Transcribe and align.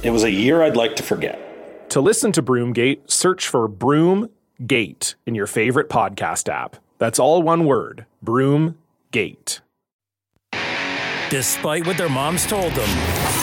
It 0.00 0.10
was 0.10 0.22
a 0.22 0.30
year 0.30 0.62
I'd 0.62 0.76
like 0.76 0.94
to 0.96 1.02
forget. 1.02 1.90
To 1.90 2.00
listen 2.00 2.30
to 2.32 2.42
Broomgate, 2.42 3.10
search 3.10 3.48
for 3.48 3.68
Broomgate 3.68 5.14
in 5.26 5.34
your 5.34 5.46
favorite 5.46 5.88
podcast 5.88 6.48
app. 6.48 6.76
That's 6.98 7.18
all 7.18 7.42
one 7.42 7.64
word 7.64 8.06
Broomgate. 8.24 9.60
Despite 11.30 11.86
what 11.86 11.98
their 11.98 12.08
moms 12.08 12.46
told 12.46 12.72
them, 12.72 12.88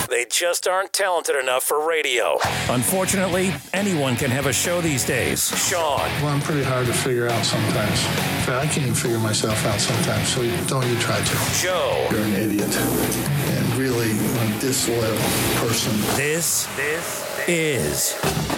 they 0.10 0.26
just 0.32 0.68
aren't 0.68 0.94
talented 0.94 1.36
enough 1.36 1.64
for 1.64 1.88
radio. 1.88 2.38
Unfortunately, 2.70 3.54
anyone 3.74 4.16
can 4.16 4.32
have 4.32 4.46
a 4.46 4.54
show 4.54 4.82
these 4.82 5.06
days. 5.06 5.50
Sean, 5.68 6.00
Well, 6.22 6.30
I'm 6.30 6.42
pretty 6.42 6.64
hard 6.64 6.88
to 6.88 6.94
figure 6.94 7.28
out 7.28 7.44
sometimes. 7.46 8.00
In 8.06 8.42
fact, 8.48 8.50
I 8.50 8.66
can't 8.66 8.78
even 8.88 8.94
figure 8.96 9.20
myself 9.20 9.64
out 9.66 9.80
sometimes, 9.80 10.30
so 10.30 10.42
don't 10.68 10.88
you 10.88 10.98
try 11.00 11.20
to. 11.20 11.62
Joe, 11.62 12.08
You're 12.12 12.22
an 12.22 12.34
idiot. 12.34 12.76
And 12.76 13.76
really 13.76 14.12
a 14.12 14.35
disloyal 14.60 15.18
person. 15.58 15.94
this, 16.16 16.66
this 16.76 17.48
is 17.48 18.14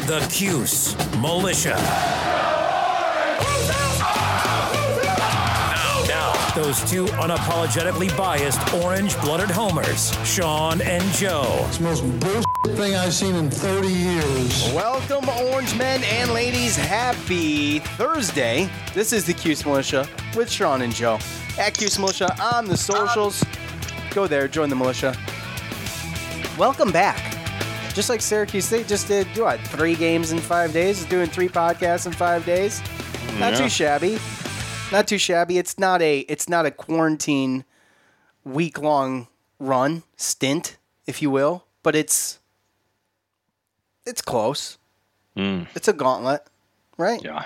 the 0.05 0.25
Cuse 0.31 0.95
Militia. 1.17 1.75
Now, 5.67 6.03
now, 6.07 6.51
those 6.55 6.79
two 6.89 7.05
unapologetically 7.05 8.15
biased 8.17 8.73
orange-blooded 8.75 9.49
homers, 9.49 10.13
Sean 10.25 10.81
and 10.81 11.03
Joe. 11.13 11.65
It's 11.67 11.77
the 11.77 11.83
most 11.83 12.19
bullshit 12.19 12.77
thing 12.77 12.95
I've 12.95 13.13
seen 13.13 13.35
in 13.35 13.49
30 13.49 13.87
years. 13.87 14.71
Welcome, 14.73 15.27
orange 15.29 15.75
men 15.77 16.03
and 16.03 16.31
ladies. 16.31 16.75
Happy 16.75 17.79
Thursday. 17.79 18.69
This 18.93 19.13
is 19.13 19.25
the 19.25 19.33
Cuse 19.33 19.65
Militia 19.65 20.07
with 20.35 20.49
Sean 20.49 20.81
and 20.81 20.93
Joe. 20.93 21.19
At 21.57 21.73
Cuse 21.73 21.97
Militia 21.97 22.35
on 22.41 22.65
the 22.65 22.77
socials. 22.77 23.43
Go 24.11 24.27
there, 24.27 24.47
join 24.47 24.69
the 24.69 24.75
militia. 24.75 25.15
Welcome 26.58 26.91
back. 26.91 27.36
Just 27.94 28.09
like 28.09 28.19
Syracuse 28.19 28.66
State 28.66 28.88
just 28.88 29.08
did, 29.08 29.27
what, 29.38 29.59
three 29.59 29.94
games 29.94 30.31
in 30.31 30.39
five 30.39 30.73
days? 30.73 31.05
Doing 31.05 31.27
three 31.27 31.49
podcasts 31.49 32.08
in 32.08 32.14
five 32.14 32.45
days? 32.47 32.81
Not 33.39 33.55
too 33.55 33.69
shabby. 33.69 34.17
Not 34.91 35.08
too 35.08 35.19
shabby. 35.19 35.59
It's 35.59 35.77
not 35.77 36.02
a 36.02 36.19
it's 36.22 36.49
not 36.49 36.66
a 36.66 36.72
quarantine 36.72 37.64
week 38.44 38.81
long 38.81 39.27
run 39.59 40.02
stint, 40.16 40.77
if 41.05 41.22
you 41.22 41.30
will, 41.30 41.66
but 41.83 41.95
it's 41.95 42.39
it's 44.08 44.23
close. 44.23 44.80
Hmm. 45.36 45.64
It's 45.75 45.87
a 45.87 45.93
gauntlet, 45.93 46.43
right? 46.98 47.23
Yeah. 47.23 47.45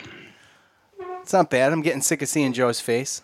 It's 1.22 1.34
not 1.34 1.50
bad. 1.50 1.74
I'm 1.74 1.82
getting 1.82 2.02
sick 2.02 2.22
of 2.22 2.30
seeing 2.30 2.54
Joe's 2.54 2.80
face. 2.80 3.24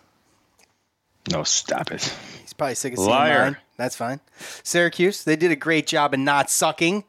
No, 1.32 1.44
stop 1.44 1.92
it. 1.92 2.14
He's 2.42 2.52
probably 2.52 2.76
sick 2.76 2.94
of 2.94 3.00
seeing 3.00 3.10
Liar. 3.10 3.44
mine. 3.44 3.58
That's 3.78 3.96
fine. 3.96 4.20
Syracuse, 4.64 5.24
they 5.24 5.36
did 5.36 5.52
a 5.52 5.56
great 5.56 5.88
job 5.88 6.14
in 6.14 6.24
not 6.24 6.50
sucking. 6.50 7.04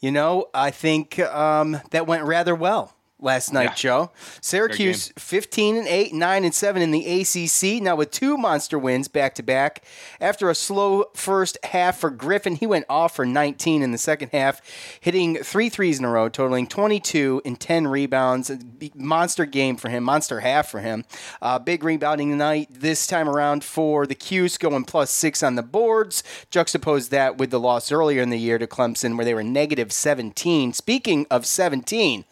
You 0.00 0.10
know, 0.10 0.48
I 0.52 0.70
think 0.70 1.18
um, 1.20 1.80
that 1.90 2.06
went 2.06 2.24
rather 2.24 2.54
well 2.54 2.94
last 3.22 3.52
night, 3.52 3.64
Yeah. 3.70 3.74
Joe. 3.74 4.10
Syracuse 4.40 5.12
15 5.18 5.76
and 5.76 5.86
8, 5.88 6.12
9 6.12 6.44
and 6.44 6.54
7 6.54 6.82
in 6.82 6.90
the 6.90 7.06
ACC. 7.20 7.80
Now 7.82 7.96
with 7.96 8.10
two 8.10 8.36
monster 8.36 8.78
wins 8.78 9.08
back 9.08 9.34
to 9.36 9.42
back. 9.42 9.82
After 10.20 10.50
a 10.50 10.54
slow 10.54 11.04
first 11.14 11.58
half 11.64 11.98
for 11.98 12.10
Griffin, 12.10 12.56
he 12.56 12.66
went 12.66 12.84
off 12.88 13.14
for 13.16 13.24
19 13.24 13.82
in 13.82 13.92
the 13.92 13.98
second 13.98 14.30
half, 14.32 14.60
hitting 15.00 15.36
three 15.36 15.68
threes 15.68 15.98
in 15.98 16.04
a 16.04 16.10
row, 16.10 16.28
totaling 16.28 16.66
22 16.66 17.42
and 17.44 17.58
10 17.58 17.86
rebounds. 17.86 18.50
Monster 18.94 19.44
game 19.44 19.76
for 19.76 19.88
him, 19.88 20.04
monster 20.04 20.40
half 20.40 20.68
for 20.68 20.80
him. 20.80 21.04
Uh, 21.40 21.58
big 21.58 21.84
rebounding 21.84 22.36
night 22.36 22.68
this 22.70 23.06
time 23.06 23.28
around 23.28 23.62
for 23.64 24.06
the 24.06 24.14
Cuse, 24.14 24.58
going 24.58 24.84
plus 24.84 25.10
six 25.10 25.42
on 25.42 25.54
the 25.54 25.62
boards. 25.62 26.22
Juxtapose 26.50 27.08
that 27.10 27.38
with 27.38 27.50
the 27.50 27.60
loss 27.60 27.92
earlier 27.92 28.20
in 28.22 28.30
the 28.30 28.38
year 28.38 28.58
to 28.58 28.66
Clemson, 28.66 29.16
where 29.16 29.24
they 29.24 29.34
were 29.34 29.42
negative 29.44 29.92
17. 29.92 30.72
Speaking 30.72 31.26
of 31.30 31.46
17, 31.46 32.24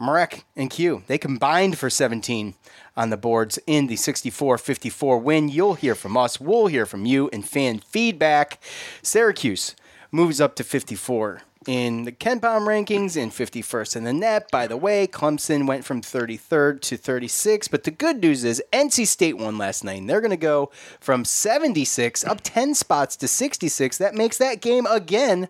Marek 0.00 0.44
and 0.56 0.70
Q, 0.70 1.02
they 1.06 1.18
combined 1.18 1.78
for 1.78 1.90
17 1.90 2.54
on 2.96 3.10
the 3.10 3.16
boards 3.16 3.58
in 3.66 3.86
the 3.86 3.96
64 3.96 4.58
54 4.58 5.18
win. 5.18 5.48
You'll 5.48 5.74
hear 5.74 5.94
from 5.94 6.16
us, 6.16 6.40
we'll 6.40 6.66
hear 6.66 6.86
from 6.86 7.04
you, 7.04 7.28
and 7.32 7.46
fan 7.46 7.80
feedback. 7.80 8.58
Syracuse 9.02 9.76
moves 10.10 10.40
up 10.40 10.56
to 10.56 10.64
54 10.64 11.42
in 11.66 12.04
the 12.04 12.12
KenPom 12.12 12.66
rankings 12.66 13.20
and 13.20 13.30
51st 13.30 13.96
in 13.96 14.04
the 14.04 14.12
net. 14.12 14.50
By 14.50 14.66
the 14.66 14.76
way, 14.76 15.06
Clemson 15.06 15.66
went 15.66 15.84
from 15.84 16.00
33rd 16.00 16.80
to 16.82 16.96
36. 16.96 17.68
But 17.68 17.84
the 17.84 17.90
good 17.90 18.20
news 18.20 18.44
is 18.44 18.62
NC 18.72 19.06
State 19.06 19.36
won 19.36 19.58
last 19.58 19.84
night. 19.84 20.00
And 20.00 20.08
they're 20.08 20.22
going 20.22 20.30
to 20.30 20.36
go 20.36 20.70
from 21.00 21.24
76 21.24 22.24
up 22.24 22.40
10 22.42 22.74
spots 22.74 23.16
to 23.16 23.28
66. 23.28 23.98
That 23.98 24.14
makes 24.14 24.38
that 24.38 24.60
game 24.60 24.86
again 24.86 25.48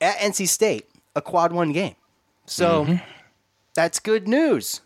at 0.00 0.16
NC 0.16 0.48
State 0.48 0.88
a 1.14 1.22
quad 1.22 1.52
one 1.52 1.72
game. 1.72 1.94
So 2.46 2.84
mm-hmm. 2.84 3.21
That's 3.74 3.98
good 3.98 4.28
news. 4.28 4.80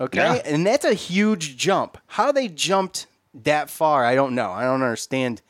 Okay. 0.00 0.18
Yeah. 0.18 0.34
And 0.44 0.66
that's 0.66 0.84
a 0.84 0.94
huge 0.94 1.56
jump. 1.56 1.98
How 2.06 2.32
they 2.32 2.48
jumped 2.48 3.06
that 3.34 3.68
far, 3.70 4.04
I 4.04 4.14
don't 4.14 4.34
know. 4.34 4.50
I 4.50 4.62
don't 4.62 4.82
understand 4.82 5.42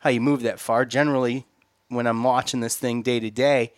how 0.00 0.10
you 0.10 0.20
move 0.20 0.42
that 0.42 0.60
far. 0.60 0.84
Generally, 0.84 1.46
when 1.88 2.06
I'm 2.06 2.22
watching 2.22 2.60
this 2.60 2.76
thing 2.76 3.02
day 3.02 3.20
to 3.20 3.30
day, 3.30 3.72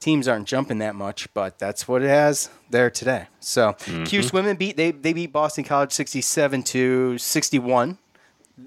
teams 0.00 0.26
aren't 0.26 0.48
jumping 0.48 0.78
that 0.78 0.94
much, 0.94 1.32
but 1.34 1.58
that's 1.58 1.86
what 1.86 2.02
it 2.02 2.08
has 2.08 2.50
there 2.70 2.90
today. 2.90 3.26
So 3.40 3.74
Cuse 3.74 4.26
mm-hmm. 4.26 4.36
women 4.36 4.56
beat 4.56 4.76
they 4.76 4.90
they 4.90 5.12
beat 5.12 5.32
Boston 5.32 5.64
College 5.64 5.92
67 5.92 6.62
to 6.64 7.18
61 7.18 7.98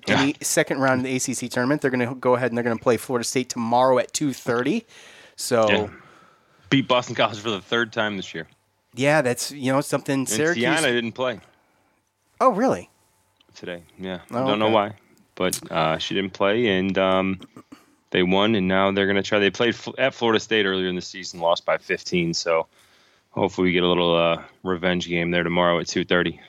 in 0.08 0.20
the 0.20 0.36
second 0.42 0.80
round 0.80 1.06
of 1.06 1.12
the 1.12 1.16
ACC 1.16 1.52
tournament. 1.52 1.82
They're 1.82 1.92
going 1.92 2.08
to 2.08 2.16
go 2.16 2.36
ahead 2.36 2.52
and 2.52 2.58
they're 2.58 2.64
going 2.64 2.78
to 2.78 2.84
play 2.84 2.98
Florida 2.98 3.24
State 3.24 3.50
tomorrow 3.50 3.98
at 4.00 4.14
2:30. 4.14 4.86
So 5.36 5.70
Yeah. 5.70 5.90
Beat 6.74 6.88
Boston 6.88 7.14
College 7.14 7.40
for 7.40 7.52
the 7.52 7.62
third 7.62 7.94
time 7.94 8.18
this 8.18 8.34
year. 8.34 8.48
yeah, 8.96 9.22
that's 9.22 9.52
you 9.52 9.72
know 9.72 9.80
something 9.82 10.22
And 10.22 10.30
Syracuse. 10.30 10.66
Tiana 10.66 10.88
didn't 10.88 11.12
play 11.12 11.40
Oh, 12.42 12.52
really? 12.52 12.90
today. 13.54 13.84
Yeah. 14.00 14.22
Oh, 14.32 14.44
I 14.44 14.48
don't 14.48 14.58
know 14.58 14.70
why, 14.72 14.94
but 15.36 15.72
uh, 15.72 16.00
she 16.00 16.16
didn't 16.16 16.34
play, 16.34 16.66
and 16.80 16.98
um, 16.98 17.40
they 18.10 18.24
won, 18.24 18.56
and 18.56 18.68
now 18.68 18.92
they're 18.92 19.06
going 19.06 19.18
to 19.18 19.22
try. 19.22 19.38
They 19.38 19.52
played 19.52 19.76
at 20.00 20.16
Florida 20.16 20.40
State 20.40 20.66
earlier 20.66 20.88
in 20.88 20.96
the 20.96 21.02
season, 21.04 21.40
lost 21.40 21.64
by 21.64 21.78
15. 21.78 22.34
So 22.34 22.66
hopefully 23.30 23.66
we 23.66 23.72
get 23.74 23.84
a 23.84 23.88
little 23.88 24.16
uh, 24.16 24.42
revenge 24.64 25.08
game 25.08 25.30
there 25.30 25.44
tomorrow 25.44 25.78
at 25.80 25.86
2:30. 25.86 26.40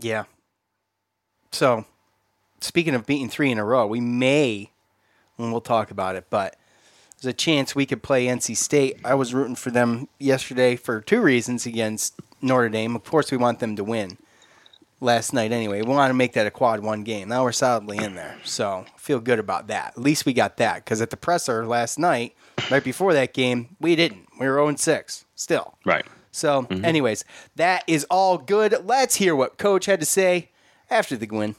Yeah. 0.00 0.24
So, 1.52 1.84
speaking 2.62 2.94
of 2.94 3.04
beating 3.04 3.28
three 3.28 3.50
in 3.52 3.58
a 3.58 3.64
row, 3.66 3.86
we 3.86 4.00
may, 4.00 4.70
and 5.36 5.52
we'll 5.52 5.60
talk 5.60 5.90
about 5.90 6.16
it, 6.16 6.28
but 6.30 6.56
there's 7.24 7.32
a 7.32 7.36
chance 7.36 7.74
we 7.74 7.86
could 7.86 8.02
play 8.02 8.26
NC 8.26 8.56
State. 8.56 8.98
I 9.04 9.14
was 9.14 9.32
rooting 9.32 9.56
for 9.56 9.70
them 9.70 10.08
yesterday 10.18 10.76
for 10.76 11.00
two 11.00 11.22
reasons 11.22 11.64
against 11.64 12.20
Notre 12.42 12.68
Dame. 12.68 12.94
Of 12.94 13.04
course, 13.04 13.32
we 13.32 13.38
want 13.38 13.60
them 13.60 13.76
to 13.76 13.84
win 13.84 14.18
last 15.00 15.32
night 15.32 15.50
anyway. 15.50 15.80
We 15.80 15.88
want 15.88 16.10
to 16.10 16.14
make 16.14 16.34
that 16.34 16.46
a 16.46 16.50
quad 16.50 16.80
one 16.80 17.02
game. 17.02 17.28
Now 17.28 17.44
we're 17.44 17.52
solidly 17.52 17.96
in 17.96 18.14
there. 18.14 18.36
So, 18.44 18.84
feel 18.98 19.20
good 19.20 19.38
about 19.38 19.68
that. 19.68 19.94
At 19.96 20.02
least 20.02 20.26
we 20.26 20.34
got 20.34 20.58
that 20.58 20.84
because 20.84 21.00
at 21.00 21.08
the 21.08 21.16
presser 21.16 21.66
last 21.66 21.98
night, 21.98 22.34
right 22.70 22.84
before 22.84 23.14
that 23.14 23.32
game, 23.32 23.74
we 23.80 23.96
didn't. 23.96 24.28
We 24.38 24.46
were 24.46 24.56
0 24.56 24.76
6 24.76 25.24
still. 25.34 25.78
Right. 25.86 26.04
So, 26.30 26.62
mm-hmm. 26.62 26.84
anyways, 26.84 27.24
that 27.56 27.84
is 27.86 28.04
all 28.10 28.36
good. 28.36 28.76
Let's 28.84 29.16
hear 29.16 29.34
what 29.34 29.56
Coach 29.56 29.86
had 29.86 30.00
to 30.00 30.06
say 30.06 30.50
after 30.90 31.16
the 31.16 31.26
win. 31.26 31.56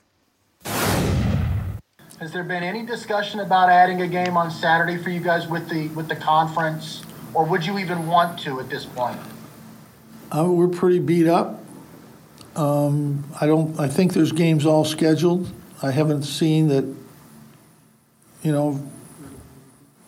Has 2.19 2.31
there 2.31 2.43
been 2.43 2.63
any 2.63 2.85
discussion 2.85 3.41
about 3.41 3.69
adding 3.69 4.01
a 4.01 4.07
game 4.07 4.37
on 4.37 4.49
Saturday 4.49 4.97
for 4.97 5.09
you 5.09 5.19
guys 5.19 5.49
with 5.49 5.67
the 5.67 5.89
with 5.89 6.07
the 6.07 6.15
conference, 6.15 7.03
or 7.33 7.43
would 7.43 7.65
you 7.65 7.77
even 7.77 8.07
want 8.07 8.39
to 8.39 8.61
at 8.61 8.69
this 8.69 8.85
point? 8.85 9.19
Uh, 10.31 10.45
we're 10.49 10.69
pretty 10.69 10.99
beat 10.99 11.27
up. 11.27 11.61
Um, 12.55 13.25
I 13.41 13.45
don't. 13.45 13.77
I 13.77 13.89
think 13.89 14.13
there's 14.13 14.31
games 14.31 14.65
all 14.65 14.85
scheduled. 14.85 15.51
I 15.83 15.91
haven't 15.91 16.23
seen 16.23 16.69
that, 16.69 16.85
you 18.43 18.51
know, 18.53 18.89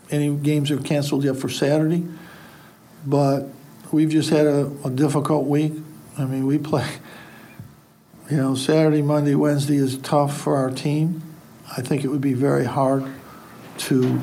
any 0.09 0.33
games 0.33 0.71
are 0.71 0.79
canceled 0.79 1.25
yet 1.25 1.35
for 1.35 1.49
Saturday, 1.49 2.05
but 3.05 3.47
we've 3.91 4.09
just 4.09 4.29
had 4.29 4.45
a, 4.45 4.71
a 4.85 4.89
difficult 4.89 5.45
week. 5.45 5.73
I 6.17 6.23
mean, 6.23 6.45
we 6.45 6.57
play, 6.57 6.89
you 8.31 8.37
know, 8.37 8.55
Saturday, 8.55 9.01
Monday, 9.01 9.35
Wednesday 9.35 9.75
is 9.75 9.97
tough 9.97 10.39
for 10.39 10.55
our 10.55 10.71
team. 10.71 11.26
I 11.75 11.81
think 11.81 12.03
it 12.03 12.07
would 12.07 12.21
be 12.21 12.33
very 12.33 12.65
hard 12.65 13.05
to 13.77 14.21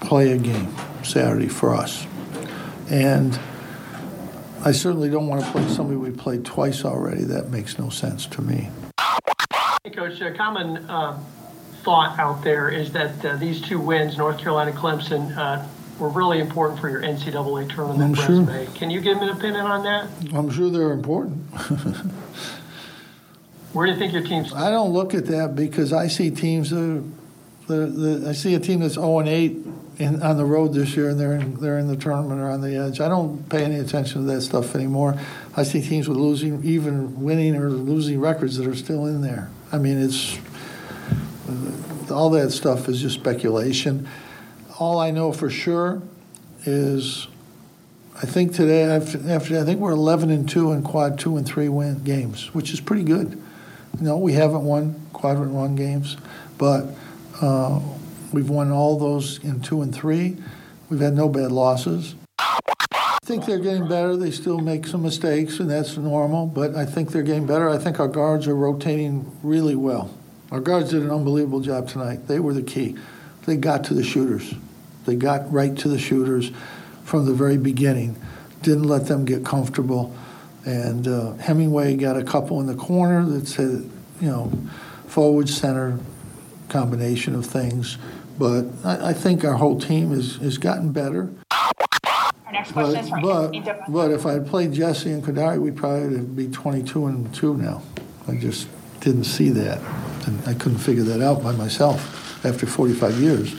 play 0.00 0.32
a 0.32 0.38
game 0.38 0.74
Saturday 1.02 1.48
for 1.48 1.74
us. 1.74 2.06
And 2.90 3.38
I 4.64 4.72
certainly 4.72 5.10
don't 5.10 5.26
want 5.26 5.44
to 5.44 5.50
play 5.50 5.66
somebody 5.68 5.96
we 5.96 6.10
played 6.10 6.44
twice 6.44 6.84
already. 6.84 7.24
That 7.24 7.50
makes 7.50 7.78
no 7.78 7.88
sense 7.88 8.26
to 8.26 8.42
me. 8.42 8.70
Hey, 9.84 9.90
Coach, 9.90 10.20
a 10.20 10.32
common 10.32 10.78
uh, 10.88 11.18
thought 11.82 12.18
out 12.18 12.42
there 12.44 12.68
is 12.68 12.92
that 12.92 13.24
uh, 13.24 13.36
these 13.36 13.60
two 13.60 13.80
wins, 13.80 14.16
North 14.16 14.38
Carolina, 14.38 14.72
Clemson, 14.72 15.36
uh, 15.36 15.66
were 15.98 16.08
really 16.08 16.38
important 16.38 16.80
for 16.80 16.88
your 16.88 17.02
NCAA 17.02 17.72
tournament 17.72 18.02
I'm 18.02 18.14
sure. 18.14 18.40
resume. 18.40 18.66
Can 18.74 18.90
you 18.90 19.00
give 19.00 19.18
me 19.18 19.28
an 19.28 19.36
opinion 19.36 19.66
on 19.66 19.82
that? 19.84 20.08
I'm 20.34 20.50
sure 20.50 20.70
they're 20.70 20.92
important. 20.92 21.44
Where 23.72 23.86
do 23.86 23.92
you 23.92 23.98
think 23.98 24.12
your 24.12 24.22
team's? 24.22 24.52
I 24.52 24.70
don't 24.70 24.92
look 24.92 25.14
at 25.14 25.26
that 25.26 25.56
because 25.56 25.92
I 25.92 26.08
see 26.08 26.30
teams 26.30 26.70
that, 26.70 27.04
that, 27.68 27.74
that 27.74 28.26
I 28.28 28.32
see 28.32 28.54
a 28.54 28.60
team 28.60 28.80
that's 28.80 28.94
0 28.94 29.20
and 29.20 29.28
8 29.28 29.56
in, 29.98 30.22
on 30.22 30.36
the 30.36 30.44
road 30.44 30.74
this 30.74 30.96
year 30.96 31.08
and 31.10 31.18
they're 31.18 31.34
in, 31.34 31.54
they're 31.54 31.78
in 31.78 31.88
the 31.88 31.96
tournament 31.96 32.40
or 32.40 32.50
on 32.50 32.60
the 32.60 32.76
edge. 32.76 33.00
I 33.00 33.08
don't 33.08 33.48
pay 33.48 33.64
any 33.64 33.76
attention 33.76 34.26
to 34.26 34.32
that 34.34 34.42
stuff 34.42 34.74
anymore. 34.74 35.18
I 35.56 35.62
see 35.62 35.80
teams 35.80 36.08
with 36.08 36.18
losing, 36.18 36.62
even 36.64 37.22
winning 37.22 37.56
or 37.56 37.70
losing 37.70 38.20
records 38.20 38.56
that 38.58 38.66
are 38.66 38.74
still 38.74 39.06
in 39.06 39.22
there. 39.22 39.50
I 39.70 39.78
mean, 39.78 40.02
it's 40.02 40.38
all 42.10 42.30
that 42.30 42.50
stuff 42.50 42.88
is 42.88 43.00
just 43.00 43.14
speculation. 43.14 44.06
All 44.78 44.98
I 44.98 45.10
know 45.10 45.32
for 45.32 45.48
sure 45.48 46.02
is 46.64 47.26
I 48.16 48.26
think 48.26 48.54
today 48.54 48.82
after, 48.82 49.18
after 49.30 49.58
I 49.58 49.64
think 49.64 49.80
we're 49.80 49.92
11 49.92 50.30
and 50.30 50.48
2 50.48 50.72
in 50.72 50.82
quad 50.82 51.18
2 51.18 51.38
and 51.38 51.46
3 51.46 51.68
win 51.70 52.04
games, 52.04 52.52
which 52.54 52.72
is 52.72 52.80
pretty 52.80 53.04
good. 53.04 53.42
Know, 54.00 54.18
we 54.18 54.32
haven't 54.32 54.64
won 54.64 55.00
quadrant 55.12 55.52
1 55.52 55.76
games, 55.76 56.16
but 56.58 56.86
uh, 57.40 57.80
we've 58.32 58.48
won 58.48 58.70
all 58.72 58.98
those 58.98 59.38
in 59.44 59.60
2 59.60 59.82
and 59.82 59.94
3. 59.94 60.36
We've 60.88 61.00
had 61.00 61.14
no 61.14 61.28
bad 61.28 61.52
losses. 61.52 62.14
I 62.38 63.18
think 63.24 63.46
they're 63.46 63.60
getting 63.60 63.88
better. 63.88 64.16
They 64.16 64.32
still 64.32 64.58
make 64.58 64.86
some 64.86 65.02
mistakes, 65.02 65.60
and 65.60 65.70
that's 65.70 65.96
normal, 65.96 66.46
but 66.46 66.74
I 66.74 66.84
think 66.84 67.12
they're 67.12 67.22
getting 67.22 67.46
better. 67.46 67.68
I 67.68 67.78
think 67.78 68.00
our 68.00 68.08
guards 68.08 68.48
are 68.48 68.56
rotating 68.56 69.30
really 69.42 69.76
well. 69.76 70.12
Our 70.50 70.60
guards 70.60 70.90
did 70.90 71.02
an 71.02 71.10
unbelievable 71.10 71.60
job 71.60 71.88
tonight. 71.88 72.26
They 72.26 72.40
were 72.40 72.52
the 72.52 72.62
key. 72.62 72.96
They 73.46 73.56
got 73.56 73.84
to 73.84 73.94
the 73.94 74.02
shooters. 74.02 74.54
They 75.06 75.16
got 75.16 75.50
right 75.52 75.76
to 75.78 75.88
the 75.88 75.98
shooters 75.98 76.50
from 77.04 77.26
the 77.26 77.32
very 77.32 77.56
beginning. 77.56 78.16
Didn't 78.62 78.84
let 78.84 79.06
them 79.06 79.24
get 79.24 79.44
comfortable. 79.44 80.14
And 80.64 81.08
uh, 81.08 81.34
Hemingway 81.34 81.96
got 81.96 82.16
a 82.16 82.22
couple 82.22 82.60
in 82.60 82.66
the 82.66 82.74
corner 82.74 83.24
that 83.24 83.48
said, 83.48 83.90
you 84.20 84.28
know, 84.28 84.52
forward 85.06 85.48
center 85.48 85.98
combination 86.68 87.34
of 87.34 87.46
things. 87.46 87.98
But 88.38 88.66
I, 88.84 89.10
I 89.10 89.12
think 89.12 89.44
our 89.44 89.54
whole 89.54 89.78
team 89.78 90.10
has, 90.10 90.36
has 90.36 90.58
gotten 90.58 90.92
better. 90.92 91.30
Our 91.50 92.52
next 92.52 92.72
question 92.72 92.94
But, 92.94 93.04
is 93.04 93.08
from 93.10 93.22
but, 93.22 93.54
Anthony 93.54 93.78
but 93.88 94.10
if 94.10 94.26
I 94.26 94.32
had 94.32 94.46
played 94.46 94.72
Jesse 94.72 95.10
and 95.12 95.22
Kadary, 95.22 95.60
we'd 95.60 95.76
probably 95.76 96.18
be 96.20 96.48
22 96.48 97.06
and 97.06 97.34
2 97.34 97.56
now. 97.56 97.82
I 98.28 98.36
just 98.36 98.68
didn't 99.00 99.24
see 99.24 99.50
that. 99.50 99.80
And 100.26 100.40
I 100.46 100.54
couldn't 100.54 100.78
figure 100.78 101.04
that 101.04 101.20
out 101.20 101.42
by 101.42 101.52
myself 101.52 102.44
after 102.44 102.66
45 102.66 103.20
years. 103.20 103.54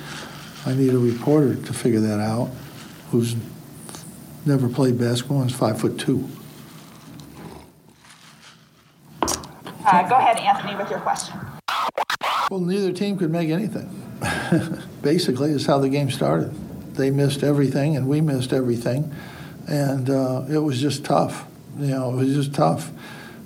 I 0.66 0.74
need 0.74 0.94
a 0.94 0.98
reporter 0.98 1.56
to 1.56 1.74
figure 1.74 2.00
that 2.00 2.20
out 2.20 2.50
who's 3.12 3.36
never 4.46 4.70
played 4.70 4.98
basketball 4.98 5.42
and 5.42 5.52
is 5.52 5.56
five 5.56 5.80
foot 5.80 6.00
two. 6.00 6.28
Uh, 9.85 10.07
go 10.07 10.15
ahead, 10.15 10.38
Anthony, 10.38 10.75
with 10.75 10.89
your 10.89 11.00
question. 11.00 11.39
Well, 12.50 12.59
neither 12.59 12.91
team 12.91 13.18
could 13.18 13.31
make 13.31 13.50
anything. 13.50 13.89
Basically, 15.01 15.51
is 15.51 15.65
how 15.65 15.80
the 15.80 15.89
game 15.89 16.09
started. 16.09 16.53
They 16.95 17.09
missed 17.09 17.44
everything, 17.44 17.97
and 17.97 18.07
we 18.07 18.21
missed 18.21 18.53
everything, 18.53 19.13
and 19.68 20.09
uh, 20.09 20.45
it 20.50 20.59
was 20.59 20.80
just 20.80 21.03
tough. 21.03 21.45
You 21.77 21.88
know, 21.88 22.12
it 22.13 22.15
was 22.15 22.33
just 22.33 22.53
tough. 22.53 22.91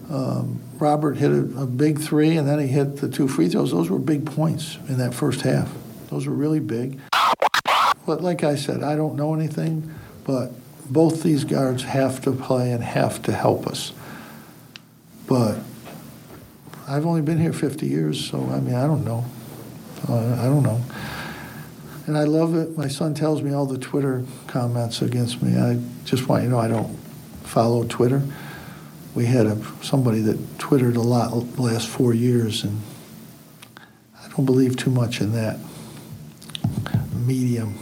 Um, 0.09 0.61
Robert 0.79 1.17
hit 1.17 1.31
a, 1.31 1.61
a 1.61 1.65
big 1.65 1.99
three, 1.99 2.37
and 2.37 2.47
then 2.47 2.59
he 2.59 2.67
hit 2.67 2.97
the 2.97 3.09
two 3.09 3.27
free 3.27 3.49
throws. 3.49 3.71
Those 3.71 3.89
were 3.89 3.99
big 3.99 4.25
points 4.25 4.77
in 4.87 4.97
that 4.97 5.13
first 5.13 5.41
half. 5.41 5.73
Those 6.09 6.27
were 6.27 6.33
really 6.33 6.59
big. 6.59 6.99
But 8.05 8.21
like 8.21 8.43
I 8.43 8.55
said, 8.55 8.83
I 8.83 8.95
don't 8.95 9.15
know 9.15 9.33
anything, 9.33 9.93
but 10.23 10.51
both 10.89 11.23
these 11.23 11.43
guards 11.43 11.83
have 11.83 12.21
to 12.21 12.31
play 12.31 12.71
and 12.71 12.83
have 12.83 13.21
to 13.23 13.33
help 13.33 13.67
us. 13.67 13.91
But 15.27 15.57
I've 16.89 17.05
only 17.05 17.21
been 17.21 17.37
here 17.37 17.51
50 17.51 17.85
years, 17.85 18.29
so 18.29 18.39
I 18.49 18.61
mean, 18.61 18.73
I 18.73 18.87
don't 18.87 19.03
know. 19.03 19.25
Uh, 20.07 20.35
I 20.39 20.45
don't 20.45 20.63
know. 20.63 20.81
And 22.05 22.17
I 22.17 22.23
love 22.23 22.55
it. 22.55 22.77
My 22.77 22.87
son 22.87 23.13
tells 23.13 23.41
me 23.41 23.53
all 23.53 23.65
the 23.65 23.77
Twitter 23.77 24.23
comments 24.47 25.01
against 25.01 25.43
me. 25.43 25.59
I 25.59 25.81
just 26.05 26.29
want 26.29 26.43
you 26.43 26.49
to 26.49 26.55
know 26.55 26.59
I 26.59 26.69
don't 26.69 26.97
follow 27.43 27.83
Twitter. 27.83 28.21
We 29.15 29.25
had 29.25 29.47
a, 29.47 29.61
somebody 29.81 30.21
that 30.21 30.59
Twittered 30.59 30.95
a 30.95 31.01
lot 31.01 31.31
the 31.55 31.61
last 31.61 31.89
four 31.89 32.13
years, 32.13 32.63
and 32.63 32.81
I 34.23 34.29
don't 34.29 34.45
believe 34.45 34.77
too 34.77 34.89
much 34.89 35.19
in 35.19 35.33
that 35.33 35.59
medium. 37.25 37.75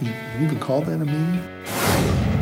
You 0.00 0.12
you 0.38 0.44
even 0.44 0.60
call 0.60 0.82
that 0.82 1.00
a 1.00 1.04
medium? 1.04 2.33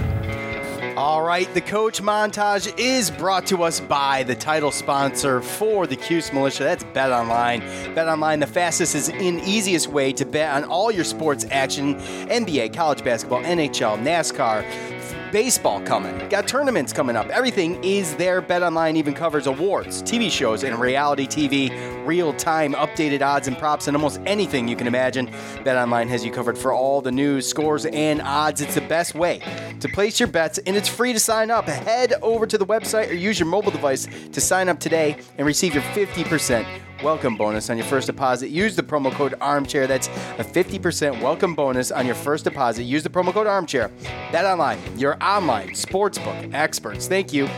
All 1.03 1.21
right, 1.21 1.53
the 1.53 1.61
coach 1.61 2.01
montage 2.01 2.73
is 2.79 3.11
brought 3.11 3.45
to 3.47 3.65
us 3.65 3.81
by 3.81 4.23
the 4.23 4.37
title 4.37 4.71
sponsor 4.71 5.41
for 5.43 5.85
the 5.85 5.97
Cuse 5.97 6.33
Militia. 6.33 6.63
That's 6.63 6.85
Bet 6.85 7.11
Online. 7.11 7.59
Bet 7.93 8.07
Online, 8.07 8.39
the 8.39 8.47
fastest 8.47 9.11
and 9.11 9.41
easiest 9.41 9.89
way 9.89 10.13
to 10.13 10.25
bet 10.25 10.55
on 10.55 10.63
all 10.63 10.93
your 10.93 11.03
sports 11.03 11.45
action 11.51 11.97
NBA, 11.97 12.73
college 12.77 13.03
basketball, 13.03 13.43
NHL, 13.43 13.99
NASCAR, 13.99 14.92
baseball 15.33 15.81
coming. 15.81 16.29
Got 16.29 16.47
tournaments 16.47 16.93
coming 16.93 17.17
up. 17.17 17.29
Everything 17.31 17.83
is 17.83 18.15
there. 18.17 18.41
Bet 18.43 18.63
Online 18.63 18.97
even 18.97 19.15
covers 19.15 19.47
awards, 19.47 20.03
TV 20.03 20.31
shows, 20.31 20.63
and 20.63 20.79
reality 20.79 21.27
TV, 21.27 21.71
real 22.07 22.35
time 22.35 22.75
updated 22.75 23.23
odds 23.23 23.49
and 23.49 23.57
props, 23.59 23.89
and 23.89 23.97
almost 23.97 24.21
anything 24.27 24.69
you 24.69 24.77
can 24.77 24.87
imagine. 24.87 25.31
Bet 25.65 25.77
Online 25.77 26.07
has 26.09 26.25
you 26.25 26.31
covered 26.31 26.59
for 26.59 26.73
all 26.73 27.01
the 27.01 27.11
news, 27.11 27.49
scores, 27.49 27.87
and 27.87 28.21
odds. 28.21 28.61
It's 28.61 28.75
the 28.75 28.83
best 28.83 29.15
way 29.15 29.41
to 29.81 29.89
place 29.89 30.21
your 30.21 30.29
bets, 30.29 30.59
and 30.59 30.77
it's 30.77 30.89
free 30.89 31.15
to 31.15 31.21
sign 31.21 31.51
up. 31.51 31.67
Head 31.67 32.13
over 32.21 32.47
to 32.47 32.59
the 32.59 32.67
website 32.67 33.09
or 33.09 33.15
use 33.15 33.41
your 33.41 33.49
mobile 33.49 33.73
device 33.73 34.07
to 34.33 34.41
sign 34.41 34.69
up 34.69 34.79
today 34.79 35.17
and 35.39 35.47
receive 35.47 35.75
your 35.75 35.83
50% 35.83 36.67
welcome 37.03 37.37
bonus 37.37 37.69
on 37.71 37.77
your 37.77 37.87
first 37.87 38.07
deposit. 38.07 38.49
Use 38.49 38.77
the 38.77 38.83
promo 38.83 39.11
code 39.13 39.35
armchair. 39.41 39.87
That's 39.87 40.09
a 40.39 40.45
50% 40.45 41.21
welcome 41.21 41.55
bonus 41.55 41.91
on 41.91 42.07
your 42.07 42.15
first 42.15 42.45
deposit. 42.45 42.85
Use 42.85 43.03
the 43.03 43.11
promo 43.11 43.33
code 43.33 43.47
armchair. 43.47 43.91
Bet 44.31 44.45
online, 44.45 44.79
your 44.99 45.23
online 45.23 45.71
sportsbook 45.71 46.55
experts. 46.55 47.09
Thank 47.09 47.33
you. 47.33 47.49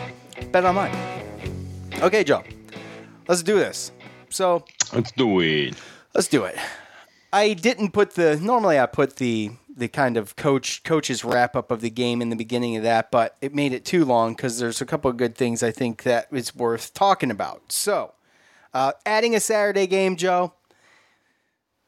Bet 0.52 0.64
online. 0.64 0.94
Okay, 2.00 2.24
Joe, 2.24 2.42
let's 3.28 3.42
do 3.42 3.56
this. 3.56 3.92
So 4.30 4.64
Let's 4.92 5.12
do 5.12 5.40
it. 5.40 5.74
let's 6.14 6.28
do 6.28 6.44
it. 6.44 6.56
I 7.32 7.52
didn't 7.54 7.90
put 7.92 8.14
the 8.14 8.36
normally 8.40 8.78
I 8.78 8.86
put 8.86 9.16
the 9.16 9.50
the 9.76 9.88
kind 9.88 10.16
of 10.16 10.36
coach 10.36 10.82
coach's 10.84 11.24
wrap 11.24 11.56
up 11.56 11.70
of 11.72 11.80
the 11.80 11.90
game 11.90 12.22
in 12.22 12.30
the 12.30 12.36
beginning 12.36 12.76
of 12.76 12.82
that, 12.84 13.10
but 13.10 13.36
it 13.40 13.54
made 13.54 13.72
it 13.72 13.84
too 13.84 14.04
long 14.04 14.34
because 14.34 14.58
there's 14.58 14.80
a 14.80 14.86
couple 14.86 15.10
of 15.10 15.16
good 15.16 15.34
things 15.36 15.62
I 15.62 15.70
think 15.72 16.04
that 16.04 16.28
is 16.32 16.54
worth 16.54 16.94
talking 16.94 17.30
about. 17.30 17.72
So, 17.72 18.12
uh, 18.74 18.92
adding 19.06 19.34
a 19.34 19.40
Saturday 19.40 19.86
game, 19.86 20.16
Joe. 20.16 20.52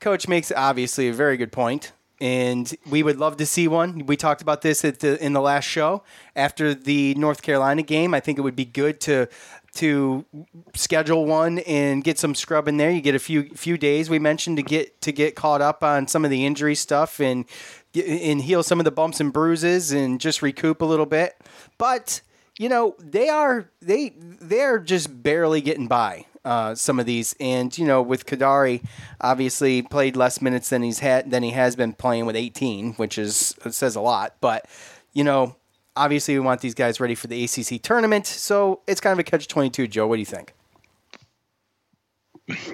Coach 0.01 0.29
makes 0.29 0.53
obviously 0.53 1.09
a 1.09 1.13
very 1.13 1.37
good 1.37 1.51
point, 1.51 1.93
and 2.21 2.75
we 2.89 3.03
would 3.03 3.19
love 3.19 3.37
to 3.39 3.47
see 3.47 3.67
one. 3.67 4.07
We 4.07 4.17
talked 4.17 4.41
about 4.41 4.63
this 4.63 4.83
the, 4.83 5.19
in 5.21 5.33
the 5.33 5.41
last 5.41 5.65
show 5.65 6.05
after 6.37 6.75
the 6.75 7.15
North 7.17 7.43
Carolina 7.43 7.83
game. 7.83 8.15
I 8.15 8.21
think 8.21 8.39
it 8.39 8.43
would 8.43 8.57
be 8.57 8.65
good 8.65 9.01
to 9.03 9.29
to 9.77 10.25
schedule 10.75 11.27
one 11.27 11.59
and 11.61 12.03
get 12.03 12.19
some 12.19 12.35
scrub 12.35 12.69
in 12.69 12.77
there. 12.77 12.91
You 12.91 13.01
get 13.01 13.15
a 13.15 13.19
few 13.19 13.51
few 13.51 13.77
days 13.77 14.09
we 14.09 14.19
mentioned 14.19 14.59
to 14.59 14.63
get 14.63 15.01
to 15.03 15.13
get 15.13 15.35
caught 15.35 15.61
up 15.61 15.83
on 15.83 16.07
some 16.09 16.25
of 16.25 16.31
the 16.31 16.47
injury 16.47 16.75
stuff 16.75 17.21
and 17.21 17.47
and 17.95 18.43
heal 18.43 18.63
some 18.63 18.79
of 18.79 18.85
the 18.85 18.91
bumps 18.91 19.19
and 19.19 19.33
bruises 19.33 19.93
and 19.93 20.21
just 20.21 20.43
recoup 20.43 20.83
a 20.83 20.87
little 20.87 21.07
bit. 21.07 21.37
But 21.79 22.21
you 22.59 22.69
know 22.69 22.97
they 22.99 23.29
are 23.29 23.71
they 23.81 24.15
they're 24.19 24.79
just 24.79 25.23
barely 25.23 25.61
getting 25.61 25.89
by 25.89 26.27
uh, 26.47 26.75
some 26.75 26.99
of 27.01 27.07
these. 27.07 27.35
And 27.41 27.77
you 27.77 27.85
know, 27.85 28.01
with 28.01 28.25
Kadary, 28.25 28.83
obviously 29.21 29.83
played 29.83 30.17
less 30.17 30.41
minutes 30.41 30.71
than 30.71 30.83
he's 30.83 31.01
had 31.01 31.31
than 31.31 31.43
he 31.43 31.51
has 31.51 31.77
been 31.77 31.93
playing 31.93 32.25
with 32.25 32.37
18, 32.37 32.95
which 32.95 33.19
is 33.19 33.55
says 33.71 33.97
a 33.97 34.01
lot. 34.01 34.37
But 34.41 34.67
you 35.13 35.25
know, 35.25 35.57
obviously 35.97 36.35
we 36.35 36.41
want 36.41 36.61
these 36.61 36.75
guys 36.75 37.01
ready 37.01 37.15
for 37.15 37.27
the 37.27 37.45
ACC 37.45 37.83
tournament, 37.83 38.27
so 38.27 38.81
it's 38.87 39.01
kind 39.01 39.13
of 39.13 39.19
a 39.19 39.25
catch 39.25 39.49
22. 39.49 39.89
Joe, 39.89 40.07
what 40.07 40.17
do 40.17 40.21
you 40.21 40.27
think? 40.27 40.55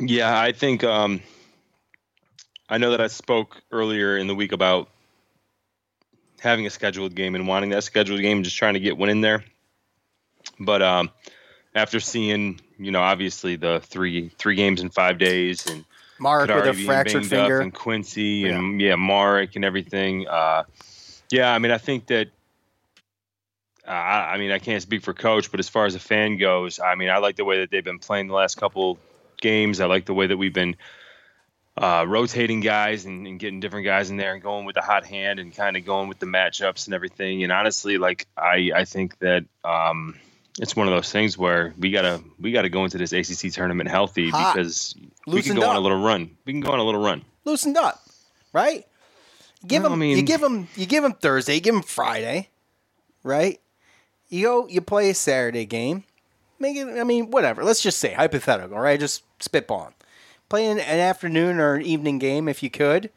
Yeah, 0.00 0.38
I 0.38 0.52
think 0.52 0.84
um, 0.84 1.22
I 2.68 2.76
know 2.76 2.90
that 2.90 3.00
I 3.00 3.06
spoke 3.06 3.62
earlier 3.70 4.18
in 4.18 4.26
the 4.26 4.34
week 4.34 4.52
about 4.52 4.90
having 6.40 6.66
a 6.66 6.70
scheduled 6.70 7.14
game 7.14 7.34
and 7.34 7.48
wanting 7.48 7.70
that 7.70 7.84
scheduled 7.84 8.20
game, 8.20 8.42
just 8.42 8.56
trying 8.56 8.74
to 8.74 8.80
get 8.80 8.98
one 8.98 9.08
in 9.08 9.22
there. 9.22 9.44
But 10.60 10.82
um, 10.82 11.10
after 11.74 12.00
seeing, 12.00 12.60
you 12.84 12.90
know, 12.90 13.00
obviously 13.00 13.56
the 13.56 13.80
three 13.80 14.30
three 14.38 14.54
games 14.54 14.80
in 14.80 14.90
five 14.90 15.18
days 15.18 15.66
and 15.66 15.84
Mark 16.18 16.48
with 16.48 16.66
a 16.66 16.74
fractured 16.74 17.26
finger. 17.26 17.60
and 17.60 17.74
Quincy 17.74 18.48
and 18.48 18.80
yeah, 18.80 18.96
Mark 18.96 19.56
and 19.56 19.64
everything. 19.64 20.28
Uh, 20.28 20.64
yeah, 21.30 21.52
I 21.52 21.58
mean, 21.58 21.72
I 21.72 21.78
think 21.78 22.06
that. 22.06 22.28
Uh, 23.86 23.90
I 23.90 24.34
I 24.34 24.38
mean, 24.38 24.52
I 24.52 24.60
can't 24.60 24.80
speak 24.80 25.02
for 25.02 25.12
coach, 25.12 25.50
but 25.50 25.58
as 25.58 25.68
far 25.68 25.86
as 25.86 25.96
a 25.96 26.00
fan 26.00 26.36
goes, 26.36 26.78
I 26.78 26.94
mean, 26.94 27.10
I 27.10 27.18
like 27.18 27.34
the 27.34 27.44
way 27.44 27.60
that 27.60 27.70
they've 27.70 27.82
been 27.82 27.98
playing 27.98 28.28
the 28.28 28.34
last 28.34 28.56
couple 28.56 28.98
games. 29.40 29.80
I 29.80 29.86
like 29.86 30.06
the 30.06 30.14
way 30.14 30.28
that 30.28 30.36
we've 30.36 30.54
been 30.54 30.76
uh, 31.76 32.04
rotating 32.06 32.60
guys 32.60 33.06
and, 33.06 33.26
and 33.26 33.38
getting 33.38 33.60
different 33.60 33.84
guys 33.84 34.10
in 34.10 34.16
there 34.16 34.34
and 34.34 34.42
going 34.42 34.66
with 34.66 34.74
the 34.74 34.82
hot 34.82 35.04
hand 35.04 35.40
and 35.40 35.54
kind 35.54 35.76
of 35.76 35.84
going 35.84 36.08
with 36.08 36.18
the 36.18 36.26
matchups 36.26 36.86
and 36.86 36.94
everything. 36.94 37.42
And 37.42 37.50
honestly, 37.50 37.98
like 37.98 38.26
I, 38.36 38.70
I 38.74 38.84
think 38.84 39.18
that 39.18 39.44
um, 39.64 40.18
it's 40.58 40.76
one 40.76 40.86
of 40.86 40.92
those 40.92 41.10
things 41.10 41.38
where 41.38 41.72
we 41.78 41.90
gotta 41.90 42.20
we 42.38 42.52
gotta 42.52 42.68
go 42.68 42.84
into 42.84 42.98
this 42.98 43.12
ACC 43.12 43.52
tournament 43.52 43.88
healthy 43.88 44.30
Hot. 44.30 44.54
because 44.54 44.94
we 45.26 45.42
can 45.42 45.54
Loosened 45.54 45.60
go 45.60 45.68
on 45.68 45.76
a 45.76 45.80
little 45.80 46.02
run. 46.02 46.36
We 46.44 46.52
can 46.52 46.60
go 46.60 46.72
on 46.72 46.78
a 46.78 46.84
little 46.84 47.02
run. 47.02 47.24
Loosened 47.44 47.76
up, 47.76 48.02
right? 48.52 48.86
Give 49.66 49.82
them. 49.82 50.02
I 50.02 50.04
you 50.06 50.22
give 50.22 50.40
them. 50.40 50.68
You 50.76 50.86
give 50.86 51.02
them 51.02 51.12
Thursday. 51.12 51.54
You 51.54 51.60
give 51.60 51.74
them 51.74 51.82
Friday, 51.82 52.48
right? 53.22 53.60
You 54.28 54.46
go. 54.46 54.66
You 54.68 54.80
play 54.80 55.10
a 55.10 55.14
Saturday 55.14 55.64
game. 55.64 56.04
Make 56.58 56.76
it. 56.76 56.86
I 56.86 57.04
mean, 57.04 57.30
whatever. 57.30 57.64
Let's 57.64 57.82
just 57.82 57.98
say 57.98 58.12
hypothetical, 58.12 58.78
right? 58.78 58.98
Just 58.98 59.22
spitballing. 59.38 59.94
Play 60.48 60.66
an, 60.66 60.78
an 60.78 60.98
afternoon 60.98 61.58
or 61.58 61.74
an 61.74 61.82
evening 61.82 62.18
game 62.18 62.48
if 62.48 62.62
you 62.62 62.70
could, 62.70 63.10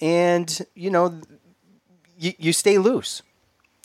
and 0.00 0.64
you 0.74 0.90
know, 0.90 1.20
you 2.18 2.32
you 2.38 2.52
stay 2.52 2.78
loose. 2.78 3.22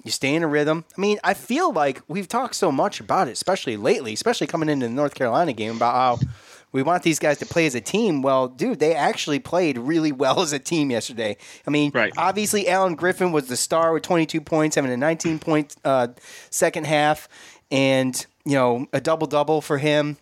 You 0.07 0.11
stay 0.11 0.33
in 0.35 0.41
a 0.41 0.47
rhythm. 0.47 0.85
I 0.97 1.01
mean, 1.01 1.19
I 1.21 1.33
feel 1.33 1.73
like 1.73 2.01
we've 2.07 2.29
talked 2.29 2.55
so 2.55 2.71
much 2.71 3.01
about 3.01 3.27
it, 3.27 3.31
especially 3.31 3.75
lately, 3.75 4.13
especially 4.13 4.47
coming 4.47 4.69
into 4.69 4.87
the 4.87 4.93
North 4.93 5.15
Carolina 5.15 5.51
game 5.51 5.75
about 5.75 5.93
how 5.93 6.27
we 6.71 6.81
want 6.81 7.03
these 7.03 7.19
guys 7.19 7.39
to 7.39 7.45
play 7.45 7.65
as 7.65 7.75
a 7.75 7.81
team. 7.81 8.21
Well, 8.21 8.47
dude, 8.47 8.79
they 8.79 8.95
actually 8.95 9.39
played 9.39 9.77
really 9.77 10.13
well 10.13 10.39
as 10.39 10.53
a 10.53 10.59
team 10.59 10.91
yesterday. 10.91 11.35
I 11.67 11.71
mean, 11.71 11.91
right. 11.93 12.13
obviously, 12.15 12.69
Alan 12.69 12.95
Griffin 12.95 13.33
was 13.33 13.47
the 13.47 13.57
star 13.57 13.91
with 13.91 14.03
22 14.03 14.39
points, 14.39 14.77
having 14.77 14.91
a 14.93 14.95
19 14.95 15.39
point 15.39 15.75
uh, 15.83 16.07
second 16.51 16.85
half, 16.85 17.27
and 17.69 18.25
you 18.45 18.53
know 18.53 18.87
a 18.93 19.01
double 19.01 19.27
double 19.27 19.59
for 19.59 19.77
him, 19.77 20.15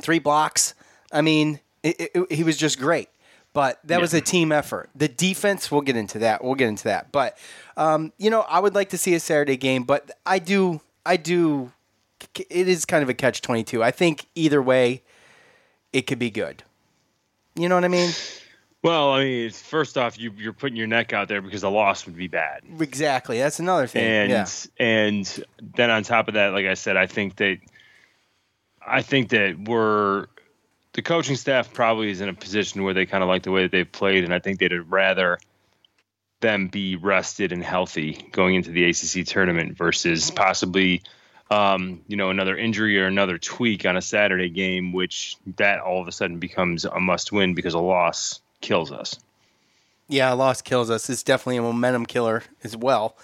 three 0.00 0.20
blocks. 0.20 0.74
I 1.10 1.20
mean, 1.20 1.58
it, 1.82 2.00
it, 2.00 2.10
it- 2.14 2.32
he 2.32 2.44
was 2.44 2.56
just 2.56 2.78
great. 2.78 3.08
But 3.52 3.80
that 3.84 4.00
was 4.00 4.14
a 4.14 4.20
team 4.20 4.52
effort. 4.52 4.90
The 4.94 5.08
defense, 5.08 5.70
we'll 5.70 5.80
get 5.80 5.96
into 5.96 6.20
that. 6.20 6.44
We'll 6.44 6.54
get 6.54 6.68
into 6.68 6.84
that. 6.84 7.10
But 7.10 7.36
um, 7.76 8.12
you 8.16 8.30
know, 8.30 8.42
I 8.42 8.60
would 8.60 8.74
like 8.74 8.90
to 8.90 8.98
see 8.98 9.14
a 9.14 9.20
Saturday 9.20 9.56
game, 9.56 9.82
but 9.82 10.10
I 10.24 10.38
do, 10.38 10.80
I 11.04 11.16
do. 11.16 11.72
It 12.36 12.68
is 12.68 12.84
kind 12.84 13.02
of 13.02 13.08
a 13.08 13.14
catch 13.14 13.42
twenty 13.42 13.64
two. 13.64 13.82
I 13.82 13.90
think 13.90 14.26
either 14.34 14.62
way, 14.62 15.02
it 15.92 16.02
could 16.02 16.18
be 16.18 16.30
good. 16.30 16.62
You 17.56 17.68
know 17.68 17.74
what 17.74 17.84
I 17.84 17.88
mean? 17.88 18.10
Well, 18.82 19.12
I 19.12 19.24
mean, 19.24 19.50
first 19.50 19.98
off, 19.98 20.18
you, 20.18 20.32
you're 20.38 20.54
putting 20.54 20.76
your 20.76 20.86
neck 20.86 21.12
out 21.12 21.28
there 21.28 21.42
because 21.42 21.62
a 21.62 21.68
loss 21.68 22.06
would 22.06 22.16
be 22.16 22.28
bad. 22.28 22.62
Exactly. 22.78 23.38
That's 23.38 23.58
another 23.58 23.86
thing. 23.86 24.04
and 24.04 24.30
yeah. 24.30 24.46
and 24.78 25.44
then 25.76 25.90
on 25.90 26.02
top 26.02 26.28
of 26.28 26.34
that, 26.34 26.52
like 26.52 26.66
I 26.66 26.74
said, 26.74 26.96
I 26.96 27.06
think 27.06 27.36
that 27.36 27.58
I 28.86 29.02
think 29.02 29.30
that 29.30 29.58
we're 29.58 30.28
the 30.92 31.02
coaching 31.02 31.36
staff 31.36 31.72
probably 31.72 32.10
is 32.10 32.20
in 32.20 32.28
a 32.28 32.34
position 32.34 32.82
where 32.82 32.94
they 32.94 33.06
kind 33.06 33.22
of 33.22 33.28
like 33.28 33.42
the 33.42 33.50
way 33.50 33.62
that 33.62 33.72
they've 33.72 33.90
played, 33.90 34.24
and 34.24 34.34
I 34.34 34.38
think 34.38 34.58
they'd 34.58 34.72
rather 34.72 35.38
them 36.40 36.68
be 36.68 36.96
rested 36.96 37.52
and 37.52 37.62
healthy 37.62 38.26
going 38.32 38.54
into 38.54 38.70
the 38.70 38.84
ACC 38.84 39.26
tournament 39.26 39.76
versus 39.76 40.30
possibly. 40.30 41.02
Um, 41.52 42.02
you 42.06 42.16
know, 42.16 42.30
another 42.30 42.56
injury 42.56 43.00
or 43.00 43.06
another 43.06 43.36
tweak 43.36 43.84
on 43.84 43.96
a 43.96 44.00
Saturday 44.00 44.50
game, 44.50 44.92
which 44.92 45.36
that 45.56 45.80
all 45.80 46.00
of 46.00 46.06
a 46.06 46.12
sudden 46.12 46.38
becomes 46.38 46.84
a 46.84 47.00
must 47.00 47.32
win 47.32 47.54
because 47.54 47.74
a 47.74 47.80
loss 47.80 48.40
kills 48.60 48.92
us. 48.92 49.18
Yeah, 50.06 50.32
a 50.32 50.36
loss 50.36 50.62
kills 50.62 50.90
us. 50.90 51.10
It's 51.10 51.24
definitely 51.24 51.56
a 51.56 51.62
momentum 51.62 52.06
killer 52.06 52.44
as 52.62 52.76
well. 52.76 53.16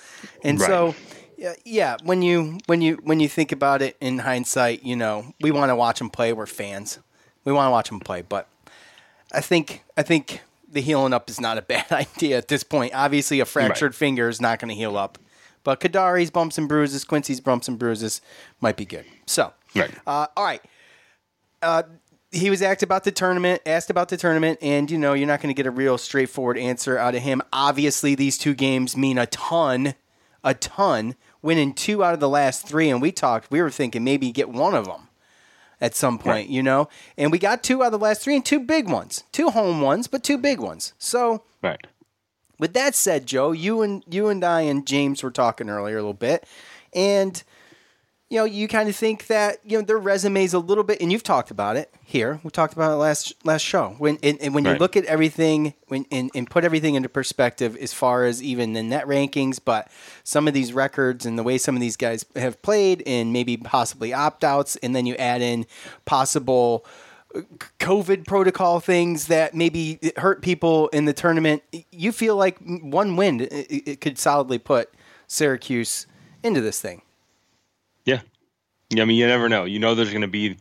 And 0.43 0.61
so, 0.61 0.97
yeah, 1.37 1.55
yeah, 1.65 1.97
when 2.03 2.23
you 2.23 2.59
when 2.67 2.81
you 2.81 2.99
when 3.03 3.21
you 3.21 3.29
think 3.29 3.53
about 3.53 3.83
it 3.83 3.97
in 4.01 4.19
hindsight, 4.19 4.85
you 4.85 4.97
know, 4.97 5.33
we 5.41 5.51
want 5.51 5.71
to 5.71 5.77
watch 5.77 5.99
them 5.99 6.11
play. 6.11 6.33
We're 6.33 6.47
fans. 6.47 6.99
We 7.47 7.53
want 7.53 7.69
to 7.69 7.71
watch 7.71 7.88
them 7.88 8.00
play, 8.00 8.23
but 8.23 8.49
I 9.33 9.41
think 9.41 9.85
I 9.97 10.03
think 10.03 10.43
the 10.69 10.81
healing 10.83 11.15
up 11.15 11.31
is 11.31 11.41
not 11.41 11.57
a 11.57 11.62
bad 11.75 11.91
idea 11.91 12.37
at 12.37 12.49
this 12.49 12.62
point. 12.62 12.93
Obviously, 12.95 13.41
a 13.41 13.47
fractured 13.47 13.95
finger 13.95 14.29
is 14.29 14.41
not 14.41 14.59
going 14.59 14.69
to 14.69 14.75
heal 14.75 14.99
up, 14.99 15.17
but 15.65 15.81
Kadary's 15.81 16.31
bumps 16.31 16.59
and 16.59 16.69
bruises, 16.69 17.05
Quincy's 17.05 17.41
bumps 17.41 17.69
and 17.69 17.79
bruises 17.79 18.21
might 18.61 18.76
be 18.76 18.85
good. 18.85 19.07
So, 19.26 19.53
right. 19.75 19.91
uh, 20.07 20.26
all 20.37 20.45
right. 20.45 20.61
Uh, 21.62 21.85
he 22.33 22.50
was 22.50 22.61
asked 22.61 22.83
about 22.83 23.05
the 23.05 23.12
tournament, 23.12 23.62
asked 23.65 23.88
about 23.88 24.09
the 24.09 24.17
tournament, 24.17 24.59
and 24.61 24.91
you 24.91 24.99
know 24.99 25.15
you're 25.15 25.29
not 25.29 25.41
going 25.41 25.55
to 25.55 25.57
get 25.57 25.67
a 25.67 25.71
real 25.71 25.97
straightforward 25.97 26.59
answer 26.59 26.99
out 26.99 27.15
of 27.15 27.23
him. 27.23 27.41
Obviously, 27.53 28.17
these 28.17 28.37
two 28.37 28.55
games 28.55 28.97
mean 28.97 29.17
a 29.17 29.26
ton, 29.26 29.95
a 30.43 30.53
ton. 30.53 31.15
Winning 31.43 31.75
two 31.75 32.03
out 32.03 32.12
of 32.12 32.19
the 32.19 32.29
last 32.29 32.67
three, 32.67 32.91
and 32.91 33.00
we 33.00 33.12
talked, 33.12 33.53
we 33.53 33.62
were 33.62 33.71
thinking 33.71 34.03
maybe 34.03 34.33
get 34.33 34.49
one 34.49 34.75
of 34.75 34.87
them 34.87 35.06
at 35.80 35.95
some 35.95 36.18
point, 36.18 36.49
you 36.49 36.62
know. 36.62 36.88
And 37.16 37.30
we 37.30 37.38
got 37.38 37.62
two 37.62 37.83
out 37.83 37.87
of 37.87 37.92
the 37.92 37.99
last 37.99 38.23
three, 38.23 38.35
and 38.35 38.45
two 38.45 38.61
big 38.61 38.88
ones, 38.88 39.25
two 39.33 39.50
home 39.50 39.80
ones, 39.80 40.06
but 40.06 40.25
two 40.25 40.38
big 40.38 40.61
ones. 40.61 40.92
So, 40.99 41.45
right. 41.62 41.87
With 42.59 42.73
that 42.73 42.95
said, 42.95 43.26
Joe, 43.26 43.52
you 43.52 43.83
and 43.83 44.02
you 44.09 44.28
and 44.28 44.42
I 44.42 44.62
and 44.62 44.87
James 44.87 45.23
were 45.23 45.30
talking 45.30 45.68
earlier 45.68 45.99
a 45.99 46.00
little 46.00 46.14
bit, 46.14 46.47
and 46.95 47.42
you 48.28 48.38
know, 48.38 48.45
you 48.45 48.66
kind 48.66 48.88
of 48.88 48.97
think 48.97 49.28
that 49.28 49.61
you 49.64 49.78
know 49.78 49.85
their 49.85 49.99
resumes 49.99 50.52
a 50.52 50.59
little 50.59 50.83
bit, 50.83 51.00
and 51.00 51.12
you've 51.12 51.23
talked 51.23 51.52
about 51.52 51.76
it 51.76 51.95
here. 52.02 52.40
We 52.42 52.50
talked 52.50 52.75
about 52.75 52.90
it 52.90 52.97
last 52.97 53.35
last 53.45 53.62
show. 53.62 53.95
When 53.99 54.18
and, 54.21 54.37
and 54.40 54.52
when 54.52 54.64
you 54.64 54.75
look 54.75 54.97
at 54.97 55.04
everything, 55.04 55.75
when 55.87 56.06
and, 56.11 56.30
and 56.35 56.50
put 56.50 56.64
everything 56.64 56.97
into 56.97 57.09
perspective, 57.09 57.76
as 57.76 57.92
far 57.92 58.25
as 58.25 58.42
even 58.42 58.73
the 58.73 58.83
net 58.83 59.06
rankings, 59.06 59.61
but 59.64 59.88
some 60.25 60.49
of 60.49 60.54
these 60.54 60.73
records 60.73 61.25
and 61.25 61.38
the 61.38 61.45
way 61.45 61.56
some 61.56 61.76
of 61.76 61.80
these 61.80 61.97
guys 61.97 62.25
have 62.35 62.61
played, 62.62 63.04
and 63.06 63.33
maybe 63.33 63.56
possibly 63.56 64.12
opt 64.12 64.42
outs, 64.42 64.75
and 64.76 64.95
then 64.97 65.06
you 65.06 65.14
add 65.16 65.40
in 65.40 65.64
possible 66.04 66.85
uh, 67.33 67.42
COVID 67.78 68.26
protocol 68.26 68.80
things 68.80 69.28
that 69.28 69.54
maybe 69.54 70.00
hurt 70.16 70.42
people 70.42 70.88
in 70.88 71.04
the 71.04 71.12
tournament. 71.12 71.62
You 71.92 72.11
feel 72.11 72.35
like 72.35 72.59
one 72.59 73.14
win 73.14 73.42
it, 73.42 73.52
it 73.52 74.00
could 74.00 74.18
solidly 74.18 74.59
put 74.59 74.92
Syracuse 75.28 76.09
into 76.42 76.61
this 76.61 76.80
thing. 76.80 77.02
I 78.93 79.05
mean, 79.05 79.16
you 79.16 79.26
never 79.26 79.49
know. 79.49 79.64
You 79.64 79.78
know, 79.78 79.95
there's 79.95 80.11
going 80.11 80.23
to 80.23 80.28
be 80.28 80.59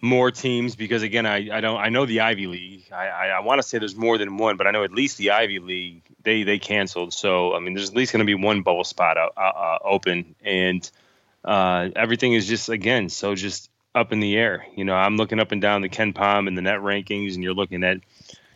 more 0.00 0.30
teams 0.30 0.74
because 0.74 1.02
again, 1.02 1.26
I, 1.26 1.56
I 1.56 1.60
don't 1.60 1.78
I 1.78 1.88
know 1.88 2.06
the 2.06 2.20
Ivy 2.20 2.46
League. 2.46 2.84
I 2.92 3.06
I, 3.06 3.26
I 3.28 3.40
want 3.40 3.60
to 3.60 3.66
say 3.66 3.78
there's 3.78 3.94
more 3.94 4.18
than 4.18 4.36
one, 4.36 4.56
but 4.56 4.66
I 4.66 4.70
know 4.70 4.84
at 4.84 4.92
least 4.92 5.16
the 5.18 5.30
Ivy 5.30 5.60
League 5.60 6.02
they 6.22 6.42
they 6.42 6.58
canceled. 6.58 7.12
So 7.12 7.54
I 7.54 7.60
mean, 7.60 7.74
there's 7.74 7.90
at 7.90 7.96
least 7.96 8.12
going 8.12 8.20
to 8.20 8.26
be 8.26 8.34
one 8.34 8.62
bowl 8.62 8.84
spot 8.84 9.16
uh, 9.16 9.28
uh, 9.36 9.78
open, 9.84 10.34
and 10.42 10.90
uh, 11.44 11.88
everything 11.94 12.34
is 12.34 12.48
just 12.48 12.68
again 12.68 13.08
so 13.08 13.34
just 13.34 13.70
up 13.94 14.12
in 14.12 14.20
the 14.20 14.36
air. 14.36 14.66
You 14.74 14.84
know, 14.84 14.94
I'm 14.94 15.16
looking 15.16 15.38
up 15.38 15.52
and 15.52 15.60
down 15.60 15.82
the 15.82 15.88
KenPom 15.88 16.48
and 16.48 16.56
the 16.56 16.62
net 16.62 16.80
rankings, 16.80 17.34
and 17.34 17.42
you're 17.42 17.54
looking 17.54 17.84
at 17.84 17.98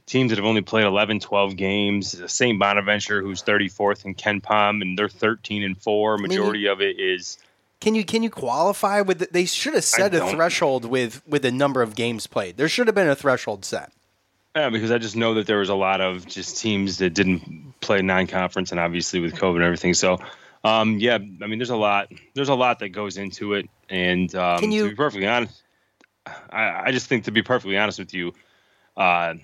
teams 0.06 0.30
that 0.30 0.38
have 0.38 0.46
only 0.46 0.62
played 0.62 0.86
11, 0.86 1.20
12 1.20 1.56
games. 1.56 2.32
St. 2.32 2.58
Bonaventure, 2.58 3.20
who's 3.22 3.42
34th 3.42 4.04
in 4.04 4.14
KenPom, 4.14 4.82
and 4.82 4.98
they're 4.98 5.08
13 5.08 5.62
and 5.62 5.80
four. 5.80 6.16
mean, 6.16 6.28
Majority 6.28 6.66
of 6.66 6.80
it 6.80 6.98
is. 6.98 7.38
Can 7.86 7.94
you 7.94 8.04
can 8.04 8.24
you 8.24 8.30
qualify 8.30 9.00
with? 9.02 9.20
The, 9.20 9.28
they 9.30 9.44
should 9.44 9.74
have 9.74 9.84
set 9.84 10.12
a 10.12 10.18
don't. 10.18 10.34
threshold 10.34 10.84
with 10.84 11.22
with 11.24 11.42
the 11.42 11.52
number 11.52 11.82
of 11.82 11.94
games 11.94 12.26
played. 12.26 12.56
There 12.56 12.68
should 12.68 12.88
have 12.88 12.96
been 12.96 13.06
a 13.06 13.14
threshold 13.14 13.64
set. 13.64 13.92
Yeah, 14.56 14.70
because 14.70 14.90
I 14.90 14.98
just 14.98 15.14
know 15.14 15.34
that 15.34 15.46
there 15.46 15.60
was 15.60 15.68
a 15.68 15.74
lot 15.76 16.00
of 16.00 16.26
just 16.26 16.56
teams 16.60 16.98
that 16.98 17.10
didn't 17.10 17.74
play 17.80 18.02
non-conference, 18.02 18.72
and 18.72 18.80
obviously 18.80 19.20
with 19.20 19.36
COVID 19.36 19.54
and 19.54 19.62
everything. 19.62 19.94
So, 19.94 20.18
um, 20.64 20.98
yeah, 20.98 21.14
I 21.14 21.18
mean, 21.18 21.60
there's 21.60 21.70
a 21.70 21.76
lot. 21.76 22.10
There's 22.34 22.48
a 22.48 22.56
lot 22.56 22.80
that 22.80 22.88
goes 22.88 23.18
into 23.18 23.54
it, 23.54 23.70
and 23.88 24.34
um, 24.34 24.58
Can 24.58 24.72
you- 24.72 24.86
to 24.86 24.90
be 24.90 24.96
perfectly 24.96 25.28
honest, 25.28 25.62
I, 26.26 26.86
I 26.86 26.90
just 26.90 27.06
think 27.06 27.26
to 27.26 27.30
be 27.30 27.44
perfectly 27.44 27.78
honest 27.78 28.00
with 28.00 28.12
you, 28.12 28.32
uh, 28.96 29.34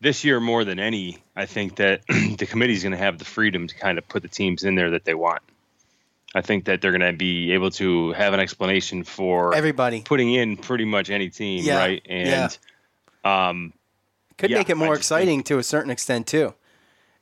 this 0.00 0.24
year 0.24 0.40
more 0.40 0.64
than 0.64 0.80
any, 0.80 1.22
I 1.36 1.46
think 1.46 1.76
that 1.76 2.00
the 2.08 2.46
committee 2.50 2.72
is 2.72 2.82
going 2.82 2.90
to 2.90 2.98
have 2.98 3.20
the 3.20 3.24
freedom 3.24 3.68
to 3.68 3.74
kind 3.76 3.98
of 3.98 4.08
put 4.08 4.22
the 4.22 4.28
teams 4.28 4.64
in 4.64 4.74
there 4.74 4.90
that 4.90 5.04
they 5.04 5.14
want. 5.14 5.42
I 6.34 6.40
think 6.40 6.64
that 6.64 6.80
they're 6.80 6.92
going 6.96 7.12
to 7.12 7.16
be 7.16 7.52
able 7.52 7.70
to 7.72 8.12
have 8.12 8.32
an 8.32 8.40
explanation 8.40 9.04
for 9.04 9.54
Everybody. 9.54 10.02
putting 10.02 10.32
in 10.32 10.56
pretty 10.56 10.84
much 10.84 11.10
any 11.10 11.28
team, 11.28 11.64
Yeah, 11.64 11.76
right? 11.76 12.02
And 12.08 12.56
um, 13.24 13.72
Could 14.38 14.50
Yeah, 14.50 14.58
make 14.58 14.70
it 14.70 14.76
more 14.76 14.94
exciting 14.94 15.42
to 15.44 15.58
a 15.58 15.62
certain 15.62 15.90
extent 15.90 16.26
too. 16.26 16.54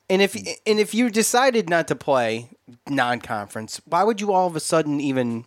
And 0.09 0.23
if 0.23 0.35
and 0.35 0.81
if 0.81 0.93
you 0.95 1.09
decided 1.11 1.69
not 1.71 1.87
to 1.89 1.95
play 1.95 2.51
non-conference, 2.89 3.81
why 3.85 4.03
would 4.03 4.21
you 4.21 4.33
all 4.33 4.47
of 4.47 4.57
a 4.57 4.61
sudden 4.61 5.01
even 5.01 5.45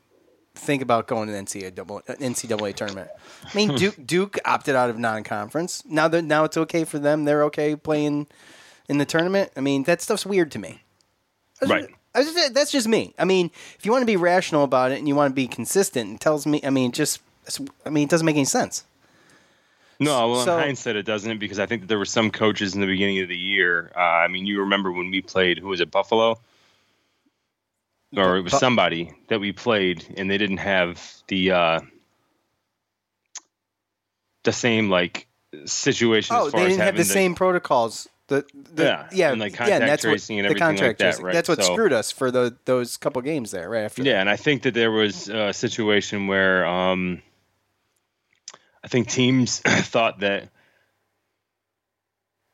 think 0.55 0.81
about 0.81 1.07
going 1.07 1.27
to 1.27 1.33
the 1.33 1.39
NCAA, 1.39 2.03
NCAA 2.05 2.75
tournament. 2.75 3.09
I 3.43 3.55
mean, 3.55 3.75
Duke 3.75 3.95
Duke 4.05 4.37
opted 4.45 4.75
out 4.75 4.89
of 4.89 4.97
non-conference. 4.97 5.83
Now 5.85 6.07
that 6.07 6.23
now 6.23 6.43
it's 6.43 6.57
okay 6.57 6.83
for 6.83 6.99
them. 6.99 7.25
They're 7.25 7.43
okay 7.45 7.75
playing 7.75 8.27
in 8.87 8.97
the 8.97 9.05
tournament. 9.05 9.51
I 9.57 9.61
mean, 9.61 9.83
that 9.83 10.01
stuff's 10.01 10.25
weird 10.25 10.51
to 10.51 10.59
me. 10.59 10.81
Right. 11.61 11.89
Just, 12.15 12.53
that's 12.53 12.71
just 12.71 12.87
me. 12.87 13.13
I 13.17 13.25
mean, 13.25 13.49
if 13.77 13.85
you 13.85 13.91
want 13.91 14.03
to 14.03 14.07
be 14.07 14.17
rational 14.17 14.63
about 14.63 14.91
it 14.91 14.99
and 14.99 15.07
you 15.07 15.15
want 15.15 15.31
to 15.31 15.35
be 15.35 15.47
consistent, 15.47 16.15
it 16.15 16.19
tells 16.19 16.45
me. 16.45 16.61
I 16.63 16.69
mean, 16.69 16.91
just. 16.91 17.21
I 17.85 17.89
mean, 17.89 18.05
it 18.05 18.09
doesn't 18.09 18.25
make 18.25 18.35
any 18.35 18.45
sense. 18.45 18.85
No, 19.99 20.29
well, 20.29 20.45
so, 20.45 20.57
in 20.57 20.63
hindsight, 20.63 20.95
it 20.95 21.03
doesn't 21.03 21.39
because 21.39 21.59
I 21.59 21.65
think 21.65 21.81
that 21.81 21.87
there 21.87 21.97
were 21.97 22.05
some 22.05 22.31
coaches 22.31 22.75
in 22.75 22.81
the 22.81 22.87
beginning 22.87 23.19
of 23.19 23.29
the 23.29 23.37
year. 23.37 23.91
Uh, 23.95 23.99
I 23.99 24.27
mean, 24.27 24.45
you 24.45 24.61
remember 24.61 24.91
when 24.91 25.11
we 25.11 25.21
played? 25.21 25.59
Who 25.59 25.67
was 25.67 25.81
it? 25.81 25.91
Buffalo, 25.91 26.39
or 28.15 28.37
it 28.37 28.41
was 28.41 28.57
somebody 28.57 29.13
that 29.27 29.39
we 29.39 29.51
played, 29.51 30.05
and 30.17 30.29
they 30.29 30.37
didn't 30.37 30.57
have 30.57 31.01
the 31.27 31.51
uh, 31.51 31.79
the 34.43 34.51
same 34.51 34.89
like 34.89 35.27
situation. 35.65 36.35
Oh, 36.37 36.49
they 36.49 36.67
didn't 36.67 36.79
have 36.79 36.95
the, 36.95 37.03
the, 37.03 37.09
same 37.09 37.35
protocols. 37.35 38.07
The, 38.27 38.45
the 38.73 38.83
yeah, 38.83 39.09
yeah, 39.11 39.31
and 39.31 39.39
like 39.41 39.53
contact 39.53 39.81
yeah, 39.81 39.95
tracing 39.97 40.37
what, 40.37 40.45
and 40.45 40.61
everything 40.61 40.87
like 40.87 40.97
that. 40.99 41.19
Right. 41.19 41.33
That's 41.33 41.49
what 41.49 41.61
so, 41.61 41.73
screwed 41.73 41.91
us 41.91 42.09
for 42.11 42.31
the 42.31 42.55
those 42.65 42.95
couple 42.95 43.21
games 43.21 43.51
there, 43.51 43.69
right 43.69 43.83
after. 43.83 44.01
Yeah, 44.01 44.13
that. 44.13 44.21
and 44.21 44.29
I 44.29 44.37
think 44.37 44.63
that 44.63 44.73
there 44.73 44.91
was 44.91 45.29
a 45.29 45.53
situation 45.53 46.27
where. 46.27 46.65
Um, 46.65 47.21
I 48.83 48.87
think 48.87 49.07
teams 49.09 49.59
thought 49.65 50.19
that 50.19 50.49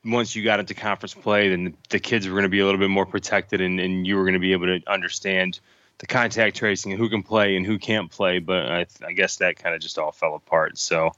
once 0.04 0.34
you 0.34 0.44
got 0.44 0.60
into 0.60 0.74
conference 0.74 1.14
play, 1.14 1.50
then 1.50 1.76
the 1.90 1.98
kids 1.98 2.26
were 2.26 2.32
going 2.32 2.44
to 2.44 2.48
be 2.48 2.60
a 2.60 2.64
little 2.64 2.80
bit 2.80 2.90
more 2.90 3.06
protected, 3.06 3.60
and, 3.60 3.80
and 3.80 4.06
you 4.06 4.16
were 4.16 4.22
going 4.22 4.34
to 4.34 4.40
be 4.40 4.52
able 4.52 4.66
to 4.66 4.80
understand 4.86 5.60
the 5.98 6.06
contact 6.06 6.56
tracing 6.56 6.92
and 6.92 7.00
who 7.00 7.10
can 7.10 7.22
play 7.22 7.56
and 7.56 7.66
who 7.66 7.78
can't 7.78 8.10
play. 8.10 8.38
But 8.38 8.66
I, 8.66 8.86
I 9.04 9.12
guess 9.12 9.36
that 9.36 9.56
kind 9.56 9.74
of 9.74 9.80
just 9.80 9.98
all 9.98 10.12
fell 10.12 10.34
apart. 10.34 10.78
So, 10.78 11.12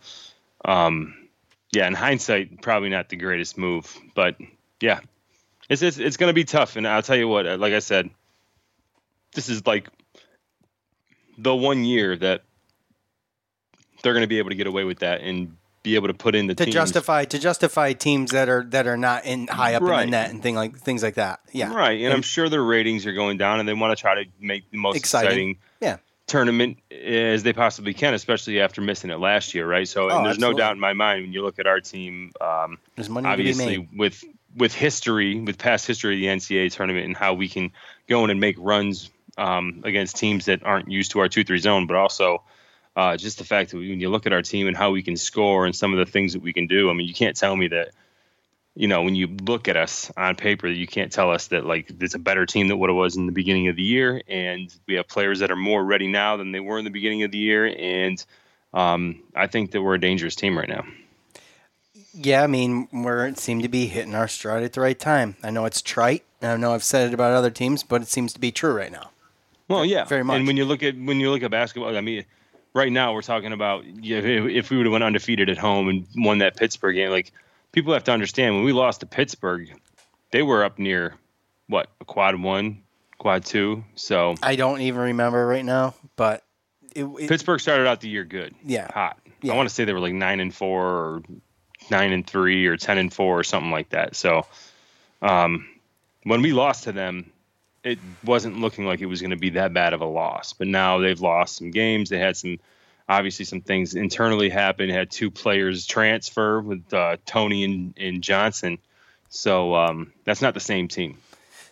um, 0.65 1.22
yeah, 1.73 1.87
in 1.87 1.95
hindsight, 1.95 2.61
probably 2.63 2.91
not 2.91 3.09
the 3.09 3.17
greatest 3.17 3.57
move, 3.57 3.99
but 4.15 4.37
yeah, 4.81 5.01
it's 5.69 5.83
it's, 5.83 5.99
it's 5.99 6.17
going 6.17 6.31
to 6.31 6.35
be 6.35 6.45
tough. 6.45 6.77
And 6.77 6.87
I'll 6.87 7.03
tell 7.03 7.17
you 7.17 7.29
what, 7.29 7.47
like 7.59 7.73
I 7.73 7.79
said, 7.79 8.11
this 9.35 9.49
is 9.49 9.67
like 9.67 9.89
the 11.39 11.55
one 11.55 11.85
year 11.85 12.17
that 12.17 12.43
they're 14.03 14.13
going 14.13 14.23
to 14.25 14.29
be 14.29 14.39
able 14.39 14.51
to 14.51 14.57
get 14.57 14.67
away 14.67 14.85
with 14.85 14.99
that 14.99 15.23
and 15.23 15.57
be 15.83 15.95
able 15.97 16.09
to 16.09 16.15
put 16.15 16.35
in 16.35 16.47
the 16.47 16.55
to 16.55 16.65
teams. 16.65 16.75
justify 16.75 17.25
to 17.25 17.39
justify 17.39 17.93
teams 17.93 18.31
that 18.33 18.49
are 18.49 18.65
that 18.65 18.87
are 18.87 18.97
not 18.97 19.25
in 19.25 19.47
high 19.49 19.75
up 19.75 19.83
right. 19.83 20.05
in 20.05 20.11
the 20.11 20.17
net 20.17 20.31
and 20.31 20.43
thing 20.43 20.55
like 20.55 20.79
things 20.79 21.03
like 21.03 21.15
that. 21.15 21.41
Yeah, 21.53 21.75
right. 21.75 21.93
And, 21.93 22.05
and, 22.07 22.15
I'm 22.15 22.23
sure 22.23 22.49
their 22.49 22.63
ratings 22.63 23.07
are 23.07 23.13
going 23.13 23.39
down, 23.39 23.61
and 23.61 23.69
they 23.69 23.75
want 23.75 23.97
to 23.97 24.01
try 24.01 24.23
to 24.23 24.31
make 24.41 24.71
the 24.71 24.79
most 24.79 24.97
exciting, 24.97 25.29
exciting 25.31 25.59
yeah. 25.81 25.97
Tournament 26.33 26.79
as 26.91 27.43
they 27.43 27.53
possibly 27.53 27.93
can, 27.93 28.15
especially 28.15 28.61
after 28.61 28.81
missing 28.81 29.11
it 29.11 29.19
last 29.19 29.55
year, 29.55 29.67
right? 29.67 29.87
So, 29.87 30.07
oh, 30.07 30.09
there's 30.09 30.37
absolutely. 30.37 30.55
no 30.55 30.59
doubt 30.59 30.73
in 30.73 30.81
my 30.81 30.95
mind 30.95 31.23
when 31.23 31.33
you 31.33 31.43
look 31.43 31.59
at 31.59 31.67
our 31.67 31.81
team. 31.81 32.33
Um, 32.41 32.79
there's 32.97 33.11
money 33.11 33.29
obviously 33.29 33.87
with 33.95 34.25
with 34.57 34.75
history, 34.75 35.39
with 35.39 35.59
past 35.59 35.87
history 35.87 36.15
of 36.15 36.21
the 36.21 36.27
NCAA 36.27 36.73
tournament, 36.73 37.05
and 37.05 37.17
how 37.17 37.35
we 37.35 37.49
can 37.49 37.71
go 38.09 38.25
in 38.25 38.31
and 38.31 38.41
make 38.41 38.57
runs 38.59 39.11
um, 39.37 39.83
against 39.85 40.17
teams 40.17 40.47
that 40.47 40.65
aren't 40.65 40.91
used 40.91 41.13
to 41.13 41.21
our 41.21 41.29
two 41.29 41.45
three 41.45 41.59
zone, 41.59 41.87
but 41.87 41.97
also 41.97 42.43
uh, 42.97 43.17
just 43.17 43.37
the 43.37 43.45
fact 43.45 43.71
that 43.71 43.77
when 43.77 44.01
you 44.01 44.09
look 44.09 44.27
at 44.27 44.33
our 44.33 44.43
team 44.43 44.67
and 44.67 44.77
how 44.77 44.91
we 44.91 45.03
can 45.03 45.17
score 45.17 45.67
and 45.67 45.77
some 45.77 45.93
of 45.93 45.99
the 45.99 46.11
things 46.11 46.33
that 46.33 46.43
we 46.43 46.55
can 46.55 46.67
do, 46.67 46.89
I 46.89 46.95
mean, 46.95 47.07
you 47.07 47.15
can't 47.15 47.37
tell 47.37 47.55
me 47.55 47.69
that, 47.69 47.91
you 48.75 48.89
know, 48.89 49.03
when 49.03 49.15
you 49.15 49.27
look 49.27 49.69
at 49.69 49.77
us 49.77 50.11
on 50.17 50.35
paper, 50.35 50.67
you 50.67 50.87
can't 50.87 51.13
tell 51.13 51.31
us 51.31 51.49
that 51.49 51.67
like 51.67 51.93
it's 52.01 52.15
a 52.15 52.19
better 52.19 52.47
team 52.47 52.69
than 52.69 52.79
what 52.79 52.91
it 52.91 52.95
was 52.95 53.17
in 53.17 53.27
the 53.27 53.33
beginning 53.33 53.69
of 53.69 53.77
the 53.77 53.83
year, 53.83 54.23
and 54.29 54.75
we 54.87 54.95
have 54.95 55.09
players 55.09 55.41
that 55.41 55.51
are 55.51 55.57
more 55.57 55.85
ready 55.85 56.09
now 56.09 56.37
than 56.37 56.53
they 56.53 56.61
were 56.61 56.79
in 56.79 56.85
the 56.85 56.91
beginning 56.91 57.23
of 57.23 57.31
the 57.31 57.39
year, 57.39 57.67
and 57.67 58.25
um, 58.73 59.23
I 59.37 59.47
think 59.47 59.73
that 59.73 59.83
we're 59.83 59.95
a 59.95 60.01
dangerous 60.01 60.35
team 60.35 60.57
right 60.57 60.69
now. 60.69 60.85
Yeah, 62.15 62.43
I 62.43 62.47
mean, 62.47 62.89
we're 62.93 63.35
seem 63.35 63.63
to 63.63 63.69
be 63.69 63.87
hitting 63.87 64.15
our 64.15 64.29
stride 64.29 64.63
at 64.63 64.73
the 64.73 64.81
right 64.81 64.99
time. 64.99 65.37
I 65.43 65.51
know 65.51 65.65
it's 65.67 65.83
trite. 65.83 66.25
I 66.41 66.57
know 66.57 66.75
I've 66.75 66.85
said 66.85 67.09
it 67.09 67.15
about 67.15 67.33
other 67.33 67.51
teams, 67.51 67.83
but 67.83 68.03
it 68.03 68.09
seems 68.09 68.33
to 68.33 68.41
be 68.41 68.51
true 68.51 68.73
right 68.73 68.93
now. 68.93 69.11
Well, 69.69 69.85
yeah, 69.85 70.05
very 70.05 70.25
much. 70.25 70.39
And 70.39 70.47
when 70.47 70.57
you 70.57 70.65
look 70.65 70.83
at 70.83 70.97
when 70.97 71.21
you 71.21 71.31
look 71.31 71.43
at 71.43 71.51
basketball, 71.51 71.97
I 71.97 72.01
mean, 72.01 72.25
right 72.75 72.93
now 72.93 73.13
we're 73.13 73.23
talking 73.23 73.53
about 73.53 73.85
if 73.87 74.71
we 74.71 74.77
would 74.77 74.87
have 74.87 74.93
went 74.93 75.05
undefeated 75.05 75.49
at 75.49 75.59
home 75.59 75.89
and 75.89 76.07
won 76.17 76.39
that 76.39 76.57
Pittsburgh 76.57 76.97
game, 76.97 77.11
like 77.11 77.33
people 77.73 77.93
have 77.95 78.05
to 78.05 78.13
understand 78.13 78.55
when 78.55 78.65
we 78.65 78.73
lost 78.73 79.01
to 79.01 79.07
Pittsburgh, 79.07 79.73
they 80.31 80.43
were 80.43 80.65
up 80.65 80.79
near 80.79 81.15
what 81.67 81.89
a 82.01 82.05
quad 82.05 82.41
one, 82.41 82.83
quad 83.19 83.45
two. 83.45 83.85
So 83.95 84.35
I 84.43 84.57
don't 84.57 84.81
even 84.83 85.01
remember 85.01 85.47
right 85.47 85.65
now, 85.65 85.95
but 86.17 86.45
it, 86.95 87.05
it, 87.05 87.29
Pittsburgh 87.29 87.61
started 87.61 87.87
out 87.87 88.01
the 88.01 88.09
year 88.09 88.25
good, 88.25 88.55
yeah, 88.65 88.91
hot. 88.93 89.19
Yeah. 89.41 89.55
I 89.55 89.57
want 89.57 89.69
to 89.69 89.75
say 89.75 89.85
they 89.85 89.93
were 89.93 90.01
like 90.01 90.15
nine 90.15 90.41
and 90.41 90.55
four, 90.55 90.87
or 90.87 91.23
nine 91.91 92.13
and 92.13 92.27
three, 92.27 92.67
or 92.67 92.77
ten 92.77 92.99
and 92.99 93.13
four, 93.13 93.41
or 93.41 93.45
something 93.45 93.71
like 93.71 93.91
that. 93.91 94.15
So 94.15 94.47
um, 95.21 95.69
when 96.25 96.43
we 96.43 96.53
lost 96.53 96.85
to 96.85 96.93
them, 96.93 97.33
it 97.83 97.99
wasn't 98.23 98.61
looking 98.61 98.87
like 98.87 99.01
it 99.01 99.07
was 99.07 99.21
going 99.21 99.31
to 99.31 99.37
be 99.37 99.51
that 99.51 99.75
bad 99.75 99.93
of 99.93 100.01
a 100.01 100.07
loss. 100.07 100.53
But 100.53 100.69
now 100.69 100.99
they've 100.99 101.21
lost 101.21 101.57
some 101.57 101.71
games. 101.73 102.11
They 102.11 102.19
had 102.19 102.37
some, 102.37 102.61
obviously, 103.13 103.45
some 103.45 103.61
things 103.61 103.95
internally 103.95 104.49
happened. 104.49 104.91
Had 104.91 105.11
two 105.11 105.31
players 105.31 105.87
transfer 105.87 106.61
with 106.61 106.93
uh, 106.93 107.17
Tony 107.27 107.65
and, 107.65 107.95
and 107.97 108.23
Johnson. 108.23 108.79
So 109.29 109.75
um, 109.75 110.13
that's 110.25 110.43
not 110.43 110.55
the 110.55 110.61
same 110.61 110.89
team. 110.89 111.19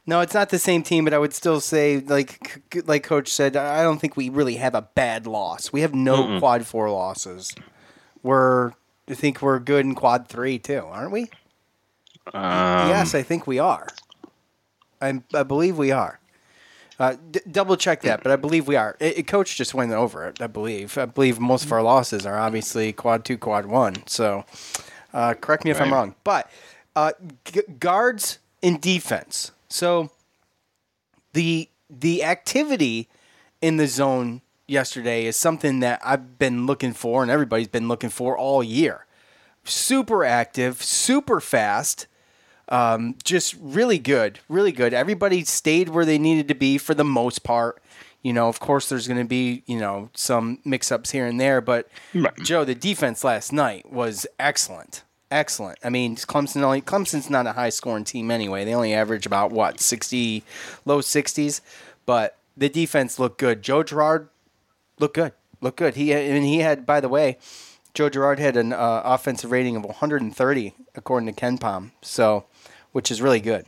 No, 0.07 0.21
it's 0.21 0.35
not 0.35 0.49
the 0.49 0.59
same 0.59 0.83
team, 0.83 1.05
but 1.05 1.13
I 1.13 1.19
would 1.19 1.35
still 1.35 1.61
say, 1.61 2.01
like 2.01 2.63
like 2.87 3.03
Coach 3.03 3.29
said, 3.29 3.57
I 3.57 3.83
don't 3.83 3.99
think 3.99 4.17
we 4.17 4.29
really 4.29 4.57
have 4.57 4.75
a 4.75 4.83
bad 4.83 5.27
loss. 5.27 5.73
We 5.73 5.83
have 5.83 5.95
no 5.95 6.25
Mm-mm. 6.25 6.39
quad 6.39 6.67
four 6.67 6.91
losses. 6.91 7.55
We're 8.23 8.73
I 9.09 9.15
think 9.15 9.43
we're 9.43 9.59
good 9.59 9.85
in 9.85 9.95
quad 9.95 10.29
three 10.29 10.59
too, 10.59 10.85
aren't 10.85 11.13
we? 11.13 11.23
Um, 12.33 12.89
yes, 12.89 13.15
I 13.15 13.23
think 13.23 13.47
we 13.47 13.59
are. 13.59 13.89
I, 15.01 15.21
I 15.35 15.43
believe 15.43 15.79
we 15.79 15.91
are. 15.91 16.20
Uh, 17.01 17.17
d- 17.31 17.41
double 17.51 17.79
check 17.79 18.03
that, 18.03 18.23
but 18.23 18.31
I 18.31 18.37
believe 18.37 18.69
we 18.69 18.77
are. 18.77 18.95
It, 19.01 19.21
it, 19.21 19.27
Coach 19.27 19.57
just 19.57 19.73
went 19.73 19.91
over 19.91 20.27
it. 20.29 20.43
I 20.43 20.47
believe. 20.47 20.99
I 20.99 21.07
believe 21.07 21.41
most 21.41 21.65
of 21.65 21.73
our 21.73 21.83
losses 21.83 22.27
are 22.27 22.39
obviously 22.39 22.93
quad 22.93 23.25
two, 23.25 23.39
quad 23.39 23.65
one. 23.65 24.07
So, 24.07 24.45
uh, 25.15 25.33
correct 25.33 25.65
me 25.65 25.71
if 25.71 25.81
right. 25.81 25.87
I'm 25.87 25.95
wrong. 25.95 26.15
But 26.25 26.51
uh, 26.95 27.13
g- 27.47 27.63
guards 27.79 28.39
in 28.61 28.79
defense. 28.79 29.51
So 29.71 30.11
the 31.33 31.71
the 31.89 32.23
activity 32.23 33.09
in 33.63 33.79
the 33.79 33.87
zone 33.87 34.43
yesterday 34.67 35.25
is 35.25 35.37
something 35.37 35.81
that 35.81 36.03
I've 36.05 36.39
been 36.39 36.67
looking 36.67 36.93
for, 36.93 37.23
and 37.23 37.31
everybody's 37.31 37.69
been 37.69 37.89
looking 37.89 38.11
for 38.11 38.37
all 38.37 38.63
year. 38.63 39.07
Super 39.65 40.23
active, 40.23 40.83
super 40.83 41.41
fast. 41.41 42.07
Um, 42.71 43.17
just 43.25 43.57
really 43.61 43.99
good, 43.99 44.39
really 44.49 44.73
good. 44.73 44.95
Everybody 44.95 45.45
stayed 45.45 45.89
where 45.89 46.05
they 46.05 46.19
needed 46.19 46.49
to 46.49 46.55
be 46.55 46.79
for 46.79 46.95
the 46.95 47.05
most 47.05 47.43
part. 47.43 47.83
You 48.23 48.33
know, 48.33 48.49
of 48.49 48.61
course, 48.61 48.89
there's 48.89 49.09
going 49.09 49.21
to 49.21 49.29
be 49.29 49.63
you 49.67 49.79
know 49.79 50.11
some 50.15 50.59
mix-ups 50.65 51.11
here 51.11 51.27
and 51.27 51.41
there, 51.41 51.61
but 51.61 51.89
right. 52.15 52.37
Joe, 52.43 52.65
the 52.65 52.75
defense 52.75 53.25
last 53.25 53.53
night 53.53 53.91
was 53.91 54.27
excellent, 54.39 55.03
excellent. 55.31 55.79
I 55.83 55.89
mean, 55.89 56.17
Clemson 56.17 56.63
only 56.63 56.83
Clemson's 56.83 57.31
not 57.31 57.47
a 57.47 57.53
high-scoring 57.53 58.05
team 58.05 58.31
anyway. 58.31 58.65
They 58.65 58.75
only 58.75 58.95
average 58.95 59.27
about 59.27 59.53
what 59.53 59.81
sixty, 59.81 60.45
low 60.85 61.01
sixties, 61.01 61.63
but 62.07 62.37
the 62.57 62.69
defense 62.69 63.19
looked 63.19 63.39
good. 63.39 63.63
Joe 63.63 63.83
Girard 63.83 64.29
looked 64.99 65.15
good, 65.15 65.33
looked 65.61 65.79
good. 65.79 65.97
He 65.97 66.13
and 66.13 66.45
he 66.45 66.59
had, 66.59 66.85
by 66.87 67.01
the 67.01 67.09
way, 67.09 67.39
Joe 67.95 68.09
Girard 68.09 68.39
had 68.39 68.57
an 68.57 68.73
uh, 68.73 69.03
offensive 69.05 69.51
rating 69.51 69.77
of 69.77 69.85
130 69.85 70.75
according 70.95 71.33
to 71.33 71.41
KenPom. 71.41 71.91
So 72.03 72.45
which 72.93 73.11
is 73.11 73.21
really 73.23 73.41
good. 73.41 73.67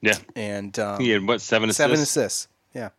Yeah. 0.00 0.16
And 0.34 0.76
um, 0.78 1.00
he 1.00 1.10
had 1.10 1.26
what 1.26 1.40
seven 1.40 1.70
assists? 1.70 1.78
Seven 1.78 2.00
assists. 2.00 2.48
Yeah. 2.74 2.90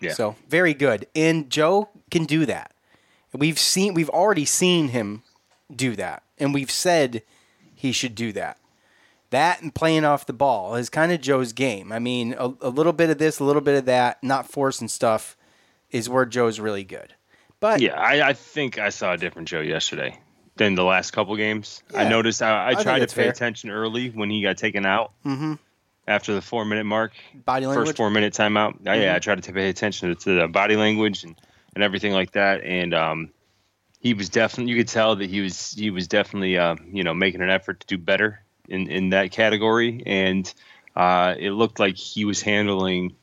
Yeah. 0.00 0.12
So 0.12 0.36
very 0.48 0.74
good, 0.74 1.06
and 1.14 1.50
Joe 1.50 1.88
can 2.10 2.24
do 2.24 2.46
that. 2.46 2.72
We've 3.32 3.58
seen, 3.58 3.94
we've 3.94 4.10
already 4.10 4.44
seen 4.44 4.88
him 4.88 5.22
do 5.74 5.96
that, 5.96 6.22
and 6.38 6.54
we've 6.54 6.70
said 6.70 7.22
he 7.74 7.92
should 7.92 8.14
do 8.14 8.32
that. 8.32 8.58
That 9.30 9.60
and 9.60 9.74
playing 9.74 10.04
off 10.04 10.26
the 10.26 10.32
ball 10.32 10.76
is 10.76 10.88
kind 10.88 11.12
of 11.12 11.20
Joe's 11.20 11.52
game. 11.52 11.92
I 11.92 11.98
mean, 11.98 12.34
a, 12.38 12.52
a 12.60 12.68
little 12.68 12.92
bit 12.92 13.10
of 13.10 13.18
this, 13.18 13.40
a 13.40 13.44
little 13.44 13.62
bit 13.62 13.76
of 13.76 13.84
that, 13.86 14.22
not 14.22 14.50
forcing 14.50 14.88
stuff, 14.88 15.36
is 15.90 16.08
where 16.08 16.24
Joe's 16.24 16.60
really 16.60 16.84
good. 16.84 17.14
But 17.58 17.80
yeah, 17.80 17.98
I, 17.98 18.28
I 18.28 18.32
think 18.34 18.78
I 18.78 18.90
saw 18.90 19.14
a 19.14 19.18
different 19.18 19.48
Joe 19.48 19.60
yesterday 19.60 20.20
than 20.56 20.74
the 20.74 20.84
last 20.84 21.12
couple 21.12 21.36
games. 21.36 21.82
Yeah. 21.92 22.00
I 22.00 22.08
noticed 22.08 22.42
I, 22.42 22.50
I, 22.50 22.68
I 22.70 22.82
tried 22.82 23.00
to 23.00 23.06
pay 23.06 23.22
fair. 23.22 23.30
attention 23.30 23.70
early 23.70 24.10
when 24.10 24.30
he 24.30 24.42
got 24.42 24.56
taken 24.56 24.86
out 24.86 25.12
mm-hmm. 25.24 25.54
after 26.08 26.34
the 26.34 26.42
four 26.42 26.64
minute 26.64 26.84
mark. 26.84 27.12
Body 27.34 27.66
language. 27.66 27.88
First 27.88 27.96
four 27.96 28.10
minute 28.10 28.32
timeout. 28.32 28.80
Mm-hmm. 28.82 29.02
Yeah, 29.02 29.14
I 29.14 29.18
tried 29.18 29.42
to 29.42 29.52
pay 29.52 29.68
attention 29.68 30.14
to 30.14 30.34
the 30.40 30.48
body 30.48 30.76
language 30.76 31.24
and, 31.24 31.38
and 31.74 31.84
everything 31.84 32.12
like 32.12 32.32
that. 32.32 32.62
And 32.64 32.94
um, 32.94 33.30
he 34.00 34.14
was 34.14 34.28
definitely 34.28 34.72
you 34.72 34.78
could 34.78 34.88
tell 34.88 35.16
that 35.16 35.28
he 35.28 35.40
was 35.40 35.72
he 35.72 35.90
was 35.90 36.08
definitely 36.08 36.58
uh, 36.58 36.76
you 36.90 37.04
know 37.04 37.14
making 37.14 37.42
an 37.42 37.50
effort 37.50 37.80
to 37.80 37.86
do 37.86 37.98
better 37.98 38.42
in 38.68 38.88
in 38.90 39.10
that 39.10 39.30
category. 39.30 40.02
And 40.06 40.52
uh, 40.94 41.34
it 41.38 41.50
looked 41.50 41.78
like 41.78 41.96
he 41.96 42.24
was 42.24 42.40
handling 42.40 43.14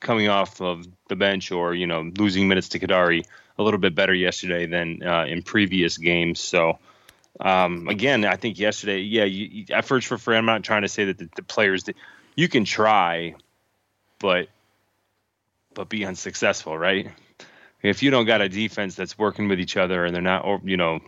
coming 0.00 0.28
off 0.28 0.60
of 0.60 0.86
the 1.08 1.16
bench 1.16 1.50
or 1.50 1.74
you 1.74 1.86
know 1.86 2.10
losing 2.18 2.46
minutes 2.46 2.68
to 2.70 2.78
Kadary 2.78 3.24
a 3.58 3.62
little 3.62 3.80
bit 3.80 3.94
better 3.94 4.14
yesterday 4.14 4.66
than 4.66 5.02
uh, 5.02 5.24
in 5.24 5.42
previous 5.42 5.98
games. 5.98 6.40
So 6.40 6.78
um, 7.40 7.88
again, 7.88 8.24
I 8.24 8.36
think 8.36 8.58
yesterday, 8.58 9.00
yeah, 9.00 9.24
you, 9.24 9.46
you, 9.46 9.64
efforts 9.70 10.06
for 10.06 10.18
free. 10.18 10.36
I'm 10.36 10.46
not 10.46 10.62
trying 10.62 10.82
to 10.82 10.88
say 10.88 11.06
that 11.06 11.18
the, 11.18 11.28
the 11.36 11.42
players 11.42 11.84
you 12.34 12.48
can 12.48 12.64
try, 12.64 13.34
but 14.18 14.48
but 15.74 15.88
be 15.88 16.04
unsuccessful, 16.04 16.76
right? 16.76 17.10
If 17.82 18.02
you 18.02 18.10
don't 18.10 18.26
got 18.26 18.40
a 18.40 18.48
defense 18.48 18.96
that's 18.96 19.16
working 19.16 19.48
with 19.48 19.60
each 19.60 19.76
other 19.76 20.04
and 20.04 20.14
they're 20.14 20.22
not, 20.22 20.44
or 20.44 20.60
you 20.64 20.76
know, 20.76 20.98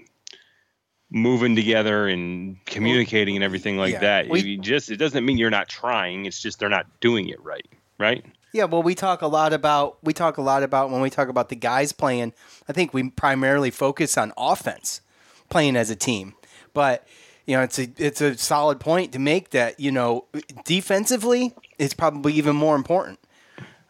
moving 1.11 1.57
together 1.57 2.07
and 2.07 2.65
communicating 2.65 3.35
and 3.35 3.45
everything 3.45 3.77
like 3.77 3.95
yeah, 3.95 4.01
that, 4.01 4.29
we, 4.29 4.57
just 4.57 4.91
it 4.91 4.97
doesn't 4.97 5.25
mean 5.25 5.37
you're 5.37 5.51
not 5.51 5.69
trying. 5.69 6.27
It's 6.27 6.41
just 6.41 6.61
they're 6.61 6.69
not 6.69 6.87
doing 7.01 7.29
it 7.29 7.43
right, 7.43 7.67
right? 7.99 8.25
Yeah, 8.53 8.65
well, 8.65 8.83
we 8.83 8.95
talk 8.95 9.23
a 9.23 9.27
lot 9.27 9.53
about 9.53 9.99
we 10.03 10.13
talk 10.13 10.37
a 10.37 10.43
lot 10.43 10.63
about 10.63 10.91
when 10.91 11.01
we 11.01 11.11
talk 11.11 11.29
about 11.29 11.49
the 11.49 11.57
guys 11.57 11.93
playing. 11.93 12.33
I 12.69 12.73
think 12.73 12.93
we 12.93 13.11
primarily 13.11 13.71
focus 13.71 14.19
on 14.19 14.33
offense, 14.37 15.01
playing 15.49 15.77
as 15.77 15.91
a 15.91 15.97
team. 15.97 16.35
But 16.75 17.07
you 17.47 17.57
know, 17.57 17.63
it's 17.63 17.79
a 17.79 17.89
it's 17.97 18.21
a 18.21 18.37
solid 18.37 18.81
point 18.81 19.13
to 19.13 19.19
make 19.19 19.51
that 19.51 19.79
you 19.79 19.93
know 19.93 20.27
defensively 20.65 21.55
it's 21.79 21.95
probably 21.95 22.33
even 22.35 22.57
more 22.57 22.77
important. 22.77 23.19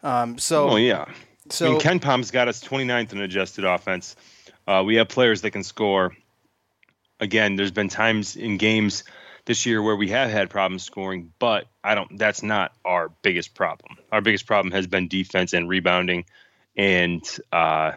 Um, 0.03 0.37
so, 0.37 0.69
oh 0.71 0.75
yeah. 0.77 1.05
So 1.49 1.67
I 1.67 1.69
mean, 1.71 1.79
KenPom's 1.79 2.31
got 2.31 2.47
us 2.47 2.63
29th 2.63 3.11
in 3.11 3.21
adjusted 3.21 3.65
offense. 3.65 4.15
Uh, 4.67 4.83
we 4.85 4.95
have 4.95 5.09
players 5.09 5.41
that 5.41 5.51
can 5.51 5.63
score. 5.63 6.15
Again, 7.19 7.55
there's 7.55 7.71
been 7.71 7.89
times 7.89 8.35
in 8.35 8.57
games 8.57 9.03
this 9.45 9.65
year 9.65 9.81
where 9.81 9.95
we 9.95 10.09
have 10.09 10.29
had 10.29 10.49
problems 10.49 10.83
scoring, 10.83 11.31
but 11.39 11.67
I 11.83 11.95
don't. 11.95 12.17
That's 12.17 12.43
not 12.43 12.73
our 12.85 13.09
biggest 13.21 13.53
problem. 13.53 13.97
Our 14.11 14.21
biggest 14.21 14.45
problem 14.45 14.71
has 14.71 14.87
been 14.87 15.07
defense 15.07 15.53
and 15.53 15.67
rebounding, 15.67 16.25
and 16.75 17.23
uh, 17.51 17.93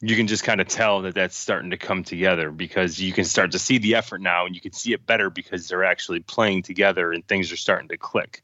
you 0.00 0.16
can 0.16 0.26
just 0.26 0.42
kind 0.42 0.60
of 0.60 0.68
tell 0.68 1.02
that 1.02 1.14
that's 1.14 1.36
starting 1.36 1.70
to 1.70 1.76
come 1.76 2.02
together 2.02 2.50
because 2.50 3.00
you 3.00 3.12
can 3.12 3.24
start 3.24 3.52
to 3.52 3.58
see 3.58 3.78
the 3.78 3.94
effort 3.94 4.20
now, 4.20 4.46
and 4.46 4.54
you 4.54 4.60
can 4.60 4.72
see 4.72 4.92
it 4.92 5.06
better 5.06 5.30
because 5.30 5.68
they're 5.68 5.84
actually 5.84 6.20
playing 6.20 6.62
together 6.62 7.12
and 7.12 7.26
things 7.26 7.52
are 7.52 7.56
starting 7.56 7.88
to 7.88 7.96
click. 7.96 8.42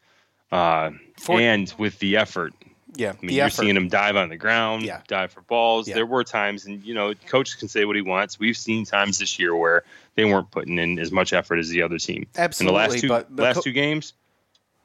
Uh, 0.52 0.92
For- 1.18 1.40
and 1.40 1.72
with 1.76 1.98
the 1.98 2.16
effort, 2.16 2.54
yeah, 2.94 3.10
I 3.10 3.26
mean, 3.26 3.36
you're 3.36 3.46
effort. 3.46 3.62
seeing 3.62 3.76
him 3.76 3.88
dive 3.88 4.16
on 4.16 4.28
the 4.28 4.36
ground, 4.36 4.82
yeah. 4.82 5.02
dive 5.08 5.32
for 5.32 5.42
balls. 5.42 5.88
Yeah. 5.88 5.94
There 5.94 6.06
were 6.06 6.24
times, 6.24 6.66
and 6.66 6.82
you 6.84 6.94
know, 6.94 7.14
coach 7.26 7.58
can 7.58 7.68
say 7.68 7.84
what 7.84 7.96
he 7.96 8.02
wants. 8.02 8.38
We've 8.38 8.56
seen 8.56 8.84
times 8.84 9.18
this 9.18 9.38
year 9.38 9.54
where 9.54 9.84
they 10.14 10.24
weren't 10.24 10.50
putting 10.50 10.78
in 10.78 10.98
as 10.98 11.12
much 11.12 11.32
effort 11.32 11.58
as 11.58 11.68
the 11.68 11.82
other 11.82 11.98
team. 11.98 12.26
Absolutely, 12.36 12.66
in 12.70 12.88
the 12.88 12.92
last 12.92 13.00
two 13.00 13.08
but, 13.08 13.34
but 13.36 13.42
last 13.42 13.54
co- 13.56 13.62
two 13.62 13.72
games, 13.72 14.14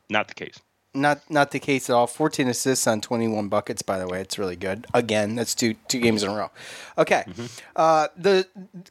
not 0.10 0.28
the 0.28 0.34
case. 0.34 0.60
Not 0.94 1.22
not 1.30 1.52
the 1.52 1.60
case 1.60 1.90
at 1.90 1.96
all. 1.96 2.06
14 2.06 2.48
assists 2.48 2.86
on 2.86 3.02
21 3.02 3.48
buckets. 3.48 3.82
By 3.82 3.98
the 3.98 4.08
way, 4.08 4.22
it's 4.22 4.38
really 4.38 4.56
good. 4.56 4.86
Again, 4.94 5.36
that's 5.36 5.56
two 5.56 5.76
two 5.88 6.00
games 6.00 6.22
in 6.22 6.30
a 6.30 6.36
row. 6.36 6.52
Okay, 6.98 7.24
mm-hmm. 7.28 7.46
uh, 7.76 8.10
the 8.16 8.48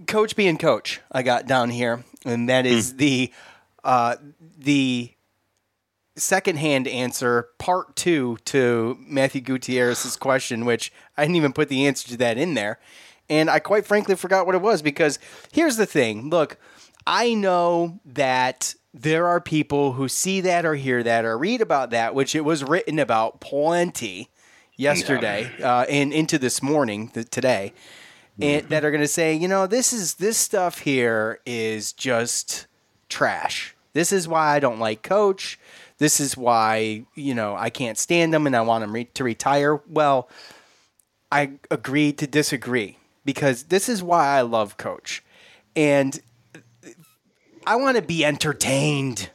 coach 0.09 0.35
being 0.35 0.59
coach, 0.59 1.01
I 1.12 1.22
got 1.22 1.46
down 1.46 1.70
here, 1.70 2.03
and 2.25 2.48
that 2.48 2.66
is 2.66 2.94
mm. 2.94 2.96
the 2.96 3.33
uh, 3.85 4.16
the 4.59 5.12
secondhand 6.16 6.87
answer, 6.88 7.48
part 7.59 7.96
two 7.96 8.38
to 8.46 8.98
Matthew 9.01 9.40
Gutierrez's 9.40 10.16
question, 10.20 10.64
which 10.64 10.92
I 11.16 11.22
didn't 11.22 11.37
even 11.37 11.53
put 11.53 11.68
the 11.68 11.87
answer 11.87 12.09
to 12.09 12.16
that 12.18 12.38
in 12.38 12.55
there. 12.55 12.79
And 13.29 13.48
I 13.48 13.61
quite 13.61 13.87
frankly 13.87 14.14
forgot 14.14 14.46
what 14.46 14.55
it 14.55 14.61
was 14.61 14.83
because 14.83 15.18
here's 15.53 15.77
the 15.77 15.87
thing 15.87 16.29
look, 16.31 16.59
I 17.07 17.35
know 17.35 18.01
that 18.05 18.75
there 18.94 19.27
are 19.27 19.40
people 19.40 19.94
who 19.94 20.09
see 20.09 20.40
that 20.42 20.66
or 20.66 20.75
hear 20.75 21.03
that 21.03 21.25
or 21.25 21.38
read 21.38 21.61
about 21.61 21.90
that, 21.90 22.14
which 22.14 22.35
it 22.35 22.42
was 22.42 22.62
written 22.62 22.98
about 22.98 23.40
plenty 23.40 24.29
yesterday 24.77 25.51
uh, 25.62 25.87
and 25.88 26.12
into 26.12 26.38
this 26.38 26.62
morning, 26.62 27.11
the, 27.14 27.25
today, 27.25 27.72
and 28.40 28.68
that 28.68 28.85
are 28.85 28.90
going 28.90 29.03
to 29.03 29.09
say, 29.09 29.35
you 29.35 29.48
know, 29.48 29.66
this 29.66 29.92
is 29.92 30.14
this 30.14 30.37
stuff 30.37 30.81
here 30.81 31.40
is 31.46 31.92
just 31.92 32.66
trash. 33.09 33.75
This 33.94 34.12
is 34.12 34.27
why 34.27 34.55
I 34.55 34.61
don't 34.61 34.79
like 34.79 35.03
Coach 35.03 35.59
this 35.98 36.20
is 36.20 36.37
why 36.37 37.05
you 37.14 37.35
know 37.35 37.55
I 37.57 37.70
can't 37.70 37.98
stand 37.98 38.35
him 38.35 38.46
and 38.46 38.57
I 38.57 38.62
want 38.62 38.85
him 38.85 38.92
re- 38.92 39.05
to 39.05 39.24
retire. 39.24 39.81
Well, 39.88 40.28
I 41.31 41.52
agree 41.70 42.12
to 42.14 42.26
disagree 42.26 42.98
because 43.24 43.64
this 43.64 43.88
is 43.88 44.02
why 44.02 44.37
I 44.37 44.42
love 44.42 44.76
Coach, 44.76 45.22
and 45.76 46.20
I 47.66 47.76
want 47.76 47.96
to 47.96 48.02
be 48.02 48.24
entertained. 48.24 49.31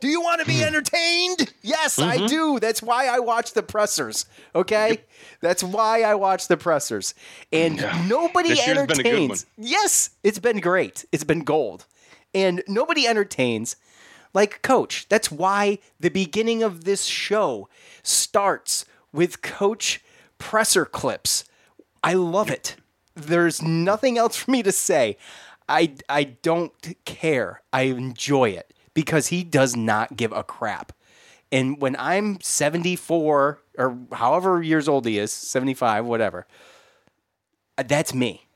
Do 0.00 0.08
you 0.08 0.20
want 0.22 0.40
to 0.40 0.46
be 0.46 0.58
hmm. 0.58 0.64
entertained? 0.64 1.52
Yes, 1.62 1.96
mm-hmm. 1.96 2.24
I 2.24 2.26
do. 2.26 2.58
That's 2.58 2.82
why 2.82 3.06
I 3.06 3.18
watch 3.18 3.52
the 3.52 3.62
pressers. 3.62 4.26
Okay, 4.54 5.02
that's 5.40 5.62
why 5.62 6.02
I 6.02 6.14
watch 6.14 6.48
the 6.48 6.56
pressers, 6.56 7.14
and 7.52 7.78
yeah. 7.78 8.04
nobody 8.08 8.60
entertains. 8.60 9.46
Yes, 9.56 10.10
it's 10.22 10.38
been 10.38 10.60
great. 10.60 11.04
It's 11.12 11.24
been 11.24 11.40
gold, 11.40 11.86
and 12.34 12.62
nobody 12.66 13.06
entertains 13.06 13.76
like 14.32 14.62
Coach. 14.62 15.08
That's 15.08 15.30
why 15.30 15.78
the 15.98 16.08
beginning 16.08 16.62
of 16.62 16.84
this 16.84 17.04
show 17.04 17.68
starts 18.02 18.84
with 19.12 19.42
Coach 19.42 20.02
presser 20.38 20.84
clips. 20.84 21.44
I 22.02 22.14
love 22.14 22.50
it. 22.50 22.76
There's 23.14 23.60
nothing 23.60 24.16
else 24.18 24.36
for 24.36 24.50
me 24.50 24.62
to 24.62 24.72
say. 24.72 25.16
I, 25.68 25.94
I 26.08 26.24
don't 26.24 26.72
care. 27.04 27.62
I 27.72 27.82
enjoy 27.82 28.50
it 28.50 28.72
because 28.94 29.28
he 29.28 29.44
does 29.44 29.76
not 29.76 30.16
give 30.16 30.32
a 30.32 30.42
crap. 30.42 30.92
And 31.52 31.80
when 31.80 31.96
I'm 31.98 32.40
74 32.40 33.60
or 33.78 33.98
however 34.12 34.62
years 34.62 34.88
old 34.88 35.06
he 35.06 35.18
is, 35.18 35.32
75, 35.32 36.06
whatever, 36.06 36.46
uh, 37.76 37.82
that's 37.82 38.14
me. 38.14 38.46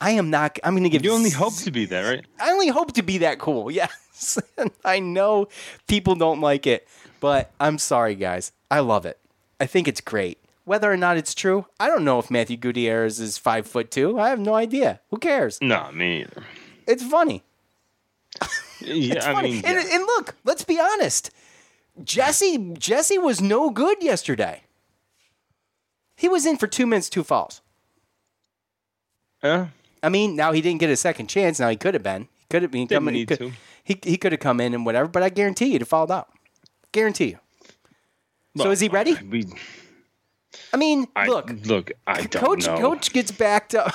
I 0.00 0.12
am 0.12 0.30
not. 0.30 0.58
I'm 0.62 0.74
going 0.74 0.84
to 0.84 0.88
give. 0.88 1.04
You 1.04 1.12
only 1.12 1.30
hope 1.30 1.54
to 1.56 1.70
be 1.70 1.84
that, 1.86 2.02
right? 2.02 2.24
I 2.40 2.52
only 2.52 2.68
hope 2.68 2.92
to 2.94 3.02
be 3.02 3.18
that 3.18 3.38
cool. 3.38 3.70
Yeah. 3.78 3.88
I 4.84 4.98
know 4.98 5.48
people 5.86 6.14
don't 6.14 6.40
like 6.40 6.66
it, 6.66 6.86
but 7.20 7.50
I'm 7.60 7.78
sorry, 7.78 8.14
guys. 8.14 8.52
I 8.70 8.80
love 8.80 9.06
it. 9.06 9.18
I 9.60 9.66
think 9.66 9.88
it's 9.88 10.00
great. 10.00 10.38
Whether 10.64 10.92
or 10.92 10.96
not 10.96 11.16
it's 11.16 11.34
true, 11.34 11.66
I 11.80 11.86
don't 11.88 12.04
know 12.04 12.18
if 12.18 12.30
Matthew 12.30 12.56
Gutierrez 12.56 13.20
is 13.20 13.38
five 13.38 13.66
foot 13.66 13.90
two. 13.90 14.18
I 14.18 14.28
have 14.28 14.38
no 14.38 14.54
idea. 14.54 15.00
Who 15.10 15.16
cares? 15.18 15.58
No, 15.62 15.90
me 15.92 16.22
either. 16.22 16.44
It's 16.86 17.02
funny. 17.02 17.42
Yeah, 18.80 19.14
it's 19.14 19.24
funny. 19.24 19.38
I 19.38 19.42
mean, 19.52 19.62
yeah. 19.62 19.70
and, 19.70 19.78
and 19.78 20.02
look, 20.02 20.36
let's 20.44 20.64
be 20.64 20.78
honest. 20.78 21.30
Jesse 22.04 22.74
Jesse 22.78 23.18
was 23.18 23.40
no 23.40 23.70
good 23.70 24.02
yesterday. 24.02 24.62
He 26.16 26.28
was 26.28 26.44
in 26.46 26.56
for 26.56 26.66
two 26.66 26.86
minutes, 26.86 27.08
two 27.08 27.24
fouls. 27.24 27.60
Yeah. 29.42 29.68
I 30.02 30.08
mean, 30.08 30.36
now 30.36 30.52
he 30.52 30.60
didn't 30.60 30.80
get 30.80 30.90
a 30.90 30.96
second 30.96 31.28
chance. 31.28 31.60
Now 31.60 31.68
he 31.68 31.76
could 31.76 31.94
have 31.94 32.02
been. 32.02 32.28
He 32.38 32.46
could 32.50 32.62
have 32.62 32.70
been 32.70 32.86
Didn't 32.86 33.04
coming. 33.04 33.14
Need 33.14 33.30
he 33.30 33.36
could, 33.36 33.38
to 33.38 33.52
he 33.88 33.98
he 34.02 34.18
could 34.18 34.32
have 34.32 34.40
come 34.40 34.60
in 34.60 34.74
and 34.74 34.84
whatever, 34.84 35.08
but 35.08 35.22
I 35.22 35.30
guarantee 35.30 35.66
you, 35.66 35.72
he'd 35.72 35.88
fouled 35.88 36.12
out. 36.12 36.28
Guarantee 36.92 37.30
you. 37.30 37.38
So 38.58 38.70
is 38.70 38.80
he 38.80 38.88
ready? 38.88 39.14
We, 39.14 39.46
I 40.74 40.76
mean, 40.76 41.06
I, 41.16 41.26
look, 41.26 41.50
look, 41.64 41.92
I 42.06 42.24
coach, 42.26 42.66
know. 42.66 42.76
Coach 42.76 43.12
gets 43.12 43.30
backed 43.30 43.74
up. 43.74 43.92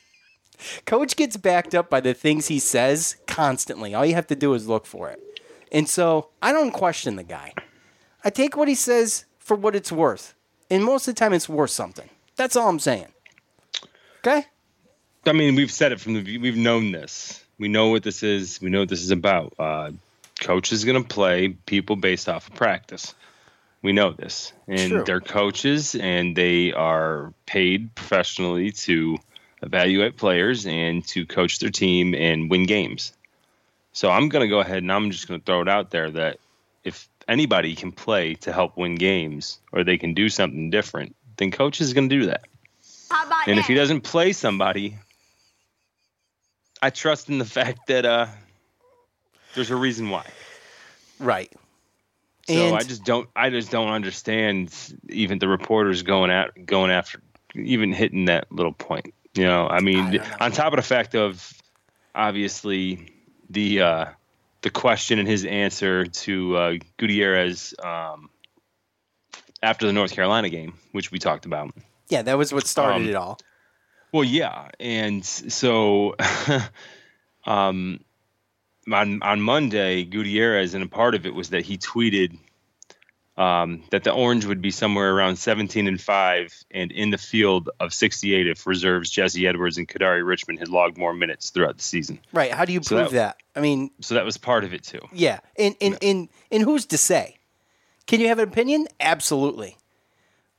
coach 0.86 1.16
gets 1.16 1.36
backed 1.36 1.74
up 1.74 1.90
by 1.90 2.00
the 2.00 2.14
things 2.14 2.48
he 2.48 2.58
says 2.58 3.16
constantly. 3.26 3.92
All 3.92 4.06
you 4.06 4.14
have 4.14 4.28
to 4.28 4.36
do 4.36 4.54
is 4.54 4.66
look 4.66 4.86
for 4.86 5.10
it. 5.10 5.20
And 5.70 5.86
so 5.88 6.30
I 6.40 6.52
don't 6.52 6.70
question 6.70 7.16
the 7.16 7.22
guy. 7.22 7.52
I 8.24 8.30
take 8.30 8.56
what 8.56 8.68
he 8.68 8.74
says 8.74 9.26
for 9.38 9.56
what 9.56 9.76
it's 9.76 9.92
worth. 9.92 10.34
And 10.70 10.84
most 10.84 11.06
of 11.06 11.14
the 11.14 11.18
time, 11.18 11.34
it's 11.34 11.48
worth 11.48 11.70
something. 11.70 12.08
That's 12.36 12.56
all 12.56 12.68
I'm 12.68 12.78
saying. 12.78 13.08
Okay? 14.20 14.46
I 15.26 15.32
mean, 15.32 15.54
we've 15.54 15.70
said 15.70 15.92
it 15.92 16.00
from 16.00 16.14
the 16.14 16.38
we've 16.38 16.56
known 16.56 16.92
this. 16.92 17.41
We 17.58 17.68
know 17.68 17.88
what 17.88 18.02
this 18.02 18.22
is. 18.22 18.60
We 18.60 18.70
know 18.70 18.80
what 18.80 18.88
this 18.88 19.02
is 19.02 19.10
about. 19.10 19.54
Uh, 19.58 19.90
coach 20.40 20.72
is 20.72 20.84
going 20.84 21.02
to 21.02 21.08
play 21.08 21.48
people 21.48 21.96
based 21.96 22.28
off 22.28 22.48
of 22.48 22.54
practice. 22.54 23.14
We 23.82 23.92
know 23.92 24.12
this, 24.12 24.52
and 24.68 24.90
True. 24.90 25.04
they're 25.04 25.20
coaches, 25.20 25.96
and 25.96 26.36
they 26.36 26.72
are 26.72 27.32
paid 27.46 27.94
professionally 27.94 28.70
to 28.72 29.18
evaluate 29.62 30.16
players 30.16 30.66
and 30.66 31.06
to 31.08 31.26
coach 31.26 31.58
their 31.58 31.70
team 31.70 32.14
and 32.14 32.50
win 32.50 32.64
games. 32.64 33.12
So 33.92 34.10
I'm 34.10 34.28
going 34.28 34.42
to 34.42 34.48
go 34.48 34.60
ahead 34.60 34.78
and 34.78 34.90
I'm 34.90 35.10
just 35.10 35.28
going 35.28 35.40
to 35.40 35.44
throw 35.44 35.62
it 35.62 35.68
out 35.68 35.90
there 35.90 36.10
that 36.10 36.38
if 36.82 37.08
anybody 37.28 37.74
can 37.74 37.92
play 37.92 38.34
to 38.34 38.52
help 38.52 38.76
win 38.76 38.96
games 38.96 39.58
or 39.70 39.84
they 39.84 39.98
can 39.98 40.14
do 40.14 40.28
something 40.28 40.70
different, 40.70 41.14
then 41.36 41.50
coach 41.50 41.80
is 41.80 41.92
going 41.92 42.08
to 42.08 42.18
do 42.20 42.26
that. 42.26 42.44
and 43.46 43.58
if 43.58 43.66
he 43.66 43.74
doesn't 43.74 44.00
play 44.00 44.32
somebody, 44.32 44.98
I 46.82 46.90
trust 46.90 47.28
in 47.28 47.38
the 47.38 47.44
fact 47.44 47.86
that 47.86 48.04
uh, 48.04 48.26
there's 49.54 49.70
a 49.70 49.76
reason 49.76 50.10
why. 50.10 50.26
Right. 51.20 51.52
So 52.48 52.54
and 52.54 52.76
I 52.76 52.82
just 52.82 53.04
don't. 53.04 53.28
I 53.36 53.50
just 53.50 53.70
don't 53.70 53.88
understand 53.88 54.74
even 55.08 55.38
the 55.38 55.46
reporters 55.46 56.02
going 56.02 56.32
at 56.32 56.66
going 56.66 56.90
after 56.90 57.22
even 57.54 57.92
hitting 57.92 58.24
that 58.24 58.50
little 58.50 58.72
point. 58.72 59.14
You 59.34 59.44
know, 59.44 59.68
I 59.68 59.80
mean, 59.80 60.20
I 60.20 60.44
on 60.44 60.50
top 60.50 60.72
of 60.72 60.76
the 60.76 60.82
fact 60.82 61.14
of 61.14 61.52
obviously 62.16 63.14
the 63.48 63.80
uh, 63.80 64.04
the 64.62 64.70
question 64.70 65.20
and 65.20 65.28
his 65.28 65.44
answer 65.44 66.06
to 66.06 66.56
uh, 66.56 66.74
Gutierrez 66.96 67.74
um, 67.82 68.28
after 69.62 69.86
the 69.86 69.92
North 69.92 70.12
Carolina 70.12 70.48
game, 70.48 70.74
which 70.90 71.12
we 71.12 71.20
talked 71.20 71.46
about. 71.46 71.72
Yeah, 72.08 72.22
that 72.22 72.36
was 72.36 72.52
what 72.52 72.66
started 72.66 73.02
Um, 73.02 73.08
it 73.08 73.14
all. 73.14 73.38
Well, 74.12 74.24
yeah, 74.24 74.68
and 74.78 75.24
so 75.24 76.14
um, 77.46 78.00
on 78.92 79.22
on 79.22 79.40
Monday, 79.40 80.04
Gutierrez, 80.04 80.74
and 80.74 80.84
a 80.84 80.88
part 80.88 81.14
of 81.14 81.26
it 81.26 81.34
was 81.34 81.50
that 81.50 81.64
he 81.64 81.78
tweeted 81.78 82.38
um, 83.38 83.82
that 83.90 84.04
the 84.04 84.12
Orange 84.12 84.44
would 84.44 84.60
be 84.60 84.70
somewhere 84.70 85.14
around 85.14 85.36
17 85.36 85.88
and 85.88 86.00
five, 86.00 86.52
and 86.70 86.92
in 86.92 87.08
the 87.10 87.16
field 87.18 87.70
of 87.80 87.94
68 87.94 88.46
if 88.46 88.66
reserves 88.66 89.08
Jesse 89.10 89.46
Edwards 89.46 89.78
and 89.78 89.88
Kadary 89.88 90.24
Richmond 90.26 90.58
had 90.58 90.68
logged 90.68 90.98
more 90.98 91.14
minutes 91.14 91.48
throughout 91.50 91.78
the 91.78 91.82
season. 91.82 92.18
Right. 92.32 92.52
How 92.52 92.64
do 92.66 92.72
you 92.74 92.82
So 92.82 92.96
prove 92.96 93.12
that- 93.12 93.16
that? 93.16 93.36
I 93.56 93.60
mean, 93.60 93.90
So 94.00 94.14
that 94.16 94.24
was 94.26 94.36
part 94.36 94.64
of 94.64 94.74
it 94.74 94.82
too. 94.82 95.00
yeah. 95.12 95.40
And 95.58 95.74
and, 95.80 95.96
and 96.02 96.28
and 96.50 96.62
who's 96.62 96.86
to 96.86 96.98
say? 96.98 97.38
Can 98.06 98.20
you 98.20 98.28
have 98.28 98.38
an 98.38 98.48
opinion? 98.48 98.88
Absolutely. 99.00 99.76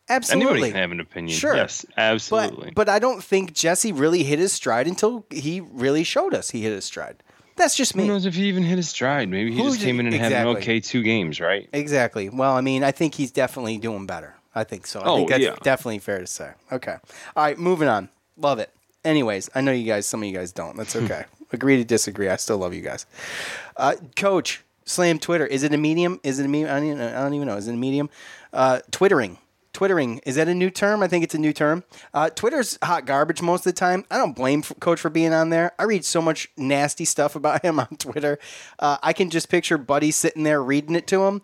Absolutely. 0.10 0.52
Anybody 0.52 0.72
can 0.72 0.82
have 0.82 0.92
an 0.92 1.00
opinion. 1.00 1.38
Sure. 1.38 1.56
Yes, 1.56 1.86
absolutely. 1.98 2.68
But 2.76 2.88
but 2.88 2.90
I 2.90 3.00
don't 3.00 3.24
think 3.24 3.54
Jesse 3.54 3.92
really 3.92 4.24
hit 4.24 4.38
his 4.40 4.52
stride 4.52 4.88
until 4.88 5.26
he 5.30 5.62
really 5.62 6.04
showed 6.04 6.34
us 6.34 6.50
he 6.50 6.62
hit 6.64 6.74
his 6.74 6.86
stride. 6.86 7.24
That's 7.56 7.76
just 7.76 7.96
me. 7.96 8.04
Who 8.04 8.10
knows 8.10 8.26
if 8.26 8.34
he 8.36 8.46
even 8.46 8.64
hit 8.64 8.78
his 8.78 8.90
stride? 8.90 9.30
Maybe 9.30 9.52
he 9.52 9.58
Who 9.62 9.70
just 9.70 9.82
came 9.82 10.00
in 10.00 10.08
and 10.08 10.16
had 10.16 10.32
an 10.32 10.48
okay 10.58 10.80
two 10.80 11.04
games, 11.04 11.40
right? 11.40 11.70
Exactly. 11.72 12.28
Well, 12.30 12.54
I 12.56 12.62
mean, 12.62 12.84
I 12.84 12.92
think 12.92 13.14
he's 13.16 13.32
definitely 13.32 13.78
doing 13.78 14.06
better. 14.08 14.36
I 14.56 14.64
think 14.64 14.88
so. 14.88 15.00
I 15.02 15.06
Oh, 15.06 15.16
think 15.18 15.30
that's 15.30 15.44
yeah. 15.44 15.56
definitely 15.62 16.00
fair 16.00 16.20
to 16.20 16.28
say. 16.28 16.52
Okay. 16.72 16.98
All 17.36 17.44
right, 17.44 17.58
moving 17.58 17.88
on. 17.88 18.10
Love 18.38 18.60
it. 18.60 18.72
Anyways, 19.06 19.50
I 19.56 19.62
know 19.62 19.72
you 19.72 19.86
guys, 19.86 20.06
some 20.08 20.22
of 20.24 20.28
you 20.28 20.36
guys 20.36 20.52
don't. 20.52 20.76
That's 20.78 20.96
okay. 21.04 21.26
Agree 21.52 21.78
to 21.78 21.84
disagree. 21.84 22.28
I 22.28 22.36
still 22.38 22.58
love 22.58 22.74
you 22.74 22.82
guys. 22.82 23.06
Uh, 23.78 23.96
Coach, 24.16 24.64
slam 24.86 25.20
Twitter. 25.20 25.46
Is 25.46 25.62
it 25.64 25.74
a 25.74 25.78
medium? 25.78 26.20
Is 26.24 26.40
it 26.40 26.46
a 26.46 26.50
medium? 26.50 26.72
I 26.72 26.80
don't, 26.80 26.86
even, 26.90 27.02
I 27.02 27.22
don't 27.22 27.34
even 27.36 27.48
know. 27.48 27.58
Is 27.58 27.68
it 27.68 27.74
a 27.74 27.78
medium? 27.78 28.10
Uh, 28.52 28.80
Twittering. 28.92 29.38
Twittering. 29.74 30.20
Is 30.26 30.36
that 30.36 30.48
a 30.48 30.54
new 30.54 30.70
term? 30.70 31.02
I 31.04 31.08
think 31.08 31.24
it's 31.24 31.34
a 31.36 31.40
new 31.40 31.52
term. 31.54 31.84
Uh, 32.14 32.30
Twitter's 32.30 32.78
hot 32.84 33.06
garbage 33.06 33.42
most 33.42 33.62
of 33.66 33.74
the 33.74 33.80
time. 33.80 34.06
I 34.12 34.18
don't 34.18 34.36
blame 34.36 34.62
Coach 34.62 35.00
for 35.00 35.10
being 35.10 35.34
on 35.34 35.50
there. 35.50 35.74
I 35.80 35.84
read 35.84 36.06
so 36.06 36.22
much 36.22 36.50
nasty 36.58 37.06
stuff 37.06 37.36
about 37.36 37.64
him 37.66 37.80
on 37.80 37.88
Twitter. 37.98 38.38
Uh, 38.80 38.98
I 39.02 39.14
can 39.14 39.30
just 39.30 39.50
picture 39.50 39.78
Buddy 39.78 40.12
sitting 40.12 40.44
there 40.44 40.64
reading 40.64 40.96
it 40.96 41.08
to 41.08 41.24
him 41.26 41.42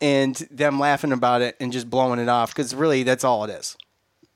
and 0.00 0.34
them 0.50 0.78
laughing 0.78 1.12
about 1.12 1.40
it 1.40 1.56
and 1.60 1.72
just 1.72 1.88
blowing 1.88 2.18
it 2.20 2.28
off 2.28 2.50
because 2.54 2.74
really 2.74 3.02
that's 3.04 3.24
all 3.24 3.44
it 3.44 3.50
is. 3.50 3.76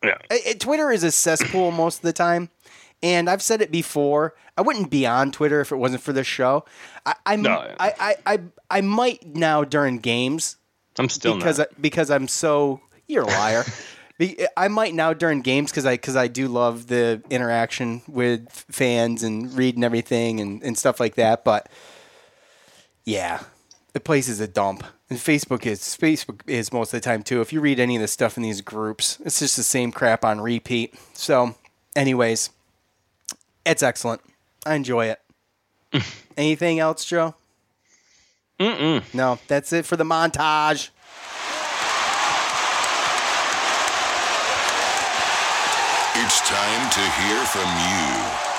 Yeah. 0.02 0.18
It- 0.30 0.46
it- 0.46 0.60
Twitter 0.60 0.90
is 0.90 1.02
a 1.04 1.10
cesspool 1.12 1.70
most 1.72 1.96
of 1.96 2.02
the 2.02 2.12
time. 2.12 2.50
And 3.04 3.28
I've 3.28 3.42
said 3.42 3.60
it 3.60 3.72
before. 3.72 4.34
I 4.56 4.62
wouldn't 4.62 4.88
be 4.88 5.04
on 5.06 5.32
Twitter 5.32 5.60
if 5.60 5.72
it 5.72 5.76
wasn't 5.76 6.02
for 6.02 6.12
this 6.12 6.26
show. 6.28 6.64
I 7.04 7.14
I, 7.26 7.34
No. 7.36 7.74
I, 7.80 7.92
I, 7.98 8.16
I, 8.34 8.40
I 8.70 8.80
might 8.80 9.26
now 9.34 9.64
during 9.64 9.98
games 9.98 10.56
I'm 11.00 11.08
still 11.08 11.34
because 11.36 11.58
not. 11.58 11.68
I, 11.72 11.80
because 11.80 12.10
I'm 12.12 12.28
so 12.28 12.80
you're 13.06 13.24
a 13.24 13.26
liar. 13.26 13.64
I 14.56 14.68
might 14.68 14.94
now 14.94 15.12
during 15.12 15.40
games 15.40 15.70
because 15.70 15.86
I 15.86 15.94
because 15.94 16.16
I 16.16 16.28
do 16.28 16.46
love 16.46 16.86
the 16.86 17.22
interaction 17.30 18.02
with 18.06 18.48
fans 18.70 19.22
and 19.22 19.52
reading 19.54 19.82
everything 19.82 20.40
and, 20.40 20.62
and 20.62 20.78
stuff 20.78 21.00
like 21.00 21.16
that. 21.16 21.44
But 21.44 21.68
yeah, 23.04 23.42
the 23.94 24.00
place 24.00 24.28
is 24.28 24.38
a 24.38 24.46
dump, 24.46 24.84
and 25.10 25.18
Facebook 25.18 25.66
is 25.66 25.80
Facebook 25.80 26.40
is 26.46 26.72
most 26.72 26.94
of 26.94 27.00
the 27.00 27.04
time 27.04 27.22
too. 27.22 27.40
If 27.40 27.52
you 27.52 27.60
read 27.60 27.80
any 27.80 27.96
of 27.96 28.02
the 28.02 28.08
stuff 28.08 28.36
in 28.36 28.42
these 28.42 28.60
groups, 28.60 29.18
it's 29.24 29.40
just 29.40 29.56
the 29.56 29.62
same 29.62 29.90
crap 29.90 30.24
on 30.24 30.40
repeat. 30.40 30.94
So, 31.14 31.56
anyways, 31.96 32.50
it's 33.66 33.82
excellent. 33.82 34.20
I 34.64 34.74
enjoy 34.74 35.06
it. 35.06 35.20
Anything 36.36 36.78
else, 36.78 37.04
Joe? 37.04 37.34
Mm-mm. 38.58 39.02
No, 39.12 39.38
that's 39.48 39.72
it 39.72 39.84
for 39.84 39.96
the 39.96 40.04
montage. 40.04 40.90
It's 46.14 46.40
time 46.48 46.81
to 46.92 47.00
hear 47.00 47.38
from 47.46 47.62
you, 47.62 48.06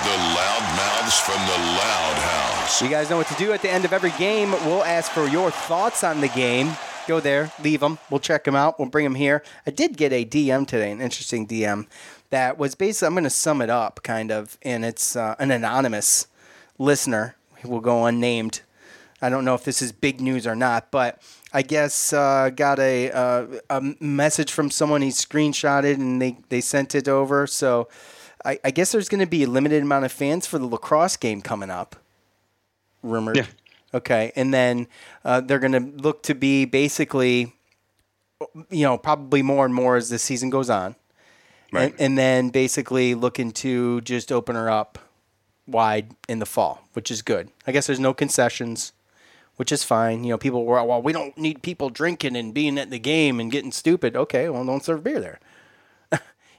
the 0.02 0.17
loudmouths 0.34 1.22
from 1.22 1.39
the 1.46 1.65
Loud 1.78 2.17
House. 2.17 2.82
You 2.82 2.89
guys 2.89 3.08
know 3.08 3.17
what 3.17 3.28
to 3.28 3.36
do 3.36 3.54
at 3.54 3.62
the 3.62 3.69
end 3.69 3.86
of 3.86 3.93
every 3.93 4.10
game. 4.17 4.50
We'll 4.65 4.84
ask 4.84 5.12
for 5.12 5.28
your 5.28 5.52
thoughts 5.52 6.04
on 6.04 6.19
the 6.19 6.30
game. 6.30 6.72
Go 7.08 7.19
there, 7.19 7.52
leave 7.62 7.82
them. 7.82 8.00
We'll 8.10 8.19
check 8.19 8.46
them 8.46 8.56
out. 8.56 8.80
We'll 8.80 8.89
bring 8.89 9.04
them 9.04 9.13
here. 9.13 9.43
I 9.67 9.69
did 9.69 9.98
get 9.98 10.12
a 10.12 10.26
DM 10.26 10.65
today, 10.65 10.91
an 10.91 11.00
interesting 11.00 11.46
DM 11.46 11.86
that 12.32 12.58
was 12.58 12.74
basically, 12.74 13.06
I'm 13.06 13.13
going 13.13 13.26
to 13.26 13.30
sum 13.30 13.62
it 13.62 13.69
up 13.69 14.00
kind 14.02 14.32
of, 14.32 14.58
and 14.63 14.84
it's 14.84 15.15
uh, 15.15 15.36
an 15.38 15.52
anonymous 15.52 16.26
listener 16.80 17.36
who 17.62 17.69
will 17.69 17.82
go 17.82 18.08
unnamed. 18.08 18.62
I 19.22 19.30
don't 19.30 19.46
know 19.46 19.54
if 19.54 19.63
this 19.63 19.80
is 19.80 19.91
big 19.91 20.19
news 20.19 20.48
or 20.48 20.56
not, 20.56 20.89
but 20.89 21.22
I 21.54 21.62
guess 21.62 22.12
uh, 22.12 22.50
got 22.50 22.80
a, 22.80 23.12
uh, 23.12 23.46
a 23.69 23.93
message 24.00 24.52
from 24.52 24.72
someone 24.72 25.04
he 25.04 25.10
screenshotted 25.10 25.93
and 25.93 26.19
they, 26.19 26.38
they 26.50 26.62
sent 26.62 26.96
it 26.96 27.08
over. 27.08 27.46
So 27.46 27.89
I, 28.45 28.60
I 28.63 28.71
guess 28.71 28.91
there's 28.91 29.10
going 29.10 29.21
to 29.21 29.27
be 29.27 29.43
a 29.43 29.47
limited 29.47 29.82
amount 29.84 30.06
of 30.06 30.12
fans 30.12 30.45
for 30.47 30.58
the 30.60 30.65
lacrosse 30.65 31.17
game 31.17 31.41
coming 31.41 31.69
up 31.69 31.95
rumored. 33.01 33.38
Yeah. 33.38 33.45
Okay, 33.93 34.32
and 34.36 34.51
then 34.53 34.88
uh, 35.23 35.39
they're 35.41 35.60
going 35.60 35.73
to 35.73 36.01
look 36.01 36.23
to 36.23 36.34
be 36.34 36.65
basically, 36.65 37.53
you 38.71 38.84
know, 38.84 38.97
probably 38.97 39.43
more 39.43 39.65
and 39.65 39.73
more 39.73 39.95
as 39.97 40.10
the 40.10 40.17
season 40.17 40.49
goes 40.49 40.69
on, 40.69 40.95
Right. 41.71 41.91
and, 41.91 42.01
and 42.01 42.17
then 42.17 42.49
basically 42.49 43.13
looking 43.13 43.51
to 43.51 44.01
just 44.01 44.32
open 44.32 44.56
her 44.56 44.69
up 44.69 44.97
wide 45.67 46.12
in 46.27 46.39
the 46.39 46.45
fall, 46.47 46.88
which 46.93 47.12
is 47.12 47.21
good. 47.21 47.49
I 47.67 47.71
guess 47.71 47.86
there's 47.88 47.99
no 47.99 48.13
concessions, 48.15 48.93
which 49.58 49.71
is 49.71 49.84
fine. 49.84 50.23
You 50.23 50.32
know, 50.32 50.38
people 50.39 50.65
were 50.65 50.84
well, 50.84 51.01
we 51.01 51.13
don't 51.13 51.38
need 51.38 51.62
people 51.62 51.89
drinking 51.91 52.36
and 52.36 52.51
being 52.53 52.79
at 52.79 52.89
the 52.89 52.99
game 52.99 53.39
and 53.39 53.51
getting 53.51 53.71
stupid. 53.71 54.15
Okay, 54.15 54.49
well, 54.49 54.65
don't 54.65 54.84
serve 54.84 55.03
beer 55.03 55.19
there. 55.19 55.39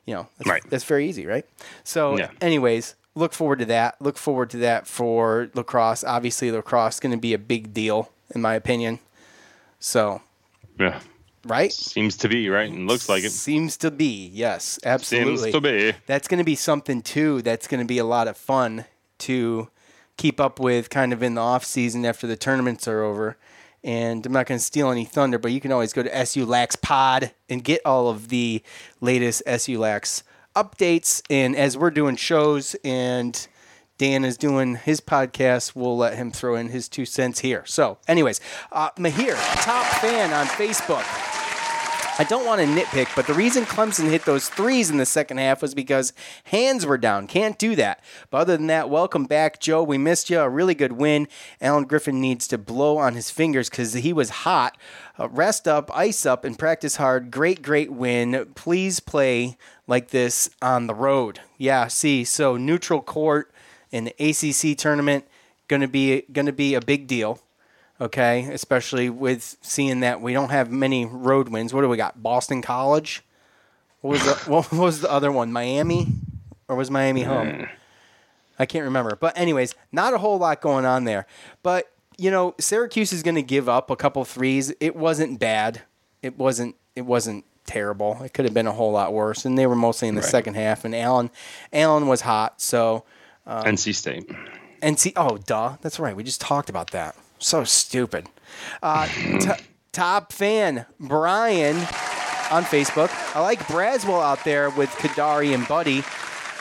You 0.06 0.14
know, 0.14 0.28
that's, 0.38 0.48
Right. 0.50 0.62
that's 0.68 0.84
very 0.84 1.08
easy, 1.08 1.26
right? 1.26 1.46
So, 1.82 2.16
Yeah. 2.18 2.30
anyways, 2.40 2.94
look 3.14 3.32
forward 3.32 3.58
to 3.60 3.64
that. 3.66 3.96
Look 4.00 4.16
forward 4.18 4.50
to 4.50 4.56
that 4.58 4.86
for 4.86 5.50
lacrosse. 5.54 6.04
Obviously, 6.04 6.50
lacrosse 6.50 6.94
is 6.94 7.00
going 7.00 7.12
to 7.12 7.18
be 7.20 7.32
a 7.34 7.38
big 7.38 7.72
deal, 7.72 8.10
in 8.34 8.40
my 8.42 8.54
opinion. 8.54 8.98
So, 9.80 10.22
Yeah. 10.78 11.00
right? 11.46 11.72
Seems 11.72 12.16
to 12.18 12.28
be, 12.28 12.48
right? 12.48 12.70
And 12.70 12.86
looks 12.88 13.08
like 13.08 13.24
it. 13.24 13.30
Seems 13.30 13.76
to 13.78 13.90
be, 13.90 14.30
yes, 14.32 14.78
absolutely. 14.84 15.52
Seems 15.52 15.52
to 15.54 15.60
be. 15.60 15.92
That's 16.06 16.28
going 16.28 16.38
to 16.38 16.44
be 16.44 16.56
something 16.56 17.02
too. 17.02 17.42
That's 17.42 17.66
going 17.66 17.80
to 17.80 17.86
be 17.86 17.98
a 17.98 18.04
lot 18.04 18.28
of 18.28 18.36
fun 18.36 18.86
to 19.20 19.68
keep 20.16 20.40
up 20.40 20.58
with, 20.60 20.90
kind 20.90 21.12
of 21.12 21.22
in 21.22 21.34
the 21.34 21.40
off 21.40 21.64
season 21.64 22.04
after 22.06 22.26
the 22.26 22.36
tournaments 22.36 22.86
are 22.88 23.02
over. 23.02 23.36
And 23.84 24.24
I'm 24.24 24.32
not 24.32 24.46
going 24.46 24.58
to 24.58 24.64
steal 24.64 24.90
any 24.90 25.04
thunder, 25.04 25.38
but 25.38 25.52
you 25.52 25.60
can 25.60 25.70
always 25.70 25.92
go 25.92 26.02
to 26.02 26.16
SU 26.16 26.46
Lax 26.46 26.74
Pod 26.74 27.32
and 27.50 27.62
get 27.62 27.82
all 27.84 28.08
of 28.08 28.28
the 28.28 28.62
latest 29.00 29.42
SU 29.46 29.78
Lax 29.78 30.24
updates. 30.56 31.22
And 31.28 31.54
as 31.54 31.76
we're 31.76 31.90
doing 31.90 32.16
shows 32.16 32.74
and 32.82 33.46
Dan 33.98 34.24
is 34.24 34.36
doing 34.36 34.76
his 34.76 35.00
podcast, 35.00 35.76
we'll 35.76 35.96
let 35.96 36.16
him 36.16 36.30
throw 36.30 36.56
in 36.56 36.70
his 36.70 36.88
two 36.88 37.04
cents 37.04 37.40
here. 37.40 37.64
So, 37.66 37.98
anyways, 38.08 38.40
uh, 38.72 38.90
Mahir, 38.92 39.36
top 39.62 39.86
fan 40.00 40.32
on 40.32 40.46
Facebook. 40.46 41.33
I 42.16 42.22
don't 42.22 42.46
want 42.46 42.60
to 42.60 42.66
nitpick, 42.68 43.08
but 43.16 43.26
the 43.26 43.34
reason 43.34 43.64
Clemson 43.64 44.08
hit 44.08 44.24
those 44.24 44.48
threes 44.48 44.88
in 44.88 44.98
the 44.98 45.06
second 45.06 45.38
half 45.38 45.60
was 45.60 45.74
because 45.74 46.12
hands 46.44 46.86
were 46.86 46.96
down. 46.96 47.26
Can't 47.26 47.58
do 47.58 47.74
that. 47.74 48.04
But 48.30 48.42
other 48.42 48.56
than 48.56 48.68
that, 48.68 48.88
welcome 48.88 49.24
back, 49.24 49.58
Joe. 49.58 49.82
We 49.82 49.98
missed 49.98 50.30
you. 50.30 50.38
A 50.38 50.48
really 50.48 50.76
good 50.76 50.92
win. 50.92 51.26
Alan 51.60 51.86
Griffin 51.86 52.20
needs 52.20 52.46
to 52.48 52.56
blow 52.56 52.98
on 52.98 53.14
his 53.14 53.32
fingers 53.32 53.68
because 53.68 53.94
he 53.94 54.12
was 54.12 54.30
hot. 54.30 54.78
Uh, 55.18 55.28
rest 55.28 55.66
up, 55.66 55.90
ice 55.92 56.24
up, 56.24 56.44
and 56.44 56.56
practice 56.56 56.96
hard. 56.96 57.32
Great, 57.32 57.62
great 57.62 57.92
win. 57.92 58.52
Please 58.54 59.00
play 59.00 59.56
like 59.88 60.10
this 60.10 60.48
on 60.62 60.86
the 60.86 60.94
road. 60.94 61.40
Yeah, 61.58 61.88
see, 61.88 62.22
so 62.22 62.56
neutral 62.56 63.02
court 63.02 63.52
in 63.90 64.04
the 64.04 64.14
ACC 64.20 64.78
tournament 64.78 65.26
gonna 65.66 65.88
be 65.88 66.22
gonna 66.30 66.52
be 66.52 66.74
a 66.74 66.80
big 66.80 67.08
deal 67.08 67.40
okay? 68.00 68.48
Especially 68.52 69.10
with 69.10 69.56
seeing 69.62 70.00
that 70.00 70.20
we 70.20 70.32
don't 70.32 70.50
have 70.50 70.70
many 70.70 71.04
road 71.06 71.48
wins. 71.48 71.72
What 71.74 71.82
do 71.82 71.88
we 71.88 71.96
got? 71.96 72.22
Boston 72.22 72.62
College. 72.62 73.22
What 74.00 74.10
was 74.10 74.24
the 74.24 74.34
what 74.50 74.72
was 74.72 75.00
the 75.00 75.10
other 75.10 75.32
one? 75.32 75.52
Miami, 75.52 76.08
or 76.68 76.76
was 76.76 76.90
Miami 76.90 77.22
home? 77.22 77.66
I 78.58 78.66
can't 78.66 78.84
remember. 78.84 79.16
But 79.16 79.36
anyways, 79.38 79.74
not 79.92 80.14
a 80.14 80.18
whole 80.18 80.38
lot 80.38 80.60
going 80.60 80.84
on 80.84 81.04
there. 81.04 81.26
But 81.62 81.90
you 82.16 82.30
know, 82.30 82.54
Syracuse 82.60 83.12
is 83.12 83.22
going 83.22 83.34
to 83.34 83.42
give 83.42 83.68
up 83.68 83.90
a 83.90 83.96
couple 83.96 84.24
threes. 84.24 84.72
It 84.78 84.94
wasn't 84.94 85.40
bad. 85.40 85.82
It 86.22 86.38
wasn't. 86.38 86.76
It 86.94 87.02
wasn't 87.02 87.44
terrible. 87.66 88.22
It 88.22 88.32
could 88.34 88.44
have 88.44 88.54
been 88.54 88.66
a 88.68 88.72
whole 88.72 88.92
lot 88.92 89.12
worse. 89.12 89.44
And 89.44 89.58
they 89.58 89.66
were 89.66 89.74
mostly 89.74 90.06
in 90.06 90.14
the 90.14 90.20
Right. 90.20 90.30
second 90.30 90.54
half. 90.54 90.84
And 90.84 90.94
Alan, 90.94 91.30
Alan 91.72 92.06
was 92.06 92.20
hot. 92.20 92.60
So 92.60 93.04
um, 93.46 93.64
NC 93.64 93.94
State. 93.94 94.30
NC. 94.82 95.14
Oh, 95.16 95.38
duh. 95.38 95.76
That's 95.80 95.98
right. 95.98 96.14
We 96.14 96.22
just 96.22 96.40
talked 96.40 96.68
about 96.70 96.90
that. 96.92 97.16
So 97.38 97.64
stupid. 97.64 98.28
Uh, 98.82 99.06
t- 99.06 99.64
top 99.92 100.32
fan 100.32 100.86
Brian 100.98 101.76
on 102.50 102.64
Facebook. 102.64 103.10
I 103.34 103.40
like 103.40 103.60
Braswell 103.60 104.22
out 104.22 104.44
there 104.44 104.70
with 104.70 104.90
Kadary 104.90 105.54
and 105.54 105.66
Buddy. 105.66 105.98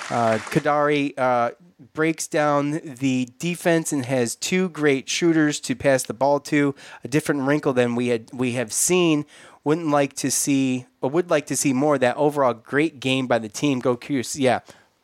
Uh, 0.10 0.38
Kadary 0.50 1.18
uh, 1.18 1.52
breaks 1.94 2.28
down 2.28 2.82
the 2.84 3.30
defense 3.40 3.92
and 3.92 4.06
has 4.06 4.36
two 4.36 4.70
great 4.70 5.10
shooters 5.10 5.60
to 5.62 5.76
pass 5.76 6.04
the 6.04 6.14
ball 6.14 6.40
to. 6.42 6.76
A 7.04 7.08
different 7.08 7.42
wrinkle 7.42 7.74
than 7.74 7.96
we 7.96 8.08
had 8.08 8.30
we 8.34 8.54
have 8.54 8.72
seen 8.74 9.26
wouldn't 9.64 9.90
like 9.90 10.14
to 10.14 10.30
see, 10.30 10.86
or 11.02 11.10
would 11.10 11.30
like 11.30 11.46
to 11.48 11.56
see 11.56 11.74
more 11.74 11.96
of 11.96 12.02
that 12.02 12.18
overall 12.18 12.54
great 12.54 13.00
game 13.00 13.28
by 13.28 13.40
the 13.40 13.50
team. 13.50 13.80
Go 13.80 13.96
Cuse. 13.96 14.38
Yeah, 14.38 14.60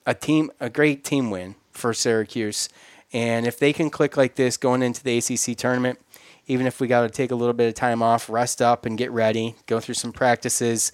a 0.06 0.14
team, 0.14 0.52
a 0.60 0.70
great 0.70 1.04
team 1.04 1.30
win 1.30 1.56
for 1.72 1.94
Syracuse. 1.94 2.70
And 3.12 3.48
if 3.48 3.58
they 3.58 3.74
can 3.74 3.90
click 3.90 4.18
like 4.18 4.36
this 4.36 4.58
going 4.58 4.84
into 4.84 5.04
the 5.04 5.18
ACC 5.18 5.58
tournament, 5.58 6.00
even 6.48 6.68
if 6.68 6.80
we 6.80 6.88
got 6.88 7.02
to 7.02 7.10
take 7.10 7.32
a 7.32 7.36
little 7.36 7.54
bit 7.54 7.68
of 7.68 7.74
time 7.74 8.02
off, 8.02 8.30
rest 8.30 8.62
up, 8.62 8.86
and 8.86 8.98
get 8.98 9.12
ready, 9.12 9.56
go 9.66 9.80
through 9.80 9.96
some 9.96 10.12
practices, 10.12 10.92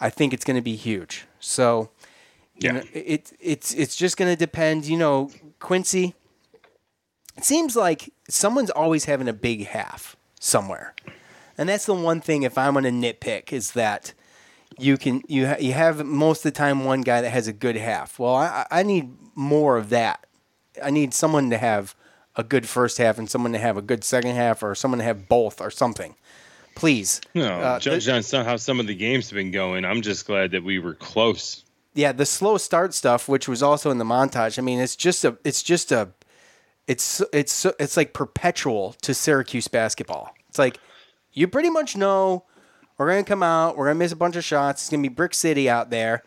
I 0.00 0.10
think 0.10 0.32
it's 0.32 0.44
going 0.44 0.56
to 0.56 0.62
be 0.62 0.76
huge. 0.76 1.26
So, 1.40 1.90
yeah, 2.56 2.72
know, 2.72 2.82
it 2.92 3.32
it's 3.40 3.72
it's 3.74 3.96
just 3.96 4.16
going 4.16 4.30
to 4.30 4.36
depend. 4.36 4.86
You 4.86 4.98
know, 4.98 5.30
Quincy. 5.60 6.14
It 7.36 7.44
seems 7.44 7.76
like 7.76 8.12
someone's 8.28 8.70
always 8.70 9.04
having 9.04 9.28
a 9.28 9.32
big 9.32 9.66
half 9.66 10.16
somewhere, 10.40 10.94
and 11.56 11.68
that's 11.68 11.86
the 11.86 11.94
one 11.94 12.20
thing. 12.20 12.42
If 12.42 12.58
I'm 12.58 12.74
going 12.74 12.84
to 12.84 12.90
nitpick, 12.90 13.52
is 13.52 13.72
that 13.72 14.12
you 14.76 14.98
can 14.98 15.22
you 15.28 15.46
ha- 15.46 15.56
you 15.60 15.72
have 15.72 16.04
most 16.04 16.44
of 16.44 16.52
the 16.52 16.58
time 16.58 16.84
one 16.84 17.02
guy 17.02 17.20
that 17.20 17.30
has 17.30 17.46
a 17.46 17.52
good 17.52 17.76
half. 17.76 18.18
Well, 18.18 18.34
I, 18.34 18.66
I 18.70 18.82
need 18.82 19.12
more 19.36 19.76
of 19.76 19.90
that. 19.90 20.26
I 20.82 20.90
need 20.90 21.14
someone 21.14 21.50
to 21.50 21.58
have 21.58 21.94
a 22.36 22.42
good 22.42 22.68
first 22.68 22.98
half 22.98 23.18
and 23.18 23.28
someone 23.28 23.52
to 23.52 23.58
have 23.58 23.76
a 23.76 23.82
good 23.82 24.04
second 24.04 24.36
half, 24.36 24.62
or 24.62 24.74
someone 24.74 24.98
to 24.98 25.04
have 25.04 25.28
both, 25.28 25.60
or 25.60 25.70
something. 25.70 26.14
Please. 26.74 27.20
No, 27.34 27.46
uh, 27.60 27.80
judge 27.80 28.08
on 28.08 28.22
how 28.44 28.56
some 28.56 28.78
of 28.78 28.86
the 28.86 28.94
games 28.94 29.28
have 29.30 29.36
been 29.36 29.50
going. 29.50 29.84
I'm 29.84 30.00
just 30.00 30.26
glad 30.26 30.52
that 30.52 30.62
we 30.62 30.78
were 30.78 30.94
close. 30.94 31.64
Yeah, 31.94 32.12
the 32.12 32.24
slow 32.24 32.56
start 32.58 32.94
stuff, 32.94 33.28
which 33.28 33.48
was 33.48 33.62
also 33.62 33.90
in 33.90 33.98
the 33.98 34.04
montage. 34.04 34.58
I 34.58 34.62
mean, 34.62 34.78
it's 34.78 34.94
just 34.94 35.24
a, 35.24 35.36
it's 35.42 35.64
just 35.64 35.90
a, 35.90 36.10
it's 36.86 37.20
it's 37.32 37.66
it's 37.80 37.96
like 37.96 38.12
perpetual 38.12 38.94
to 39.02 39.12
Syracuse 39.12 39.66
basketball. 39.66 40.32
It's 40.48 40.58
like 40.58 40.78
you 41.32 41.48
pretty 41.48 41.70
much 41.70 41.96
know 41.96 42.44
we're 42.96 43.08
gonna 43.08 43.24
come 43.24 43.42
out, 43.42 43.76
we're 43.76 43.86
gonna 43.86 43.98
miss 43.98 44.12
a 44.12 44.16
bunch 44.16 44.36
of 44.36 44.44
shots. 44.44 44.82
It's 44.82 44.90
gonna 44.90 45.02
be 45.02 45.08
Brick 45.08 45.34
City 45.34 45.68
out 45.68 45.90
there 45.90 46.22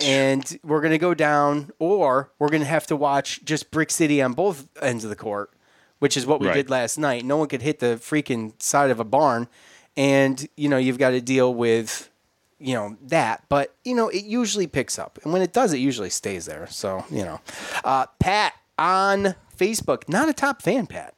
and 0.00 0.58
we're 0.62 0.80
going 0.80 0.92
to 0.92 0.98
go 0.98 1.14
down, 1.14 1.70
or 1.78 2.30
we're 2.38 2.48
going 2.48 2.62
to 2.62 2.68
have 2.68 2.86
to 2.88 2.96
watch 2.96 3.44
just 3.44 3.70
Brick 3.70 3.90
City 3.90 4.20
on 4.22 4.32
both 4.32 4.68
ends 4.80 5.04
of 5.04 5.10
the 5.10 5.16
court, 5.16 5.52
which 5.98 6.16
is 6.16 6.26
what 6.26 6.40
we 6.40 6.48
right. 6.48 6.54
did 6.54 6.70
last 6.70 6.98
night. 6.98 7.24
No 7.24 7.36
one 7.36 7.48
could 7.48 7.62
hit 7.62 7.78
the 7.78 7.96
freaking 7.96 8.60
side 8.62 8.90
of 8.90 9.00
a 9.00 9.04
barn, 9.04 9.48
and 9.96 10.48
you 10.56 10.68
know 10.68 10.76
you've 10.76 10.98
got 10.98 11.10
to 11.10 11.20
deal 11.20 11.54
with 11.54 12.10
you 12.58 12.74
know 12.74 12.96
that. 13.02 13.44
But 13.48 13.74
you 13.84 13.94
know 13.94 14.08
it 14.08 14.24
usually 14.24 14.66
picks 14.66 14.98
up, 14.98 15.18
and 15.24 15.32
when 15.32 15.42
it 15.42 15.52
does, 15.52 15.72
it 15.72 15.78
usually 15.78 16.10
stays 16.10 16.46
there. 16.46 16.66
So 16.68 17.04
you 17.10 17.24
know, 17.24 17.40
uh, 17.84 18.06
Pat 18.18 18.54
on 18.78 19.34
Facebook, 19.56 20.08
not 20.08 20.28
a 20.28 20.32
top 20.32 20.62
fan, 20.62 20.86
Pat. 20.86 21.14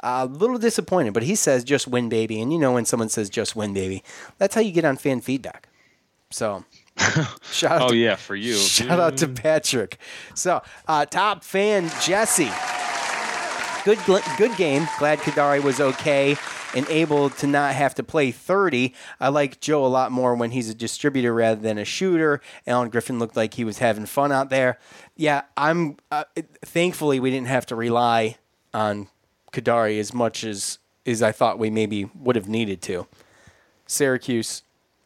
A 0.00 0.26
little 0.26 0.58
disappointed, 0.58 1.12
but 1.12 1.24
he 1.24 1.34
says 1.34 1.64
just 1.64 1.88
win, 1.88 2.08
baby. 2.08 2.40
And 2.40 2.52
you 2.52 2.58
know 2.58 2.72
when 2.72 2.84
someone 2.84 3.08
says 3.08 3.28
just 3.28 3.56
win, 3.56 3.74
baby, 3.74 4.04
that's 4.36 4.54
how 4.54 4.60
you 4.60 4.70
get 4.70 4.84
on 4.84 4.96
fan 4.96 5.20
feedback. 5.20 5.68
So 6.30 6.64
shout 7.52 7.72
out 7.72 7.82
oh 7.82 7.88
to, 7.88 7.96
yeah, 7.96 8.16
for 8.16 8.36
you. 8.36 8.56
Shout 8.56 9.00
out 9.00 9.16
to 9.18 9.28
Patrick. 9.28 9.98
So 10.34 10.62
uh, 10.86 11.06
top 11.06 11.44
fan 11.44 11.90
Jesse. 12.02 12.50
Good 13.84 13.98
good 14.36 14.56
game. 14.56 14.86
Glad 14.98 15.18
Kadary 15.20 15.62
was 15.62 15.80
okay 15.80 16.36
and 16.74 16.86
able 16.88 17.30
to 17.30 17.46
not 17.46 17.74
have 17.74 17.94
to 17.94 18.02
play 18.02 18.30
30. 18.30 18.94
I 19.20 19.28
like 19.28 19.60
Joe 19.60 19.84
a 19.84 19.88
lot 19.88 20.12
more 20.12 20.34
when 20.34 20.50
he's 20.50 20.68
a 20.68 20.74
distributor 20.74 21.32
rather 21.32 21.60
than 21.60 21.78
a 21.78 21.84
shooter. 21.84 22.40
Alan 22.66 22.90
Griffin 22.90 23.18
looked 23.18 23.36
like 23.36 23.54
he 23.54 23.64
was 23.64 23.78
having 23.78 24.06
fun 24.06 24.32
out 24.32 24.50
there. 24.50 24.78
Yeah, 25.16 25.42
I'm. 25.56 25.96
Uh, 26.10 26.24
thankfully, 26.64 27.20
we 27.20 27.30
didn't 27.30 27.48
have 27.48 27.66
to 27.66 27.76
rely 27.76 28.36
on 28.74 29.08
Kadary 29.52 29.98
as 29.98 30.12
much 30.12 30.44
as 30.44 30.78
as 31.06 31.22
I 31.22 31.32
thought 31.32 31.58
we 31.58 31.70
maybe 31.70 32.10
would 32.14 32.36
have 32.36 32.48
needed 32.48 32.82
to. 32.82 33.06
Syracuse 33.86 34.62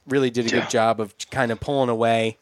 really 0.07 0.31
did 0.31 0.47
a 0.47 0.51
good 0.51 0.71
job 0.71 1.01
of 1.01 1.15
kind 1.31 1.53
of 1.53 1.61
pulling 1.61 1.88
away 1.88 2.38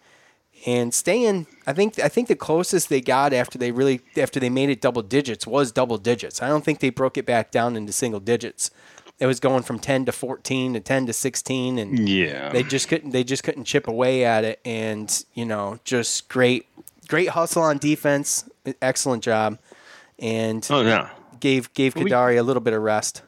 and 0.66 0.92
staying. 0.92 1.46
I 1.66 1.72
think 1.72 1.98
I 1.98 2.08
think 2.08 2.28
the 2.28 2.36
closest 2.36 2.88
they 2.88 3.00
got 3.00 3.32
after 3.32 3.58
they 3.58 3.72
really 3.72 4.00
after 4.16 4.40
they 4.40 4.50
made 4.50 4.70
it 4.70 4.80
double 4.80 5.02
digits 5.02 5.46
was 5.46 5.72
double 5.72 5.98
digits. 5.98 6.42
I 6.42 6.48
don't 6.48 6.64
think 6.64 6.80
they 6.80 6.90
broke 6.90 7.16
it 7.16 7.26
back 7.26 7.50
down 7.50 7.76
into 7.76 7.92
single 7.92 8.20
digits. 8.20 8.70
It 9.18 9.26
was 9.26 9.40
going 9.40 9.62
from 9.62 9.78
ten 9.78 10.06
to 10.06 10.12
fourteen 10.12 10.74
to 10.74 10.80
ten 10.80 11.06
to 11.06 11.12
sixteen, 11.12 11.78
and 11.78 12.08
yeah, 12.08 12.50
they 12.50 12.62
just 12.62 12.88
couldn't 12.88 13.10
they 13.10 13.24
just 13.24 13.42
couldn't 13.42 13.64
chip 13.64 13.86
away 13.86 14.24
at 14.24 14.44
it. 14.44 14.60
And 14.64 15.24
you 15.34 15.44
know, 15.44 15.78
just 15.84 16.28
great 16.28 16.66
great 17.08 17.30
hustle 17.30 17.62
on 17.62 17.78
defense, 17.78 18.48
excellent 18.80 19.22
job, 19.22 19.58
and 20.18 20.66
oh 20.70 20.80
yeah, 20.82 21.10
gave 21.38 21.72
gave 21.74 21.94
Kadary 21.94 22.38
a 22.38 22.42
little 22.42 22.62
bit 22.62 22.72
of 22.72 22.82
rest 22.82 23.22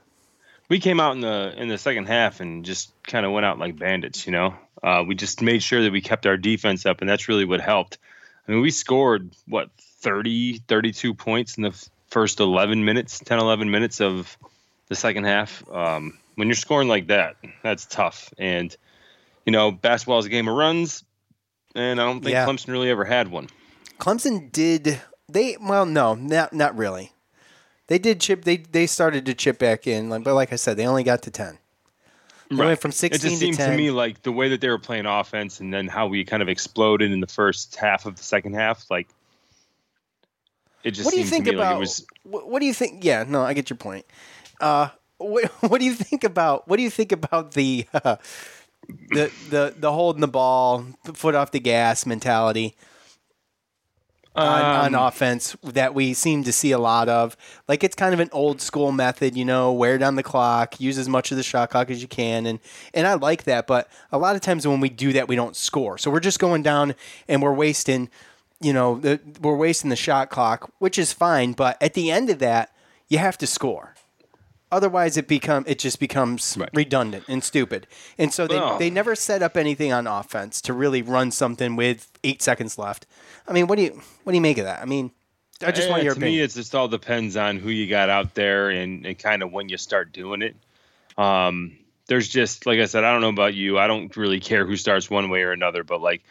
we 0.72 0.80
came 0.80 1.00
out 1.00 1.14
in 1.14 1.20
the 1.20 1.52
in 1.54 1.68
the 1.68 1.76
second 1.76 2.06
half 2.06 2.40
and 2.40 2.64
just 2.64 2.90
kind 3.02 3.26
of 3.26 3.32
went 3.32 3.44
out 3.44 3.58
like 3.58 3.78
bandits. 3.78 4.24
You 4.24 4.32
know, 4.32 4.54
uh, 4.82 5.04
we 5.06 5.14
just 5.14 5.42
made 5.42 5.62
sure 5.62 5.82
that 5.82 5.92
we 5.92 6.00
kept 6.00 6.24
our 6.24 6.38
defense 6.38 6.86
up, 6.86 7.02
and 7.02 7.10
that's 7.10 7.28
really 7.28 7.44
what 7.44 7.60
helped. 7.60 7.98
I 8.48 8.52
mean, 8.52 8.62
we 8.62 8.70
scored 8.70 9.34
what 9.46 9.68
30, 10.00 10.62
32 10.66 11.12
points 11.12 11.58
in 11.58 11.62
the 11.64 11.88
first 12.08 12.40
11 12.40 12.86
minutes, 12.86 13.20
10, 13.20 13.38
11 13.38 13.70
minutes 13.70 14.00
of 14.00 14.34
the 14.88 14.94
second 14.94 15.24
half. 15.24 15.62
Um, 15.70 16.18
when 16.36 16.48
you're 16.48 16.54
scoring 16.54 16.88
like 16.88 17.08
that, 17.08 17.36
that's 17.62 17.84
tough. 17.84 18.32
And 18.38 18.74
you 19.44 19.52
know, 19.52 19.72
basketball 19.72 20.20
is 20.20 20.24
a 20.24 20.30
game 20.30 20.48
of 20.48 20.54
runs, 20.54 21.04
and 21.74 22.00
I 22.00 22.06
don't 22.06 22.22
think 22.22 22.32
yeah. 22.32 22.46
Clemson 22.46 22.68
really 22.68 22.88
ever 22.88 23.04
had 23.04 23.28
one. 23.28 23.48
Clemson 23.98 24.50
did 24.50 25.02
they? 25.28 25.58
Well, 25.60 25.84
no, 25.84 26.14
not 26.14 26.54
not 26.54 26.78
really. 26.78 27.12
They 27.92 27.98
did 27.98 28.22
chip. 28.22 28.44
They 28.44 28.56
they 28.56 28.86
started 28.86 29.26
to 29.26 29.34
chip 29.34 29.58
back 29.58 29.86
in, 29.86 30.08
but 30.08 30.32
like 30.32 30.50
I 30.50 30.56
said, 30.56 30.78
they 30.78 30.86
only 30.86 31.04
got 31.04 31.20
to 31.24 31.30
ten. 31.30 31.58
They 32.48 32.56
right. 32.56 32.68
went 32.68 32.80
from 32.80 32.90
sixteen. 32.90 33.26
It 33.26 33.30
just 33.32 33.38
seemed 33.38 33.58
to, 33.58 33.66
to 33.66 33.76
me 33.76 33.90
like 33.90 34.22
the 34.22 34.32
way 34.32 34.48
that 34.48 34.62
they 34.62 34.70
were 34.70 34.78
playing 34.78 35.04
offense, 35.04 35.60
and 35.60 35.74
then 35.74 35.88
how 35.88 36.06
we 36.06 36.24
kind 36.24 36.42
of 36.42 36.48
exploded 36.48 37.12
in 37.12 37.20
the 37.20 37.26
first 37.26 37.76
half 37.76 38.06
of 38.06 38.16
the 38.16 38.22
second 38.22 38.54
half. 38.54 38.90
Like 38.90 39.08
it 40.82 40.92
just. 40.92 41.04
What 41.04 41.12
do 41.12 41.20
you 41.20 41.26
think 41.26 41.46
about? 41.48 41.72
Like 41.72 41.80
was, 41.80 42.06
what 42.22 42.60
do 42.60 42.64
you 42.64 42.72
think? 42.72 43.04
Yeah, 43.04 43.26
no, 43.28 43.42
I 43.42 43.52
get 43.52 43.68
your 43.68 43.76
point. 43.76 44.06
Uh, 44.58 44.88
what, 45.18 45.44
what 45.60 45.78
do 45.78 45.84
you 45.84 45.92
think 45.92 46.24
about? 46.24 46.66
What 46.68 46.78
do 46.78 46.82
you 46.82 46.90
think 46.90 47.12
about 47.12 47.52
the 47.52 47.86
uh, 47.92 48.16
the 49.10 49.30
the 49.50 49.74
the 49.76 49.92
holding 49.92 50.22
the 50.22 50.28
ball, 50.28 50.86
foot 51.12 51.34
off 51.34 51.50
the 51.50 51.60
gas 51.60 52.06
mentality? 52.06 52.74
On, 54.34 54.62
on, 54.62 54.94
um, 54.94 55.06
offense 55.06 55.56
that 55.62 55.94
we 55.94 56.14
seem 56.14 56.44
to 56.44 56.52
see 56.52 56.70
a 56.72 56.78
lot 56.78 57.08
of. 57.08 57.36
Like 57.68 57.84
it's 57.84 57.94
kind 57.94 58.14
of 58.14 58.20
an 58.20 58.30
old 58.32 58.60
school 58.60 58.92
method, 58.92 59.36
you 59.36 59.44
know, 59.44 59.72
wear 59.72 59.98
down 59.98 60.16
the 60.16 60.22
clock, 60.22 60.80
use 60.80 60.98
as 60.98 61.08
much 61.08 61.30
of 61.30 61.36
the 61.36 61.42
shot 61.42 61.70
clock 61.70 61.90
as 61.90 62.00
you 62.00 62.08
can, 62.08 62.46
and 62.46 62.58
and 62.94 63.06
I 63.06 63.14
like 63.14 63.44
that. 63.44 63.66
But 63.66 63.88
a 64.10 64.18
lot 64.18 64.34
of 64.34 64.40
times 64.40 64.66
when 64.66 64.80
we 64.80 64.88
do 64.88 65.12
that, 65.12 65.28
we 65.28 65.36
don't 65.36 65.56
score. 65.56 65.98
So 65.98 66.10
we're 66.10 66.20
just 66.20 66.38
going 66.38 66.62
down 66.62 66.94
and 67.28 67.42
we're 67.42 67.52
wasting, 67.52 68.08
you 68.60 68.72
know, 68.72 68.98
the, 68.98 69.20
we're 69.40 69.56
wasting 69.56 69.90
the 69.90 69.96
shot 69.96 70.30
clock, 70.30 70.70
which 70.78 70.98
is 70.98 71.12
fine. 71.12 71.52
But 71.52 71.82
at 71.82 71.94
the 71.94 72.10
end 72.10 72.30
of 72.30 72.38
that, 72.38 72.72
you 73.08 73.18
have 73.18 73.36
to 73.38 73.46
score. 73.46 73.91
Otherwise, 74.72 75.18
it 75.18 75.28
become 75.28 75.64
it 75.68 75.78
just 75.78 76.00
becomes 76.00 76.56
right. 76.58 76.70
redundant 76.72 77.24
and 77.28 77.44
stupid. 77.44 77.86
And 78.16 78.32
so 78.32 78.46
they, 78.46 78.56
well, 78.56 78.78
they 78.78 78.88
never 78.88 79.14
set 79.14 79.42
up 79.42 79.54
anything 79.54 79.92
on 79.92 80.06
offense 80.06 80.62
to 80.62 80.72
really 80.72 81.02
run 81.02 81.30
something 81.30 81.76
with 81.76 82.10
eight 82.24 82.40
seconds 82.40 82.78
left. 82.78 83.06
I 83.46 83.52
mean, 83.52 83.66
what 83.66 83.76
do 83.76 83.82
you 83.82 84.00
what 84.24 84.32
do 84.32 84.34
you 84.34 84.40
make 84.40 84.56
of 84.56 84.64
that? 84.64 84.80
I 84.80 84.86
mean, 84.86 85.10
I 85.60 85.72
just 85.72 85.90
want 85.90 86.02
your 86.02 86.14
to 86.14 86.18
opinion. 86.18 86.38
me, 86.38 86.44
it 86.44 86.52
just 86.52 86.74
all 86.74 86.88
depends 86.88 87.36
on 87.36 87.58
who 87.58 87.68
you 87.68 87.86
got 87.86 88.08
out 88.08 88.34
there 88.34 88.70
and, 88.70 89.04
and 89.04 89.18
kind 89.18 89.42
of 89.42 89.52
when 89.52 89.68
you 89.68 89.76
start 89.76 90.10
doing 90.10 90.40
it. 90.40 90.56
Um, 91.18 91.76
there's 92.06 92.28
just 92.28 92.64
like 92.64 92.80
I 92.80 92.86
said, 92.86 93.04
I 93.04 93.12
don't 93.12 93.20
know 93.20 93.28
about 93.28 93.52
you. 93.52 93.78
I 93.78 93.86
don't 93.86 94.16
really 94.16 94.40
care 94.40 94.64
who 94.64 94.76
starts 94.76 95.10
one 95.10 95.28
way 95.28 95.42
or 95.42 95.52
another, 95.52 95.84
but 95.84 96.00
like 96.00 96.22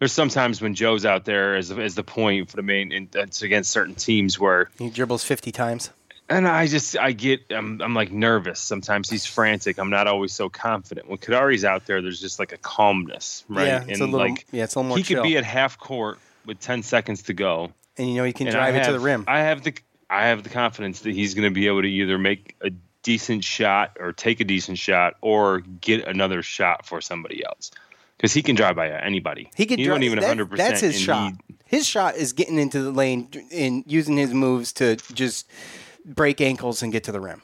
there's 0.00 0.12
sometimes 0.12 0.60
when 0.60 0.74
Joe's 0.74 1.06
out 1.06 1.24
there 1.24 1.54
as 1.54 1.70
as 1.70 1.94
the 1.94 2.02
point 2.02 2.50
for 2.50 2.56
the 2.56 2.62
main, 2.62 2.90
and 2.90 3.08
that's 3.12 3.42
against 3.42 3.70
certain 3.70 3.94
teams 3.94 4.36
where 4.36 4.68
he 4.80 4.90
dribbles 4.90 5.22
50 5.22 5.52
times 5.52 5.90
and 6.28 6.48
I 6.48 6.66
just 6.66 6.96
I 6.98 7.12
get 7.12 7.42
I'm 7.50 7.80
I'm 7.82 7.94
like 7.94 8.10
nervous. 8.10 8.60
Sometimes 8.60 9.10
he's 9.10 9.26
frantic. 9.26 9.78
I'm 9.78 9.90
not 9.90 10.06
always 10.06 10.32
so 10.32 10.48
confident. 10.48 11.08
When 11.08 11.18
Kadary's 11.18 11.64
out 11.64 11.86
there, 11.86 12.00
there's 12.00 12.20
just 12.20 12.38
like 12.38 12.52
a 12.52 12.56
calmness, 12.58 13.44
right? 13.48 13.66
Yeah, 13.66 13.84
it's 13.86 14.00
and 14.00 14.08
a 14.08 14.12
little, 14.12 14.28
like 14.28 14.46
yeah, 14.50 14.64
it's 14.64 14.74
a 14.74 14.78
little 14.78 14.88
more. 14.90 14.96
He 14.96 15.02
chill. 15.02 15.22
could 15.22 15.28
be 15.28 15.36
at 15.36 15.44
half 15.44 15.78
court 15.78 16.18
with 16.46 16.60
10 16.60 16.82
seconds 16.82 17.22
to 17.24 17.34
go, 17.34 17.72
and 17.96 18.08
you 18.08 18.16
know 18.16 18.24
he 18.24 18.32
can 18.32 18.50
drive 18.50 18.74
it 18.74 18.84
to 18.84 18.92
the 18.92 19.00
rim. 19.00 19.24
I 19.26 19.40
have 19.40 19.62
the 19.62 19.74
I 20.08 20.26
have 20.26 20.42
the 20.42 20.50
confidence 20.50 21.00
that 21.00 21.14
he's 21.14 21.34
going 21.34 21.48
to 21.48 21.54
be 21.54 21.66
able 21.66 21.82
to 21.82 21.88
either 21.88 22.18
make 22.18 22.56
a 22.60 22.70
decent 23.02 23.44
shot 23.44 23.96
or 24.00 24.12
take 24.12 24.40
a 24.40 24.44
decent 24.44 24.78
shot 24.78 25.14
or 25.20 25.60
get 25.60 26.06
another 26.06 26.42
shot 26.42 26.86
for 26.86 27.00
somebody 27.00 27.44
else 27.44 27.70
because 28.16 28.32
he 28.32 28.42
can 28.42 28.56
drive 28.56 28.76
by 28.76 28.88
anybody. 28.88 29.50
He 29.54 29.66
can. 29.66 29.82
drive, 29.82 30.02
even 30.02 30.18
100. 30.18 30.50
percent 30.50 30.70
That's 30.70 30.80
his 30.80 30.98
shot. 30.98 31.34
He, 31.46 31.56
his 31.66 31.86
shot 31.86 32.16
is 32.16 32.32
getting 32.32 32.58
into 32.58 32.80
the 32.80 32.90
lane 32.90 33.28
and 33.52 33.84
using 33.86 34.16
his 34.16 34.32
moves 34.32 34.72
to 34.74 34.96
just 35.12 35.50
break 36.04 36.40
ankles 36.40 36.82
and 36.82 36.92
get 36.92 37.04
to 37.04 37.12
the 37.12 37.20
rim. 37.20 37.42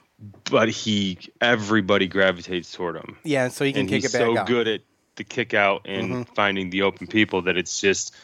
But 0.50 0.68
he, 0.68 1.18
everybody 1.40 2.06
gravitates 2.06 2.72
toward 2.72 2.96
him. 2.96 3.16
Yeah, 3.24 3.48
so 3.48 3.64
he 3.64 3.72
can 3.72 3.80
and 3.80 3.88
kick 3.88 4.04
it 4.04 4.12
back 4.12 4.20
so 4.20 4.38
out. 4.38 4.46
good 4.46 4.68
at 4.68 4.82
the 5.16 5.24
kick 5.24 5.54
out 5.54 5.82
and 5.86 6.10
mm-hmm. 6.10 6.34
finding 6.34 6.70
the 6.70 6.82
open 6.82 7.06
people 7.06 7.42
that 7.42 7.56
it's 7.56 7.80
just, 7.80 8.14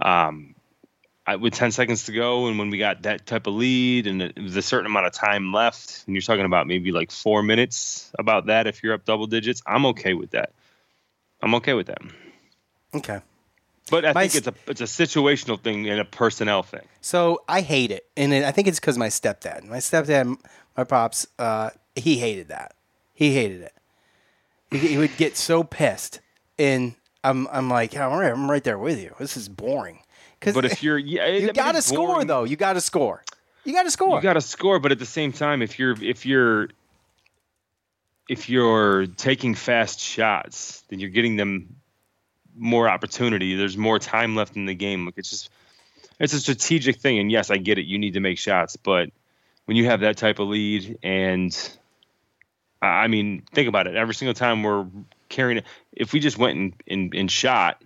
um, 0.00 0.54
I, 1.26 1.36
with 1.36 1.52
10 1.52 1.70
seconds 1.72 2.04
to 2.06 2.12
go, 2.12 2.46
and 2.46 2.58
when 2.58 2.70
we 2.70 2.78
got 2.78 3.02
that 3.02 3.26
type 3.26 3.46
of 3.46 3.54
lead, 3.54 4.06
and 4.06 4.22
it 4.22 4.38
was 4.38 4.56
a 4.56 4.62
certain 4.62 4.86
amount 4.86 5.06
of 5.06 5.12
time 5.12 5.52
left, 5.52 6.04
and 6.06 6.14
you're 6.16 6.22
talking 6.22 6.44
about 6.44 6.66
maybe 6.66 6.90
like 6.90 7.12
four 7.12 7.42
minutes 7.42 8.10
about 8.18 8.46
that 8.46 8.66
if 8.66 8.82
you're 8.82 8.94
up 8.94 9.04
double 9.04 9.26
digits, 9.26 9.62
I'm 9.66 9.86
okay 9.86 10.14
with 10.14 10.30
that. 10.30 10.52
I'm 11.40 11.54
okay 11.56 11.74
with 11.74 11.86
that. 11.88 12.00
Okay. 12.94 13.20
But 13.92 14.06
I 14.06 14.14
My 14.14 14.26
think 14.26 14.46
it's 14.46 14.46
a 14.46 14.54
it's 14.70 14.80
a 14.80 14.84
situational 15.06 15.60
thing 15.60 15.86
and 15.86 16.00
a 16.00 16.06
personnel 16.06 16.62
thing. 16.62 16.80
So 17.02 17.42
I 17.46 17.60
hate 17.60 17.90
it, 17.90 18.06
and 18.16 18.32
it, 18.32 18.42
I 18.42 18.50
think 18.50 18.66
it's 18.66 18.80
because 18.80 18.96
my 18.96 19.08
stepdad. 19.08 19.64
My 19.64 19.76
stepdad, 19.76 20.38
my 20.74 20.84
pops, 20.84 21.26
uh, 21.38 21.68
he 21.94 22.16
hated 22.16 22.48
that. 22.48 22.74
He 23.12 23.34
hated 23.34 23.60
it. 23.60 23.74
He, 24.70 24.78
he 24.78 24.96
would 24.96 25.14
get 25.18 25.36
so 25.36 25.62
pissed, 25.62 26.20
and 26.58 26.94
I'm 27.22 27.46
I'm 27.52 27.68
like, 27.68 27.92
yeah, 27.92 28.08
all 28.08 28.18
right, 28.18 28.32
I'm 28.32 28.50
right 28.50 28.64
there 28.64 28.78
with 28.78 28.98
you. 28.98 29.14
This 29.18 29.36
is 29.36 29.50
boring. 29.50 29.98
Because 30.40 30.54
But 30.54 30.64
if 30.64 30.82
you're 30.82 30.96
yeah, 30.98 31.26
you 31.26 31.52
got 31.52 31.72
to 31.72 31.82
score 31.82 32.24
though. 32.24 32.44
You 32.44 32.56
got 32.56 32.72
to 32.72 32.80
score. 32.80 33.22
You 33.64 33.74
got 33.74 33.82
to 33.82 33.90
score. 33.90 34.16
You 34.16 34.22
got 34.22 34.32
to 34.34 34.40
score, 34.40 34.78
but 34.78 34.92
at 34.92 35.00
the 35.00 35.04
same 35.04 35.32
time, 35.32 35.60
if 35.60 35.78
you're 35.78 36.02
if 36.02 36.24
you're 36.24 36.70
if 38.26 38.48
you're 38.48 39.06
taking 39.06 39.54
fast 39.54 40.00
shots, 40.00 40.82
then 40.88 40.98
you're 40.98 41.10
getting 41.10 41.36
them 41.36 41.76
more 42.56 42.88
opportunity. 42.88 43.54
There's 43.54 43.76
more 43.76 43.98
time 43.98 44.36
left 44.36 44.56
in 44.56 44.66
the 44.66 44.74
game. 44.74 45.04
Like 45.06 45.14
it's 45.16 45.30
just 45.30 45.50
it's 46.18 46.32
a 46.32 46.40
strategic 46.40 46.96
thing. 46.96 47.18
And 47.18 47.30
yes, 47.30 47.50
I 47.50 47.56
get 47.56 47.78
it. 47.78 47.86
You 47.86 47.98
need 47.98 48.14
to 48.14 48.20
make 48.20 48.38
shots, 48.38 48.76
but 48.76 49.10
when 49.64 49.76
you 49.76 49.86
have 49.86 50.00
that 50.00 50.16
type 50.16 50.38
of 50.38 50.48
lead, 50.48 50.98
and 51.02 51.56
I 52.80 53.06
mean, 53.06 53.42
think 53.52 53.68
about 53.68 53.86
it. 53.86 53.96
Every 53.96 54.14
single 54.14 54.34
time 54.34 54.62
we're 54.62 54.86
carrying 55.28 55.58
it, 55.58 55.64
if 55.92 56.12
we 56.12 56.20
just 56.20 56.36
went 56.36 56.58
and, 56.58 56.74
and, 56.88 57.14
and 57.14 57.30
shot, 57.30 57.82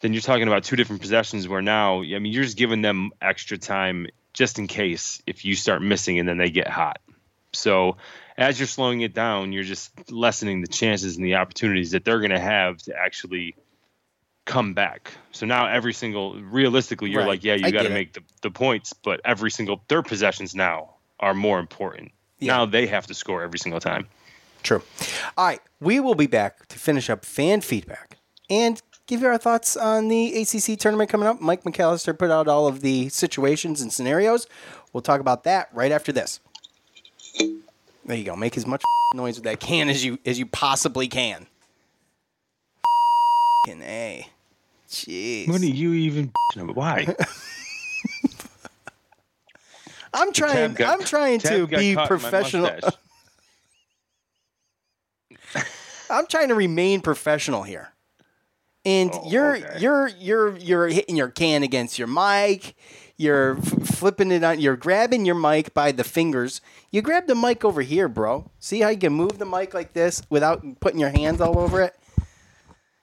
then 0.00 0.12
you're 0.12 0.22
talking 0.22 0.48
about 0.48 0.64
two 0.64 0.76
different 0.76 1.00
possessions 1.00 1.46
where 1.46 1.62
now, 1.62 2.02
I 2.02 2.18
mean, 2.18 2.32
you're 2.32 2.44
just 2.44 2.56
giving 2.56 2.82
them 2.82 3.12
extra 3.20 3.58
time 3.58 4.08
just 4.32 4.58
in 4.58 4.66
case 4.66 5.22
if 5.26 5.44
you 5.44 5.54
start 5.54 5.82
missing 5.82 6.18
and 6.18 6.28
then 6.28 6.38
they 6.38 6.50
get 6.50 6.68
hot. 6.68 7.00
So 7.52 7.96
as 8.40 8.58
you're 8.58 8.66
slowing 8.66 9.02
it 9.02 9.14
down, 9.14 9.52
you're 9.52 9.64
just 9.64 10.10
lessening 10.10 10.62
the 10.62 10.66
chances 10.66 11.16
and 11.16 11.24
the 11.24 11.36
opportunities 11.36 11.90
that 11.92 12.04
they're 12.04 12.18
going 12.20 12.30
to 12.30 12.40
have 12.40 12.78
to 12.78 12.96
actually 12.96 13.54
come 14.46 14.72
back. 14.74 15.12
So 15.32 15.46
now 15.46 15.66
every 15.66 15.92
single, 15.92 16.34
realistically, 16.40 17.10
you're 17.10 17.20
Right. 17.20 17.28
like, 17.28 17.44
yeah, 17.44 17.54
you 17.54 17.70
got 17.70 17.82
to 17.82 17.90
make 17.90 18.14
the, 18.14 18.22
the 18.42 18.50
points, 18.50 18.92
but 18.94 19.20
every 19.24 19.50
single, 19.50 19.82
their 19.88 20.02
possessions 20.02 20.54
now 20.54 20.94
are 21.20 21.34
more 21.34 21.58
important. 21.60 22.12
Now 22.40 22.64
they 22.64 22.86
have 22.86 23.06
to 23.08 23.14
score 23.14 23.42
every 23.42 23.58
single 23.58 23.80
time. 23.80 24.08
True. 24.62 24.82
All 25.36 25.46
right, 25.46 25.60
we 25.78 26.00
will 26.00 26.14
be 26.14 26.26
back 26.26 26.66
to 26.68 26.78
finish 26.78 27.10
up 27.10 27.24
fan 27.24 27.60
feedback 27.60 28.16
and 28.48 28.80
give 29.06 29.20
you 29.20 29.26
our 29.26 29.38
thoughts 29.38 29.76
on 29.76 30.08
the 30.08 30.34
ACC 30.40 30.78
tournament 30.78 31.10
coming 31.10 31.28
up. 31.28 31.40
Mike 31.40 31.64
McAllister 31.64 32.18
put 32.18 32.30
out 32.30 32.48
all 32.48 32.66
of 32.66 32.80
the 32.80 33.10
situations 33.10 33.82
and 33.82 33.92
scenarios. 33.92 34.46
We'll 34.94 35.02
talk 35.02 35.20
about 35.20 35.44
that 35.44 35.68
right 35.74 35.92
after 35.92 36.12
this. 36.12 36.40
There 38.10 38.18
you 38.18 38.24
go. 38.24 38.34
Make 38.34 38.56
as 38.56 38.66
much 38.66 38.82
noise 39.14 39.36
with 39.36 39.44
that 39.44 39.60
can 39.60 39.88
as 39.88 40.04
you 40.04 40.18
as 40.26 40.36
you 40.36 40.44
possibly 40.44 41.06
can. 41.06 41.46
F***ing 43.68 43.82
a. 43.82 44.26
Jeez. 44.88 45.48
What 45.48 45.60
are 45.60 45.66
you 45.66 45.92
even? 45.92 46.32
Why? 46.56 47.06
I'm 50.12 50.32
trying. 50.32 50.72
Got- 50.74 50.98
I'm 50.98 51.06
trying 51.06 51.38
to 51.38 51.68
be 51.68 51.74
caught 51.76 51.80
in 51.82 51.94
my 51.94 52.06
professional. 52.08 52.68
I'm 56.10 56.26
trying 56.26 56.48
to 56.48 56.56
remain 56.56 57.02
professional 57.02 57.62
here. 57.62 57.92
And 58.84 59.12
Oh, 59.14 59.30
you're 59.30 59.54
you're 59.78 60.08
you're 60.18 60.56
you're 60.56 60.88
hitting 60.88 61.14
your 61.14 61.28
can 61.28 61.62
against 61.62 61.96
your 61.96 62.08
mic. 62.08 62.74
You're 63.20 63.58
f- 63.58 63.96
flipping 63.96 64.32
it 64.32 64.42
on. 64.42 64.60
You're 64.60 64.78
grabbing 64.78 65.26
your 65.26 65.34
mic 65.34 65.74
by 65.74 65.92
the 65.92 66.04
fingers. 66.04 66.62
You 66.90 67.02
grab 67.02 67.26
the 67.26 67.34
mic 67.34 67.66
over 67.66 67.82
here, 67.82 68.08
bro. 68.08 68.50
See 68.58 68.80
how 68.80 68.88
you 68.88 68.96
can 68.96 69.12
move 69.12 69.36
the 69.36 69.44
mic 69.44 69.74
like 69.74 69.92
this 69.92 70.22
without 70.30 70.80
putting 70.80 70.98
your 70.98 71.10
hands 71.10 71.38
all 71.42 71.58
over 71.58 71.82
it? 71.82 71.94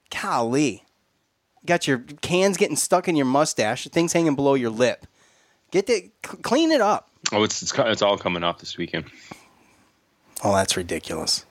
Golly. 0.10 0.86
Got 1.68 1.86
your 1.88 2.00
cans 2.22 2.58
getting 2.58 2.78
stuck 2.78 3.08
in 3.08 3.16
your 3.16 3.28
mustache. 3.28 3.88
Things 3.90 4.12
hanging 4.12 4.36
below 4.36 4.56
your 4.56 4.72
lip. 4.72 5.06
Get 5.70 5.86
the 5.86 6.10
c- 6.26 6.38
clean 6.42 6.72
it 6.72 6.82
up. 6.82 7.12
Oh, 7.32 7.44
it's, 7.44 7.62
it's 7.62 7.72
it's 7.78 8.02
all 8.02 8.18
coming 8.18 8.44
off 8.44 8.58
this 8.58 8.76
weekend. 8.76 9.06
Oh, 10.44 10.56
that's 10.56 10.76
ridiculous. 10.76 11.46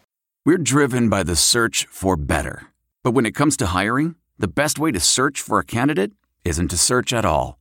We're 0.45 0.59
driven 0.59 1.09
by 1.09 1.23
the 1.23 1.37
search 1.37 1.87
for 1.89 2.17
better. 2.17 2.67
But 3.05 3.13
when 3.13 3.27
it 3.27 3.37
comes 3.37 3.57
to 3.59 3.67
hiring, 3.67 4.17
the 4.41 4.49
best 4.49 4.77
way 4.77 4.91
to 4.91 4.99
search 4.99 5.41
for 5.41 5.61
a 5.61 5.65
candidate 5.65 6.11
isn't 6.45 6.67
to 6.73 6.77
search 6.77 7.13
at 7.13 7.25
all. 7.25 7.61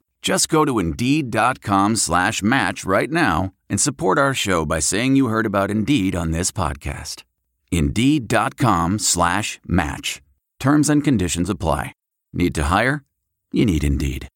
Just 0.21 0.49
go 0.49 0.65
to 0.65 0.77
Indeed.com 0.77 1.95
slash 1.95 2.43
match 2.43 2.85
right 2.85 3.09
now 3.09 3.53
and 3.69 3.81
support 3.81 4.19
our 4.19 4.33
show 4.33 4.65
by 4.65 4.79
saying 4.79 5.15
you 5.15 5.27
heard 5.27 5.47
about 5.47 5.71
Indeed 5.71 6.15
on 6.15 6.29
this 6.31 6.51
podcast. 6.51 7.23
Indeed.com 7.71 8.99
slash 8.99 9.59
match. 9.65 10.21
Terms 10.59 10.89
and 10.89 11.03
conditions 11.03 11.49
apply. 11.49 11.93
Need 12.33 12.53
to 12.55 12.63
hire? 12.65 13.03
You 13.51 13.65
need 13.65 13.83
Indeed. 13.83 14.27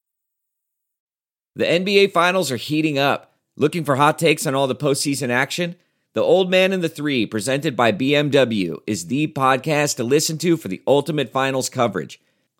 The 1.55 1.65
NBA 1.65 2.11
Finals 2.11 2.51
are 2.51 2.57
heating 2.57 2.97
up. 2.97 3.33
Looking 3.55 3.85
for 3.85 3.95
hot 3.95 4.17
takes 4.17 4.45
on 4.45 4.55
all 4.55 4.67
the 4.67 4.75
postseason 4.75 5.29
action? 5.29 5.75
The 6.13 6.21
Old 6.21 6.49
Man 6.49 6.73
and 6.73 6.83
the 6.83 6.89
Three, 6.89 7.25
presented 7.25 7.75
by 7.75 7.91
BMW, 7.91 8.77
is 8.87 9.07
the 9.07 9.27
podcast 9.27 9.97
to 9.97 10.03
listen 10.03 10.37
to 10.39 10.57
for 10.57 10.67
the 10.67 10.81
ultimate 10.87 11.31
finals 11.31 11.69
coverage. 11.69 12.19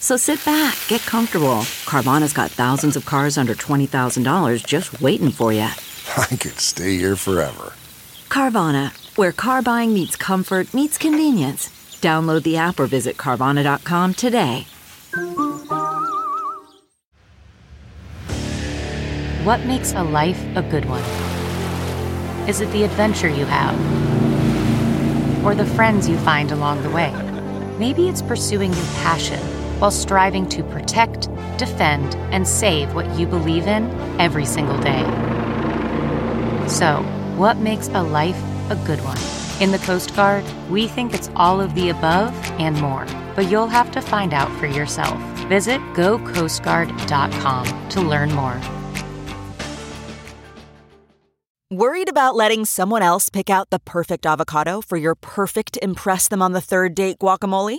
So 0.00 0.16
sit 0.16 0.42
back, 0.46 0.78
get 0.88 1.02
comfortable. 1.02 1.60
Carvana's 1.84 2.32
got 2.32 2.50
thousands 2.50 2.96
of 2.96 3.04
cars 3.04 3.36
under 3.36 3.54
$20,000 3.54 4.66
just 4.66 4.98
waiting 5.02 5.30
for 5.30 5.52
you. 5.52 5.60
I 6.16 6.26
could 6.26 6.58
stay 6.58 6.96
here 6.96 7.16
forever. 7.16 7.74
Carvana, 8.30 8.92
where 9.18 9.30
car 9.30 9.60
buying 9.60 9.92
meets 9.92 10.16
comfort, 10.16 10.72
meets 10.72 10.96
convenience. 10.96 11.68
Download 12.00 12.42
the 12.42 12.56
app 12.56 12.80
or 12.80 12.86
visit 12.86 13.18
Carvana.com 13.18 14.14
today. 14.14 14.66
What 19.44 19.66
makes 19.66 19.92
a 19.92 20.02
life 20.02 20.42
a 20.56 20.62
good 20.62 20.86
one? 20.86 21.02
Is 22.48 22.62
it 22.62 22.72
the 22.72 22.84
adventure 22.84 23.28
you 23.28 23.44
have? 23.44 23.76
Or 25.44 25.54
the 25.54 25.66
friends 25.66 26.08
you 26.08 26.16
find 26.20 26.52
along 26.52 26.82
the 26.84 26.90
way? 26.90 27.12
Maybe 27.78 28.08
it's 28.08 28.22
pursuing 28.22 28.72
your 28.72 28.86
passion 29.02 29.59
while 29.80 29.90
striving 29.90 30.48
to 30.50 30.62
protect, 30.62 31.28
defend, 31.58 32.14
and 32.32 32.46
save 32.46 32.94
what 32.94 33.18
you 33.18 33.26
believe 33.26 33.66
in 33.66 33.90
every 34.20 34.44
single 34.44 34.78
day. 34.80 35.02
So, 36.68 37.02
what 37.36 37.56
makes 37.56 37.88
a 37.88 38.02
life 38.02 38.40
a 38.70 38.76
good 38.86 39.00
one? 39.00 39.18
In 39.60 39.72
the 39.72 39.78
Coast 39.78 40.14
Guard, 40.14 40.44
we 40.70 40.86
think 40.86 41.12
it's 41.12 41.30
all 41.34 41.60
of 41.60 41.74
the 41.74 41.88
above 41.88 42.32
and 42.60 42.80
more. 42.80 43.06
but 43.40 43.50
you'll 43.50 43.68
have 43.68 43.90
to 43.92 44.00
find 44.00 44.34
out 44.34 44.50
for 44.58 44.66
yourself. 44.66 45.18
Visit 45.48 45.80
gocoastguard.com 45.94 47.88
to 47.88 48.00
learn 48.00 48.32
more. 48.32 48.60
Worried 51.70 52.08
about 52.08 52.34
letting 52.34 52.64
someone 52.64 53.02
else 53.02 53.30
pick 53.30 53.48
out 53.48 53.70
the 53.70 53.78
perfect 53.78 54.26
avocado 54.26 54.80
for 54.80 54.98
your 54.98 55.14
perfect 55.14 55.78
Impress 55.80 56.28
Them 56.28 56.42
on 56.42 56.52
the 56.52 56.60
Third 56.60 56.94
Date 56.94 57.18
guacamole? 57.18 57.78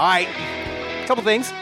All 0.00 0.06
right, 0.06 0.28
couple 1.06 1.22
things 1.22 1.52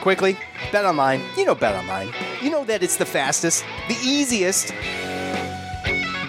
quickly. 0.00 0.38
Bet 0.70 0.84
online. 0.84 1.20
You 1.36 1.44
know 1.44 1.56
Bet 1.56 1.74
online. 1.74 2.12
You 2.40 2.48
know 2.48 2.64
that 2.66 2.84
it's 2.84 2.98
the 2.98 3.04
fastest, 3.04 3.64
the 3.88 3.96
easiest, 4.00 4.72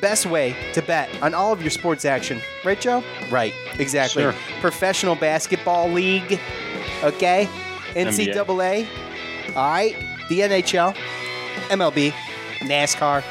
best 0.01 0.25
way 0.25 0.55
to 0.73 0.81
bet 0.81 1.07
on 1.21 1.35
all 1.35 1.53
of 1.53 1.61
your 1.61 1.69
sports 1.69 2.03
action. 2.03 2.41
Right, 2.65 2.81
Joe? 2.81 3.03
Right. 3.29 3.53
Exactly. 3.77 4.23
Sure. 4.23 4.33
Professional 4.59 5.13
basketball 5.13 5.87
league. 5.87 6.39
Okay. 7.03 7.47
NCAA. 7.89 8.87
All 9.55 9.69
right. 9.69 9.95
The 10.29 10.39
NHL, 10.39 10.95
MLB, 11.69 12.11
NASCAR, 12.61 13.23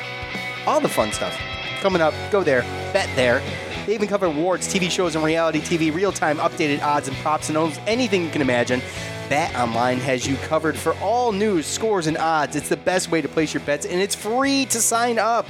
all 0.68 0.80
the 0.80 0.88
fun 0.88 1.10
stuff 1.10 1.36
coming 1.80 2.00
up. 2.00 2.14
Go 2.30 2.44
there. 2.44 2.62
Bet 2.92 3.10
there. 3.16 3.42
They 3.90 3.94
even 3.94 4.06
cover 4.06 4.26
awards, 4.26 4.72
TV 4.72 4.88
shows, 4.88 5.16
and 5.16 5.24
reality 5.24 5.58
TV, 5.58 5.92
real 5.92 6.12
time 6.12 6.38
updated 6.38 6.80
odds 6.80 7.08
and 7.08 7.16
props, 7.16 7.48
and 7.48 7.58
almost 7.58 7.80
anything 7.88 8.22
you 8.22 8.30
can 8.30 8.40
imagine. 8.40 8.80
Bet 9.28 9.52
Online 9.56 9.98
has 9.98 10.28
you 10.28 10.36
covered 10.46 10.76
for 10.76 10.94
all 10.98 11.32
news, 11.32 11.66
scores, 11.66 12.06
and 12.06 12.16
odds. 12.16 12.54
It's 12.54 12.68
the 12.68 12.76
best 12.76 13.10
way 13.10 13.20
to 13.20 13.26
place 13.26 13.52
your 13.52 13.64
bets, 13.64 13.86
and 13.86 14.00
it's 14.00 14.14
free 14.14 14.64
to 14.66 14.80
sign 14.80 15.18
up. 15.18 15.44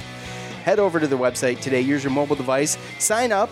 Head 0.63 0.79
over 0.79 0.99
to 0.99 1.05
the 1.05 1.19
website 1.19 1.61
today, 1.61 1.81
use 1.81 2.03
your 2.03 2.11
mobile 2.11 2.35
device, 2.35 2.79
sign 2.97 3.31
up, 3.31 3.51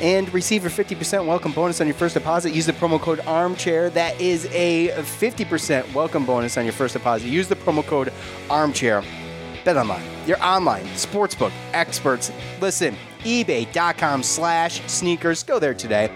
and 0.00 0.32
receive 0.32 0.62
your 0.62 0.70
50% 0.70 1.26
welcome 1.26 1.50
bonus 1.50 1.80
on 1.80 1.88
your 1.88 1.96
first 1.96 2.14
deposit. 2.14 2.52
Use 2.54 2.66
the 2.66 2.72
promo 2.72 3.00
code 3.00 3.18
ARMCHAIR. 3.18 3.94
That 3.94 4.20
is 4.20 4.46
a 4.52 4.90
50% 4.90 5.92
welcome 5.92 6.24
bonus 6.24 6.56
on 6.56 6.62
your 6.62 6.72
first 6.72 6.92
deposit. 6.94 7.26
Use 7.26 7.48
the 7.48 7.56
promo 7.56 7.84
code 7.84 8.12
ARMCHAIR. 8.48 9.04
Bet 9.64 9.76
online, 9.76 10.04
your 10.24 10.40
online 10.40 10.84
sportsbook 10.90 11.50
experts. 11.72 12.30
Listen, 12.60 12.96
ebay.com 13.24 14.22
slash 14.22 14.80
sneakers. 14.86 15.42
Go 15.42 15.58
there 15.58 15.74
today. 15.74 16.08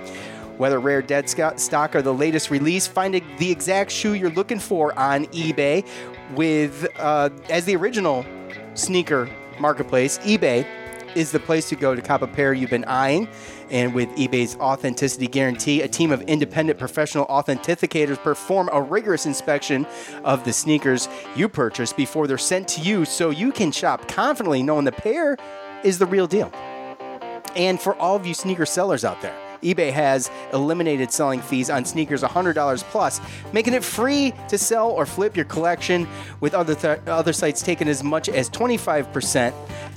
Whether 0.57 0.81
rare 0.81 1.03
dead 1.03 1.29
stock 1.29 1.95
or 1.95 2.03
the 2.03 2.15
latest 2.15 2.51
release, 2.51 2.87
find 2.87 3.15
the 3.39 3.51
exact 3.51 3.93
shoe 3.93 4.15
you're 4.15 4.31
looking 4.31 4.59
for 4.59 4.97
on 4.99 5.27
eBay 5.27 5.87
with 6.35 6.89
uh, 6.99 7.31
as 7.49 7.65
the 7.65 7.77
original 7.77 8.27
sneaker 8.75 9.29
marketplace. 9.61 10.19
eBay 10.19 10.67
is 11.15 11.33
the 11.33 11.41
place 11.41 11.69
to 11.69 11.77
go 11.77 11.95
to 11.95 12.03
cop 12.03 12.23
a 12.23 12.27
pair 12.27 12.53
you've 12.53 12.71
been 12.71 12.85
eyeing. 12.85 13.29
And 13.71 13.95
with 13.95 14.09
eBay's 14.11 14.57
authenticity 14.57 15.27
guarantee, 15.27 15.83
a 15.83 15.89
team 15.89 16.11
of 16.11 16.23
independent 16.23 16.79
professional 16.79 17.27
authenticators 17.27 18.23
perform 18.23 18.71
a 18.73 18.81
rigorous 18.81 19.27
inspection 19.27 19.87
of 20.25 20.45
the 20.45 20.53
sneakers 20.53 21.09
you 21.37 21.49
purchase 21.49 21.93
before 21.93 22.27
they're 22.27 22.39
sent 22.39 22.69
to 22.69 22.81
you 22.81 23.05
so 23.05 23.31
you 23.31 23.53
can 23.53 23.73
shop 23.73 24.09
confidently 24.09 24.63
knowing 24.63 24.85
the 24.85 24.93
pair 24.93 25.37
is 25.85 25.99
the 25.99 26.07
real 26.07 26.27
deal. 26.27 26.53
And 27.57 27.81
for 27.81 27.95
all 27.97 28.17
of 28.17 28.27
you 28.27 28.35
sneaker 28.35 28.67
sellers 28.67 29.05
out 29.05 29.21
there, 29.23 29.35
eBay 29.63 29.93
has 29.93 30.31
eliminated 30.53 31.13
selling 31.13 31.41
fees 31.41 31.69
on 31.71 31.85
sneakers 31.85 32.23
$100 32.23 32.83
plus, 32.85 33.21
making 33.53 33.75
it 33.75 33.83
free 33.83 34.33
to 34.49 34.57
sell 34.57 34.91
or 34.91 35.05
flip 35.05 35.37
your 35.37 35.45
collection. 35.47 36.07
With 36.41 36.55
other 36.55 36.75
th- 36.75 37.01
other 37.07 37.33
sites 37.33 37.63
taking 37.63 37.89
as 37.89 38.05
much 38.05 38.29
as 38.29 38.49
25%, 38.51 39.53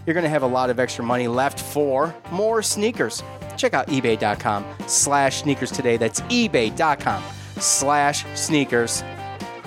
you're 0.05 0.13
going 0.13 0.23
to 0.23 0.29
have 0.29 0.43
a 0.43 0.47
lot 0.47 0.69
of 0.69 0.79
extra 0.79 1.03
money 1.03 1.27
left 1.27 1.59
for 1.59 2.13
more 2.31 2.61
sneakers. 2.63 3.21
Check 3.57 3.73
out 3.73 3.87
ebay.com 3.87 4.65
slash 4.87 5.41
sneakers 5.43 5.71
today. 5.71 5.97
That's 5.97 6.21
ebay.com 6.21 7.23
slash 7.59 8.25
sneakers. 8.39 9.03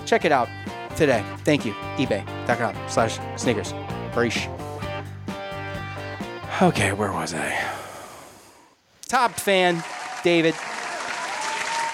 Check 0.07 0.25
it 0.25 0.33
out 0.33 0.49
today. 0.97 1.25
Thank 1.45 1.65
you. 1.65 1.73
ebay.com 1.97 2.75
slash 2.89 3.19
sneakers. 3.37 3.73
Breesh. 4.13 4.64
Okay, 6.63 6.93
where 6.93 7.11
was 7.11 7.35
I? 7.35 7.59
Top 9.09 9.33
fan, 9.33 9.83
David. 10.23 10.55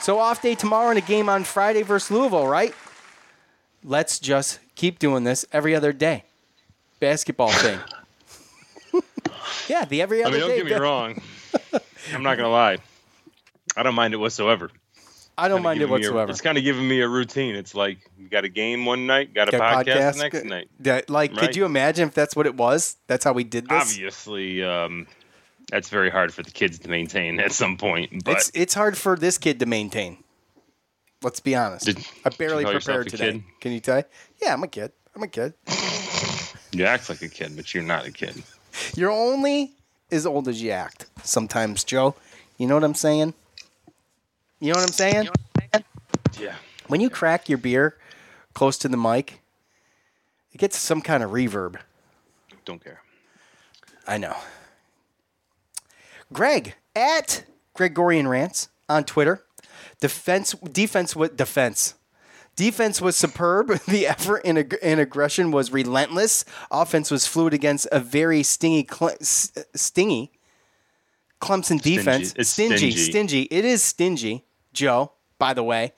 So 0.03 0.19
off 0.19 0.43
day 0.43 0.55
tomorrow 0.55 0.91
and 0.91 0.99
a 0.99 1.03
game 1.03 1.29
on 1.29 1.45
Friday 1.45 1.83
versus 1.83 2.11
Louisville, 2.11 2.47
right? 2.47 2.75
Let's 3.83 4.19
just 4.19 4.61
keep 4.75 4.99
doing 4.99 5.25
this 5.25 5.47
every 5.53 5.75
other 5.75 5.93
day. 5.93 6.25
Basketball 7.01 7.51
thing. 7.53 7.79
yeah, 9.69 9.87
the 9.87 10.03
every 10.03 10.23
I 10.23 10.27
other 10.27 10.39
mean, 10.39 10.49
day. 10.49 10.59
don't 10.59 10.69
get 10.69 10.77
me 10.77 10.81
wrong. 10.83 11.23
I'm 12.15 12.23
not 12.23 12.37
gonna 12.37 12.51
lie. 12.51 12.79
I 13.77 13.83
don't 13.83 13.95
mind 13.95 14.13
it 14.13 14.19
whatsoever. 14.19 14.71
I 15.41 15.49
don't 15.49 15.62
mind 15.62 15.80
it 15.80 15.86
me 15.86 15.88
a- 15.88 15.93
whatsoever. 15.93 16.30
it's 16.30 16.41
kind 16.41 16.59
of 16.59 16.64
giving 16.64 16.86
me 16.86 17.01
a 17.01 17.09
routine. 17.09 17.55
It's 17.55 17.74
like 17.74 17.99
you 18.18 18.28
got 18.28 18.45
a 18.45 18.49
game 18.49 18.84
one 18.84 19.07
night, 19.07 19.32
got 19.34 19.49
a 19.53 19.59
podcast, 19.59 19.84
podcast? 19.84 20.12
the 20.14 20.22
next 20.22 20.45
night. 20.45 20.68
That- 20.80 21.11
like, 21.11 21.32
Right. 21.32 21.41
could 21.41 21.57
you 21.57 21.64
imagine 21.64 22.09
if 22.09 22.14
that's 22.14 22.36
what 22.36 22.47
it 22.47 22.55
was? 22.57 22.97
That's 23.07 23.24
how 23.24 23.32
we 23.32 23.45
did 23.45 23.68
this. 23.68 23.82
Obviously, 23.82 24.62
um, 24.62 25.07
that's 25.70 25.88
very 25.88 26.11
hard 26.11 26.34
for 26.34 26.43
the 26.43 26.51
kids 26.51 26.78
to 26.80 26.88
maintain 26.88 27.41
at 27.41 27.53
some 27.53 27.76
point. 27.76 28.24
But 28.24 28.36
It's 28.36 28.51
it's 28.55 28.74
hard 28.74 28.99
for 28.99 29.16
this 29.16 29.38
kid 29.38 29.61
to 29.61 29.66
maintain. 29.66 30.22
Let's 31.22 31.41
be 31.41 31.55
honest. 31.55 31.86
Did- 31.86 31.99
I 32.24 32.30
barely 32.30 32.62
yourself 32.64 32.84
prepared 32.84 33.09
today. 33.11 33.32
kid? 33.32 33.43
Can 33.61 33.72
you 33.72 33.80
tell? 33.80 34.03
Yeah, 34.43 34.53
I'm 34.55 34.62
a 34.62 34.68
kid. 34.68 34.93
I'm 35.14 35.22
a 35.22 35.28
kid. 35.28 35.55
you 36.72 36.84
act 36.84 37.09
like 37.09 37.22
a 37.22 37.28
kid, 37.28 37.57
but 37.57 37.72
you're 37.74 37.82
not 37.82 38.07
a 38.07 38.12
kid. 38.12 38.43
You're 38.97 39.11
only 39.11 39.72
as 40.11 40.24
old 40.26 40.49
as 40.49 40.62
you 40.62 40.70
act. 40.70 41.07
Sometimes, 41.22 41.84
Joe. 41.84 42.14
You 42.59 42.66
know 42.66 42.74
what 42.74 42.84
I'm 42.84 42.95
saying? 42.95 43.34
You 44.61 44.73
know 44.73 44.79
what 44.79 44.89
I'm 44.89 44.93
saying? 44.93 45.29
Yeah. 46.39 46.55
When 46.87 47.01
you 47.01 47.09
crack 47.11 47.49
your 47.49 47.59
beer 47.59 47.97
close 48.55 48.77
to 48.79 48.89
the 48.89 48.97
mic, 48.97 49.41
it 50.53 50.59
gets 50.59 50.77
some 50.77 51.01
kind 51.01 51.23
of 51.23 51.31
reverb. 51.31 51.77
Don't 52.65 52.83
care. 52.83 53.01
I 54.07 54.19
know. 54.19 54.37
Greg 56.33 56.75
at 56.95 57.45
Gregorian 57.75 58.29
Rants 58.29 58.69
on 58.89 59.05
Twitter. 59.05 59.45
Defense 60.01 60.53
defense 60.73 61.15
what 61.17 61.37
defense. 61.37 61.95
Defense 62.57 63.01
was 63.01 63.17
superb. 63.17 63.81
The 63.89 64.07
effort 64.07 64.43
and, 64.45 64.59
ag- 64.59 64.79
and 64.83 65.01
aggression 65.01 65.51
was 65.51 65.73
relentless. 65.73 66.45
Offense 66.71 67.11
was 67.11 67.27
fluid 67.27 67.55
against 67.55 67.87
a 67.93 68.01
very 68.01 68.43
stingy, 68.43 68.83
Cle- 68.85 69.17
s- 69.21 69.53
stingy 69.75 70.33
Clemson 71.41 71.81
defense. 71.81 72.35
It's 72.37 72.51
stingy, 72.51 72.91
stingy. 72.91 72.97
stingy. 73.11 73.43
It 73.45 73.65
is 73.65 73.83
stingy, 73.83 74.45
Joe. 74.73 75.12
By 75.39 75.55
the 75.55 75.62
way, 75.62 75.93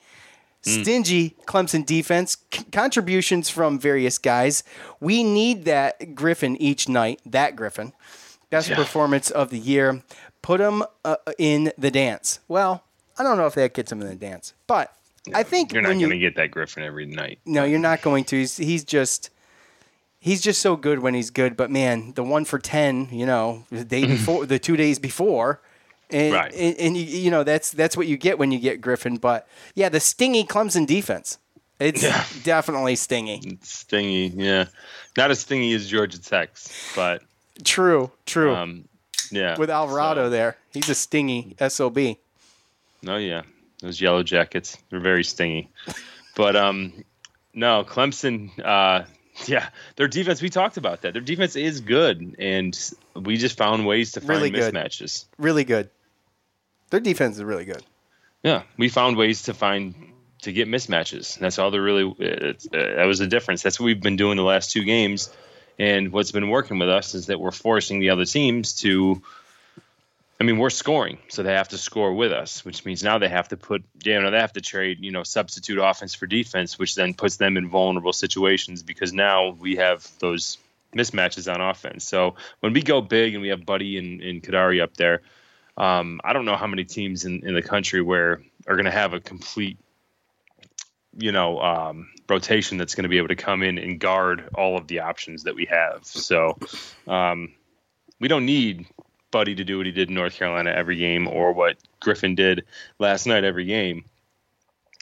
Hmm. 0.65 0.81
stingy 0.83 1.35
Clemson 1.45 1.85
defense. 1.85 2.37
C- 2.53 2.63
contributions 2.71 3.49
from 3.49 3.77
various 3.77 4.17
guys. 4.17 4.63
We 5.01 5.21
need 5.23 5.65
that 5.65 6.15
Griffin 6.15 6.55
each 6.61 6.87
night. 6.87 7.19
That 7.25 7.55
Griffin, 7.57 7.91
best 8.49 8.69
Yeah. 8.69 8.75
performance 8.75 9.29
of 9.29 9.49
the 9.49 9.59
year. 9.59 10.01
Put 10.41 10.61
him 10.61 10.83
uh, 11.03 11.17
in 11.37 11.73
the 11.77 11.91
dance. 11.91 12.39
Well, 12.47 12.83
I 13.17 13.23
don't 13.23 13.37
know 13.37 13.45
if 13.47 13.55
that 13.55 13.73
gets 13.73 13.91
him 13.91 14.01
in 14.01 14.07
the 14.07 14.15
dance, 14.15 14.53
but 14.67 14.93
I 15.33 15.43
think 15.43 15.73
You're 15.73 15.81
not 15.81 15.93
going 15.93 16.09
to 16.09 16.17
get 16.17 16.35
that 16.37 16.51
Griffin 16.51 16.83
every 16.83 17.05
night. 17.05 17.39
no, 17.45 17.63
you're 17.65 17.79
not 17.79 18.01
going 18.01 18.23
to. 18.25 18.37
He's, 18.37 18.55
he's 18.57 18.83
just 18.85 19.29
he's 20.19 20.41
just 20.41 20.61
so 20.61 20.75
good 20.77 20.99
when 20.99 21.13
he's 21.13 21.29
good. 21.29 21.57
But 21.57 21.71
man, 21.71 22.13
the 22.13 22.23
one 22.23 22.45
for 22.45 22.57
ten, 22.59 23.09
you 23.11 23.25
know, 23.25 23.65
the 23.69 23.83
day 23.83 24.05
before, 24.15 24.45
the 24.45 24.59
two 24.59 24.77
days 24.77 24.97
before, 24.99 25.61
and 26.13 26.33
Right. 26.33 26.53
and, 26.53 26.77
and 26.77 26.97
you, 26.97 27.03
you 27.03 27.31
know 27.31 27.43
that's 27.43 27.71
that's 27.71 27.97
what 27.97 28.07
you 28.07 28.15
get 28.17 28.37
when 28.39 28.51
you 28.51 28.59
get 28.59 28.79
Griffin. 28.81 29.17
But 29.17 29.47
yeah, 29.75 29.89
the 29.89 29.99
stingy 29.99 30.43
Clemson 30.45 30.85
defense, 30.87 31.37
it's 31.79 32.01
definitely 32.43 32.95
stingy. 32.95 33.57
Stingy, 33.63 34.31
yeah. 34.35 34.65
Not 35.17 35.31
as 35.31 35.39
stingy 35.39 35.73
as 35.73 35.87
Georgia 35.89 36.21
Tech's, 36.21 36.71
but 36.95 37.21
True, 37.63 38.11
true. 38.25 38.53
um, 38.55 38.85
yeah. 39.31 39.57
With 39.57 39.69
Alvarado 39.69 40.29
there, 40.29 40.57
he's 40.71 40.89
a 40.89 40.95
stingy 40.95 41.55
sob. 41.69 41.97
Oh 41.97 43.17
yeah, 43.17 43.41
those 43.81 43.99
yellow 43.99 44.23
jackets 44.23 44.77
they're 44.89 44.99
very 44.99 45.23
stingy. 45.23 45.69
But 46.35 46.55
um, 46.55 47.03
no, 47.53 47.83
Clemson. 47.83 48.49
Uh, 48.63 49.05
yeah, 49.47 49.69
their 49.95 50.07
defense. 50.07 50.41
We 50.41 50.49
talked 50.49 50.77
about 50.77 51.01
that. 51.01 51.13
Their 51.13 51.21
defense 51.21 51.55
is 51.55 51.81
good, 51.81 52.35
and 52.39 52.77
we 53.15 53.37
just 53.37 53.57
found 53.57 53.85
ways 53.85 54.11
to 54.13 54.19
find 54.21 54.29
Really 54.29 54.49
good. 54.51 54.73
mismatches. 54.73 55.25
Really 55.39 55.63
good. 55.63 55.89
Their 56.93 56.99
defense 56.99 57.37
is 57.37 57.43
really 57.43 57.65
good. 57.65 57.81
Yeah, 58.43 58.61
we 58.77 58.87
found 58.87 59.17
ways 59.17 59.41
to 59.43 59.55
find 59.55 59.95
to 60.43 60.53
get 60.53 60.67
mismatches. 60.67 61.39
That's 61.39 61.57
all. 61.57 61.71
They're 61.71 61.81
really. 61.81 62.13
It's, 62.19 62.67
uh, 62.67 62.93
that 62.97 63.05
was 63.05 63.17
the 63.17 63.25
difference. 63.25 63.63
That's 63.63 63.79
what 63.79 63.87
we've 63.87 63.99
been 63.99 64.15
doing 64.15 64.37
the 64.37 64.43
last 64.43 64.69
two 64.69 64.83
games, 64.83 65.33
and 65.79 66.11
what's 66.11 66.31
been 66.31 66.49
working 66.49 66.77
with 66.77 66.89
us 66.89 67.15
is 67.15 67.25
that 67.25 67.39
we're 67.39 67.49
forcing 67.49 67.99
the 67.99 68.11
other 68.11 68.25
teams 68.25 68.75
to. 68.81 69.23
I 70.39 70.43
mean, 70.43 70.59
we're 70.59 70.69
scoring, 70.69 71.17
so 71.29 71.41
they 71.41 71.53
have 71.53 71.69
to 71.69 71.79
score 71.79 72.13
with 72.13 72.31
us, 72.31 72.63
which 72.63 72.85
means 72.85 73.01
now 73.01 73.17
they 73.17 73.27
have 73.27 73.47
to 73.47 73.57
put, 73.57 73.83
you 74.03 74.21
know, 74.21 74.29
they 74.29 74.37
have 74.37 74.53
to 74.53 74.61
trade, 74.61 74.99
you 75.01 75.09
know, 75.09 75.23
substitute 75.23 75.79
offense 75.79 76.13
for 76.13 76.27
defense, 76.27 76.77
which 76.77 76.93
then 76.93 77.15
puts 77.15 77.37
them 77.37 77.57
in 77.57 77.69
vulnerable 77.69 78.13
situations 78.13 78.83
because 78.83 79.13
now 79.13 79.49
we 79.49 79.77
have 79.77 80.07
those 80.19 80.59
mismatches 80.95 81.51
on 81.51 81.59
offense. 81.59 82.03
So 82.03 82.35
when 82.59 82.73
we 82.73 82.83
go 82.83 83.01
big 83.01 83.33
and 83.33 83.41
we 83.41 83.47
have 83.47 83.65
Buddy 83.65 83.97
and, 83.97 84.21
and 84.21 84.43
Kadary 84.43 84.79
up 84.79 84.95
there, 84.95 85.23
um, 85.77 86.21
I 86.23 86.33
don't 86.33 86.45
know 86.45 86.55
how 86.55 86.67
many 86.67 86.83
teams 86.83 87.25
in, 87.25 87.45
in 87.47 87.53
the 87.53 87.61
country 87.61 88.01
where 88.01 88.41
are 88.67 88.75
going 88.75 88.85
to 88.85 88.91
have 88.91 89.13
a 89.13 89.19
complete, 89.19 89.77
you 91.17 91.31
know, 91.31 91.59
um, 91.59 92.09
rotation 92.29 92.77
that's 92.77 92.95
going 92.95 93.03
to 93.03 93.09
be 93.09 93.17
able 93.17 93.29
to 93.29 93.35
come 93.35 93.63
in 93.63 93.77
and 93.77 93.99
guard 93.99 94.49
all 94.55 94.77
of 94.77 94.87
the 94.87 94.99
options 94.99 95.43
that 95.43 95.55
we 95.55 95.65
have. 95.65 96.05
So 96.05 96.57
um, 97.07 97.53
we 98.19 98.27
don't 98.27 98.45
need 98.45 98.85
Buddy 99.31 99.55
to 99.55 99.63
do 99.63 99.77
what 99.77 99.87
he 99.87 99.91
did 99.91 100.09
in 100.09 100.15
North 100.15 100.35
Carolina 100.35 100.69
every 100.69 100.97
game 100.97 101.27
or 101.27 101.53
what 101.53 101.77
Griffin 101.99 102.35
did 102.35 102.65
last 102.99 103.25
night 103.25 103.43
every 103.43 103.65
game. 103.65 104.05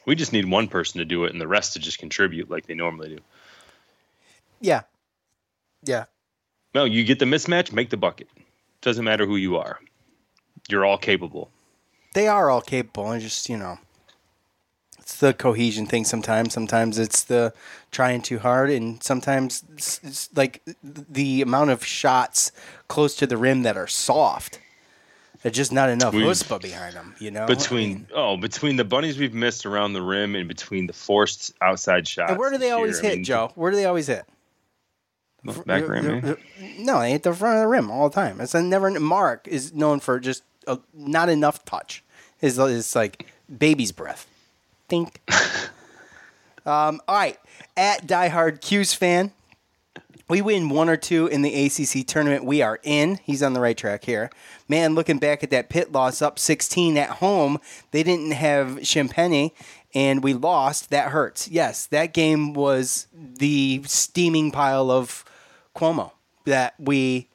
We 0.06 0.16
just 0.16 0.34
need 0.34 0.50
one 0.50 0.68
person 0.68 1.00
to 1.00 1.06
do 1.06 1.26
it 1.26 1.34
and 1.34 1.40
the 1.40 1.48
rest 1.48 1.74
to 1.74 1.80
just 1.80 2.00
contribute 2.00 2.50
like 2.50 2.66
they 2.66 2.74
normally 2.74 3.10
do. 3.10 3.20
Yeah, 4.62 4.82
yeah. 5.84 6.06
No, 6.74 6.86
you 6.86 7.04
get 7.04 7.20
the 7.20 7.26
mismatch, 7.26 7.74
make 7.74 7.90
the 7.90 7.98
bucket. 7.98 8.30
Doesn't 8.82 9.04
matter 9.04 9.26
who 9.26 9.36
you 9.36 9.58
are. 9.58 9.80
You're 10.70 10.86
all 10.86 10.98
capable. 10.98 11.50
They 12.14 12.28
are 12.28 12.50
all 12.50 12.62
capable, 12.62 13.10
and 13.12 13.22
just 13.22 13.48
you 13.50 13.58
know, 13.58 13.80
it's 15.00 15.18
the 15.18 15.34
cohesion 15.34 15.86
thing. 15.86 16.04
Sometimes, 16.06 16.54
sometimes 16.54 17.00
it's 17.00 17.24
the 17.24 17.54
trying 17.92 18.22
too 18.22 18.40
hard, 18.40 18.70
and 18.70 19.02
sometimes 19.02 19.64
it's, 19.74 20.00
it's 20.04 20.30
like 20.36 20.62
the 20.84 21.42
amount 21.42 21.70
of 21.72 21.86
shots 21.86 22.52
close 22.88 23.16
to 23.18 23.28
the 23.28 23.38
rim 23.38 23.64
that 23.64 23.78
are 23.78 23.88
soft. 23.88 24.60
There's 25.42 25.56
just 25.56 25.72
not 25.72 25.90
enough 25.90 26.14
We've- 26.14 26.28
behind 26.62 26.96
them, 26.96 27.16
you 27.18 27.32
know. 27.32 27.48
between 27.48 28.08
oh, 28.14 28.38
between 28.38 28.76
the 28.76 28.84
bunnies 28.86 29.18
we've 29.18 29.34
missed 29.34 29.66
around 29.66 29.94
the 29.94 30.02
rim 30.02 30.36
and 30.36 30.48
between 30.48 30.86
the 30.86 30.94
forced 30.94 31.54
outside 31.62 32.08
shots. 32.08 32.30
and 32.32 32.40
where 32.40 32.52
do 32.52 32.60
they 32.60 32.70
always 32.72 32.98
year, 32.98 33.06
I 33.06 33.08
hit, 33.10 33.16
mean, 33.18 33.24
Joe? 33.24 33.52
Where 33.56 33.72
do 33.72 33.78
they 33.78 33.86
always 33.86 34.06
hit? 34.08 34.24
Back 35.66 35.88
rim, 35.88 36.24
eh? 36.24 36.36
No, 36.78 37.00
they 37.00 37.10
hit 37.12 37.24
the 37.24 37.34
front 37.34 37.56
of 37.58 37.62
the 37.62 37.68
rim 37.68 37.90
all 37.90 38.10
the 38.10 38.14
time. 38.14 38.40
It's 38.40 38.54
a 38.54 38.62
never. 38.62 38.92
Mark 39.00 39.48
is 39.48 39.74
known 39.74 40.00
for 40.00 40.20
just 40.20 40.44
a, 40.72 40.80
not 40.94 41.30
enough 41.30 41.66
touch. 41.66 42.04
It's, 42.42 42.58
is 42.58 42.96
like 42.96 43.28
baby's 43.56 43.92
breath. 43.92 44.28
Think. 44.88 45.20
um. 46.66 47.02
All 47.08 47.16
right. 47.16 47.38
At 47.78 48.08
diehard 48.08 48.62
Q's 48.62 48.94
fan, 48.94 49.32
we 50.32 50.42
win 50.42 50.70
one 50.70 50.88
or 50.88 50.96
two 50.96 51.28
in 51.28 51.42
the 51.42 51.66
ACC 51.66 52.08
tournament. 52.08 52.46
We 52.46 52.62
are 52.62 52.80
in. 52.84 53.20
He's 53.24 53.44
on 53.44 53.52
the 53.52 53.60
right 53.60 53.78
track 53.78 54.06
here. 54.06 54.30
Man, 54.70 54.96
looking 54.96 55.20
back 55.20 55.44
at 55.44 55.50
that 55.50 55.68
pit 55.70 55.92
loss, 55.92 56.22
up 56.22 56.40
16 56.40 56.98
at 56.98 57.10
home, 57.10 57.60
they 57.92 58.02
didn't 58.02 58.32
have 58.32 58.78
Champagnie, 58.80 59.52
and 59.94 60.24
we 60.24 60.34
lost. 60.34 60.90
That 60.90 61.10
hurts. 61.10 61.50
Yes, 61.50 61.86
that 61.88 62.14
game 62.14 62.54
was 62.54 63.08
the 63.14 63.84
steaming 63.86 64.52
pile 64.52 64.90
of 64.90 65.26
Cuomo 65.76 66.12
that 66.46 66.76
we 66.80 67.28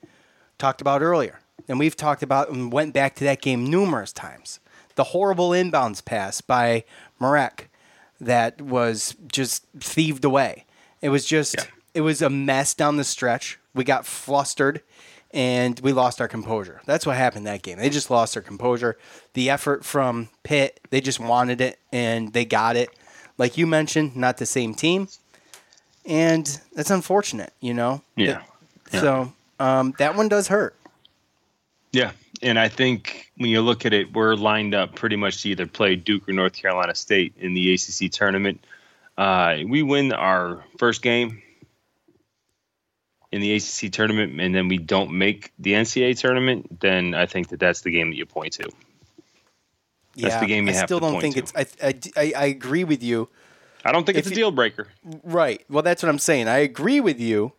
talked 0.56 0.80
about 0.80 1.02
earlier. 1.02 1.40
And 1.68 1.78
we've 1.78 1.96
talked 1.96 2.22
about 2.22 2.50
and 2.50 2.72
went 2.72 2.94
back 2.94 3.14
to 3.16 3.24
that 3.24 3.42
game 3.42 3.68
numerous 3.68 4.12
times. 4.12 4.60
The 4.94 5.04
horrible 5.04 5.50
inbounds 5.50 6.04
pass 6.04 6.40
by 6.40 6.84
Marek 7.20 7.70
that 8.20 8.62
was 8.62 9.14
just 9.30 9.66
thieved 9.78 10.24
away. 10.24 10.64
It 11.02 11.10
was 11.10 11.26
just, 11.26 11.56
it 11.92 12.00
was 12.00 12.22
a 12.22 12.30
mess 12.30 12.72
down 12.72 12.96
the 12.96 13.04
stretch. 13.04 13.58
We 13.74 13.84
got 13.84 14.06
flustered 14.06 14.80
and 15.32 15.78
we 15.80 15.92
lost 15.92 16.20
our 16.20 16.28
composure. 16.28 16.80
That's 16.86 17.04
what 17.04 17.16
happened 17.16 17.46
that 17.46 17.62
game. 17.62 17.78
They 17.78 17.90
just 17.90 18.10
lost 18.10 18.34
their 18.34 18.42
composure. 18.42 18.96
The 19.34 19.50
effort 19.50 19.84
from 19.84 20.30
Pitt, 20.44 20.80
they 20.90 21.00
just 21.02 21.20
wanted 21.20 21.60
it 21.60 21.78
and 21.92 22.32
they 22.32 22.46
got 22.46 22.76
it. 22.76 22.88
Like 23.36 23.58
you 23.58 23.66
mentioned, 23.66 24.16
not 24.16 24.38
the 24.38 24.46
same 24.46 24.74
team. 24.74 25.08
And 26.06 26.60
that's 26.74 26.90
unfortunate, 26.90 27.52
you 27.60 27.74
know? 27.74 28.02
Yeah. 28.14 28.42
Yeah. 28.92 29.00
So 29.00 29.32
um, 29.58 29.94
that 29.98 30.16
one 30.16 30.28
does 30.28 30.48
hurt. 30.48 30.74
Yeah, 31.92 32.12
and 32.42 32.58
I 32.58 32.68
think 32.68 33.30
when 33.36 33.50
you 33.50 33.60
look 33.62 33.86
at 33.86 33.92
it, 33.92 34.12
we're 34.12 34.34
lined 34.34 34.74
up 34.74 34.94
pretty 34.94 35.16
much 35.16 35.42
to 35.42 35.50
either 35.50 35.66
play 35.66 35.96
Duke 35.96 36.28
or 36.28 36.32
North 36.32 36.52
Carolina 36.52 36.94
State 36.94 37.34
in 37.38 37.54
the 37.54 37.74
ACC 37.74 38.10
tournament. 38.10 38.64
Uh, 39.16 39.58
we 39.66 39.82
win 39.82 40.12
our 40.12 40.64
first 40.78 41.00
game 41.02 41.42
in 43.32 43.40
the 43.40 43.54
ACC 43.54 43.92
tournament, 43.92 44.40
and 44.40 44.54
then 44.54 44.68
we 44.68 44.78
don't 44.78 45.12
make 45.12 45.52
the 45.58 45.72
NCAA 45.72 46.18
tournament. 46.18 46.80
Then 46.80 47.14
I 47.14 47.26
think 47.26 47.48
that 47.48 47.60
that's 47.60 47.80
the 47.80 47.90
game 47.90 48.10
that 48.10 48.16
you 48.16 48.26
point 48.26 48.54
to. 48.54 48.64
That's 50.16 50.34
yeah, 50.34 50.40
the 50.40 50.46
game 50.46 50.66
you 50.66 50.72
I 50.72 50.76
have 50.76 50.86
still 50.86 51.00
don't 51.00 51.20
think 51.20 51.34
to. 51.34 51.40
it's. 51.40 51.52
I, 51.54 51.94
I, 52.16 52.32
I 52.36 52.46
agree 52.46 52.84
with 52.84 53.02
you. 53.02 53.28
I 53.84 53.92
don't 53.92 54.04
think 54.04 54.18
If 54.18 54.26
it's 54.26 54.32
a 54.32 54.34
deal 54.34 54.50
breaker. 54.50 54.88
Right. 55.22 55.64
Well, 55.68 55.82
that's 55.82 56.02
what 56.02 56.08
I'm 56.08 56.18
saying. 56.18 56.48
I 56.48 56.58
agree 56.58 57.00
with 57.00 57.20
you, 57.20 57.52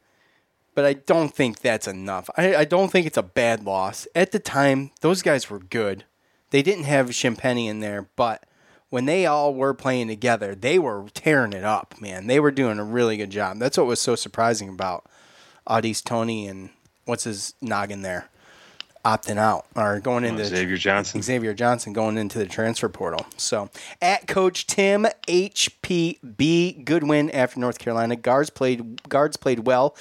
but 0.77 0.85
I 0.85 0.93
don't 0.93 1.33
think 1.33 1.61
that's 1.61 1.87
enough. 1.87 2.29
I, 2.37 2.55
I 2.57 2.63
don't 2.63 2.91
think 2.91 3.07
it's 3.07 3.17
a 3.17 3.23
bad 3.23 3.65
loss. 3.65 4.07
At 4.13 4.31
the 4.31 4.37
time, 4.37 4.91
those 5.01 5.23
guys 5.23 5.49
were 5.49 5.57
good. 5.57 6.03
They 6.51 6.61
didn't 6.61 6.83
have 6.83 7.07
Champagnie 7.07 7.67
in 7.67 7.79
there, 7.79 8.09
but 8.15 8.43
when 8.91 9.05
they 9.05 9.25
all 9.25 9.55
were 9.55 9.73
playing 9.73 10.07
together, 10.07 10.53
they 10.53 10.77
were 10.77 11.07
tearing 11.15 11.53
it 11.53 11.63
up, 11.63 11.95
man. 11.99 12.27
They 12.27 12.39
were 12.39 12.51
doing 12.51 12.77
a 12.77 12.83
really 12.83 13.17
good 13.17 13.31
job. 13.31 13.57
That's 13.57 13.75
what 13.75 13.87
was 13.87 13.99
so 13.99 14.13
surprising 14.15 14.69
about 14.69 15.03
Au'Diese 15.67 16.03
Toney 16.03 16.47
and 16.47 16.69
what's 17.05 17.23
his 17.23 17.55
noggin 17.59 18.03
there, 18.03 18.29
opting 19.03 19.37
out 19.39 19.65
or 19.75 19.99
going 19.99 20.25
into 20.25 20.43
Oh, 20.43 20.45
Xavier 20.45 20.77
Johnson. 20.77 21.23
Xavier 21.23 21.55
Johnson 21.55 21.91
going 21.91 22.19
into 22.19 22.37
the 22.37 22.45
transfer 22.45 22.87
portal. 22.87 23.25
So 23.35 23.71
at 23.99 24.27
Coach 24.27 24.67
Tim 24.67 25.07
HPB, 25.27 26.85
Goodwin 26.85 27.31
after 27.31 27.59
North 27.59 27.79
Carolina. 27.79 28.15
Guards 28.15 28.51
played 28.51 29.09
guards 29.09 29.37
played 29.37 29.61
well. 29.65 29.95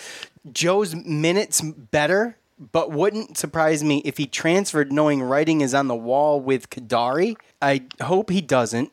Joe's 0.52 0.94
minutes 0.94 1.60
better, 1.60 2.36
but 2.72 2.90
wouldn't 2.90 3.36
surprise 3.36 3.82
me 3.84 4.02
if 4.04 4.16
he 4.18 4.26
transferred 4.26 4.92
knowing 4.92 5.22
writing 5.22 5.60
is 5.60 5.74
on 5.74 5.88
the 5.88 5.94
wall 5.94 6.40
with 6.40 6.70
Kadary. 6.70 7.36
I 7.60 7.82
hope 8.02 8.30
he 8.30 8.40
doesn't. 8.40 8.92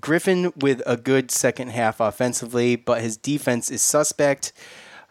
Griffin 0.00 0.52
with 0.56 0.80
a 0.86 0.96
good 0.96 1.30
second 1.30 1.68
half 1.68 2.00
offensively, 2.00 2.76
but 2.76 3.02
his 3.02 3.16
defense 3.16 3.70
is 3.70 3.82
suspect. 3.82 4.52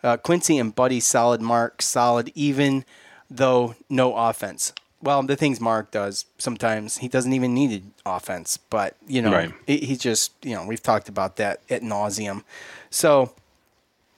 Uh, 0.03 0.17
Quincy 0.17 0.57
and 0.57 0.73
Buddy 0.73 0.99
solid 0.99 1.41
mark, 1.41 1.81
solid 1.83 2.31
even, 2.33 2.83
though 3.29 3.75
no 3.89 4.15
offense. 4.15 4.73
Well, 5.03 5.21
the 5.23 5.35
things 5.35 5.59
Mark 5.59 5.91
does 5.91 6.25
sometimes 6.37 6.97
he 6.97 7.07
doesn't 7.07 7.33
even 7.33 7.53
need 7.53 7.91
offense, 8.05 8.57
but 8.57 8.95
you 9.07 9.21
know 9.21 9.31
Right. 9.31 9.51
he- 9.67 9.85
he's 9.85 9.97
just 9.99 10.31
you 10.43 10.55
know 10.55 10.65
we've 10.65 10.81
talked 10.81 11.09
about 11.09 11.35
that 11.37 11.59
at 11.69 11.81
nauseum. 11.81 12.43
So 12.91 13.33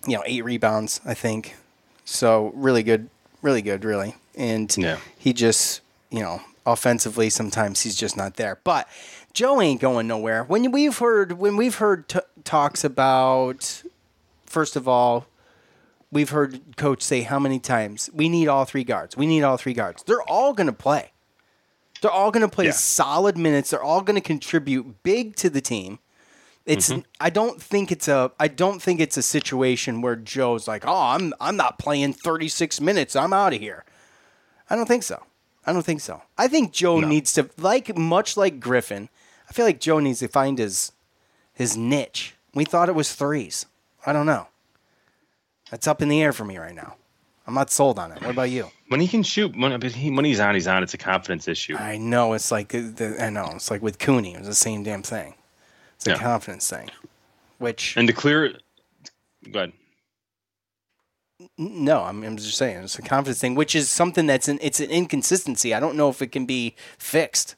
you 0.07 0.15
know 0.17 0.23
eight 0.25 0.43
rebounds 0.43 0.99
I 1.05 1.13
think, 1.13 1.55
so 2.05 2.51
really 2.55 2.83
good, 2.83 3.09
really 3.41 3.61
good, 3.61 3.83
really, 3.85 4.15
and 4.35 4.75
Yeah. 4.77 4.97
he 5.17 5.33
just 5.33 5.81
you 6.09 6.19
know 6.21 6.41
offensively 6.65 7.29
sometimes 7.29 7.81
he's 7.81 7.95
just 7.95 8.15
not 8.15 8.35
there. 8.35 8.59
But 8.63 8.87
Joe 9.33 9.59
ain't 9.61 9.81
going 9.81 10.07
nowhere. 10.07 10.43
When 10.43 10.71
we've 10.71 10.97
heard 10.97 11.33
when 11.33 11.57
we've 11.57 11.75
heard 11.75 12.07
t- 12.07 12.19
talks 12.43 12.83
about 12.83 13.83
first 14.45 14.75
of 14.75 14.87
all 14.87 15.25
we've 16.11 16.29
heard 16.29 16.59
coach 16.77 17.01
say 17.01 17.21
how 17.21 17.39
many 17.39 17.57
times 17.59 18.07
we 18.13 18.29
need 18.29 18.47
all 18.47 18.65
three 18.65 18.83
guards. 18.83 19.17
We 19.17 19.25
need 19.25 19.41
all 19.41 19.57
three 19.57 19.73
guards. 19.73 20.03
They're 20.03 20.21
all 20.21 20.53
going 20.53 20.67
to 20.67 20.73
play. 20.73 21.11
They're 22.03 22.11
all 22.11 22.29
going 22.29 22.47
to 22.47 22.53
play 22.53 22.65
Yeah. 22.65 22.71
solid 22.73 23.35
minutes. 23.35 23.71
They're 23.71 23.81
all 23.81 24.01
going 24.01 24.15
to 24.15 24.21
contribute 24.21 25.01
big 25.01 25.35
to 25.37 25.49
the 25.49 25.59
team. 25.61 25.97
It's 26.65 26.89
Mm-hmm. 26.89 27.01
I 27.19 27.29
don't 27.29 27.61
think 27.61 27.91
it's 27.91 28.07
a 28.07 28.31
I 28.39 28.47
don't 28.47 28.81
think 28.81 28.99
it's 28.99 29.17
a 29.17 29.21
situation 29.21 30.01
where 30.01 30.15
Joe's 30.15 30.67
like, 30.67 30.85
"Oh, 30.85 31.07
I'm 31.07 31.33
I'm 31.41 31.57
not 31.57 31.77
playing 31.77 32.13
36 32.13 32.79
minutes. 32.79 33.15
I'm 33.15 33.33
out 33.33 33.53
of 33.53 33.59
here." 33.59 33.83
I 34.69 34.75
don't 34.75 34.87
think 34.87 35.03
so. 35.03 35.23
I 35.65 35.73
don't 35.73 35.85
think 35.85 36.01
so. 36.01 36.21
I 36.37 36.47
think 36.47 36.71
Joe 36.71 36.99
needs 36.99 37.33
to 37.33 37.49
like 37.57 37.97
much 37.97 38.37
like 38.37 38.59
Griffin. 38.59 39.09
I 39.49 39.53
feel 39.53 39.65
like 39.65 39.79
Joe 39.79 39.99
needs 39.99 40.19
to 40.19 40.27
find 40.27 40.57
his 40.57 40.93
his 41.53 41.75
niche. 41.75 42.35
We 42.53 42.65
thought 42.65 42.89
it 42.89 42.95
was 42.95 43.13
threes. 43.13 43.65
I 44.05 44.13
don't 44.13 44.25
know. 44.25 44.47
That's 45.69 45.87
up 45.87 46.01
in 46.01 46.09
the 46.09 46.21
air 46.21 46.33
for 46.33 46.45
me 46.45 46.57
right 46.57 46.75
now. 46.75 46.95
I'm 47.45 47.53
not 47.55 47.71
sold 47.71 47.99
on 47.99 48.11
it. 48.11 48.21
What 48.21 48.31
about 48.31 48.49
you? 48.49 48.69
When 48.87 49.01
he 49.01 49.07
can 49.07 49.23
shoot, 49.23 49.55
when, 49.57 49.77
but 49.79 49.91
he, 49.91 50.11
when 50.11 50.23
he's 50.23 50.39
on, 50.39 50.53
he's 50.53 50.67
on. 50.67 50.81
It's 50.83 50.93
a 50.93 50.97
confidence 50.97 51.47
issue. 51.47 51.75
I 51.75 51.97
know 51.97 52.33
it's 52.33 52.51
like 52.51 52.69
the, 52.69 53.17
I 53.19 53.29
know 53.29 53.51
it's 53.55 53.69
like 53.69 53.81
with 53.81 53.99
Cooney. 53.99 54.33
It 54.33 54.39
was 54.39 54.47
the 54.47 54.55
same 54.55 54.83
damn 54.83 55.03
thing. 55.03 55.35
It's 56.05 56.07
a 56.09 56.11
Yeah. 56.11 56.17
confidence 56.29 56.69
thing. 56.69 56.89
Which 57.59 57.95
And 57.95 58.07
to 58.07 58.13
clear, 58.13 58.57
go 59.51 59.59
ahead. 59.59 59.73
no, 61.57 62.03
I'm, 62.03 62.23
I'm 62.23 62.35
just 62.37 62.57
saying 62.57 62.83
it's 62.83 62.99
a 62.99 63.01
confidence 63.01 63.39
thing, 63.39 63.55
which 63.55 63.73
is 63.75 63.89
something 63.89 64.25
that's 64.27 64.47
an 64.47 64.59
it's 64.61 64.79
an 64.79 64.89
inconsistency. 64.89 65.73
I 65.73 65.79
don't 65.79 65.95
know 65.95 66.09
if 66.09 66.21
it 66.21 66.27
can 66.27 66.45
be 66.45 66.75
fixed. 66.97 67.55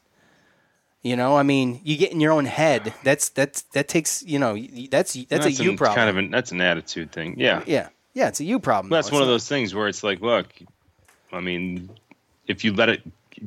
You 1.01 1.15
know, 1.15 1.37
I 1.37 1.43
mean, 1.43 1.81
you 1.83 1.97
get 1.97 2.11
in 2.11 2.19
your 2.19 2.31
own 2.31 2.45
head. 2.45 2.93
That's 3.03 3.29
that's 3.29 3.61
that 3.73 3.87
takes 3.87 4.21
you 4.23 4.37
know 4.39 4.53
y- 4.53 4.87
that's 4.91 5.13
that's, 5.25 5.45
a 5.45 5.51
you 5.51 5.71
an- 5.71 5.77
problem. 5.77 5.95
Kind 5.95 6.09
of 6.09 6.17
an, 6.17 6.31
that's 6.31 6.51
an 6.51 6.61
attitude 6.61 7.11
thing. 7.11 7.35
Yeah. 7.39 7.63
yeah, 7.65 7.89
yeah, 8.13 8.27
it's 8.27 8.39
a 8.39 8.43
you 8.43 8.59
problem. 8.59 8.89
That's 8.91 9.09
though. 9.09 9.15
one 9.15 9.21
It's 9.23 9.25
of 9.25 9.29
not- 9.29 9.33
those 9.33 9.47
things 9.47 9.73
where 9.75 9.87
it's 9.87 10.03
like, 10.03 10.21
look, 10.21 10.47
I 11.31 11.39
mean, 11.41 11.89
if 12.47 12.63
you 12.63 12.73
let 12.73 12.89
it, 12.89 13.01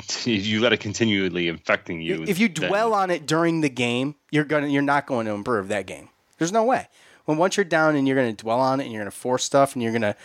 you 0.24 0.61
let 0.61 0.72
it 0.72 0.80
continually 0.80 1.49
infecting 1.49 2.01
you, 2.01 2.24
If 2.26 2.38
you 2.38 2.49
then- 2.49 2.68
dwell 2.68 2.94
on 2.94 3.11
it 3.11 3.26
during 3.26 3.61
the 3.61 3.68
game, 3.68 4.14
you're 4.30 4.44
gonna 4.44 4.68
you're 4.68 4.82
not 4.82 5.07
going 5.07 5.26
to 5.26 5.32
improve 5.32 5.68
that 5.68 5.86
game. 5.86 6.09
There's 6.38 6.53
no 6.53 6.64
way. 6.64 6.88
When 7.24 7.36
once 7.38 7.57
you're 7.57 7.64
down 7.64 7.94
and 7.96 8.07
you're 8.07 8.16
gonna 8.16 8.32
dwell 8.32 8.61
on 8.61 8.80
it 8.80 8.84
and 8.84 8.92
you're 8.92 9.03
gonna 9.03 9.11
force 9.11 9.44
stuff 9.44 9.74
and 9.74 9.82
you're 9.82 9.92
gonna 9.92 10.16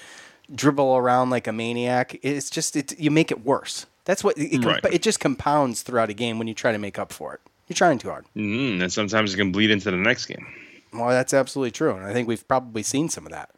dribble 0.54 0.96
around 0.98 1.30
like 1.30 1.48
a 1.48 1.52
maniac, 1.52 2.18
it's 2.22 2.50
just 2.50 2.76
it 2.76 3.00
you 3.00 3.12
make 3.12 3.32
it 3.32 3.44
worse. 3.46 3.86
That's 4.06 4.24
what 4.24 4.38
it, 4.38 4.54
it, 4.56 4.66
Right. 4.66 4.84
it 4.92 5.02
just 5.02 5.20
compounds 5.20 5.82
throughout 5.82 6.10
a 6.10 6.14
game 6.14 6.38
when 6.38 6.48
you 6.48 6.54
try 6.54 6.72
to 6.72 6.78
make 6.78 7.00
up 7.00 7.12
for 7.14 7.34
it. 7.34 7.42
You're 7.68 7.76
trying 7.76 7.98
too 7.98 8.10
hard. 8.10 8.26
Mm, 8.36 8.82
and 8.82 8.92
sometimes 8.92 9.34
it 9.34 9.38
can 9.38 9.52
bleed 9.54 9.72
into 9.72 9.90
the 9.92 9.98
next 9.98 10.26
game. 10.26 10.46
Well, 10.92 11.10
that's 11.10 11.34
absolutely 11.34 11.72
true, 11.72 11.96
and 11.96 12.06
I 12.06 12.14
think 12.14 12.28
we've 12.28 12.46
probably 12.48 12.84
seen 12.84 13.08
some 13.10 13.26
of 13.26 13.32
that. 13.32 13.50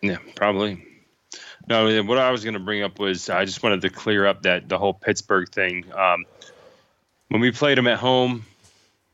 Yeah, 0.00 0.16
probably. 0.34 0.84
No, 1.68 2.02
what 2.02 2.18
I 2.18 2.30
was 2.30 2.44
going 2.44 2.54
to 2.54 2.60
bring 2.60 2.82
up 2.82 2.98
was 2.98 3.30
I 3.30 3.44
just 3.44 3.62
wanted 3.62 3.82
to 3.82 3.90
clear 3.90 4.26
up 4.26 4.42
that 4.42 4.68
the 4.68 4.78
whole 4.78 4.94
Pittsburgh 4.94 5.48
thing. 5.48 5.92
Um, 5.92 6.24
when 7.28 7.40
we 7.40 7.50
played 7.52 7.78
them 7.78 7.86
at 7.86 7.98
home, 7.98 8.44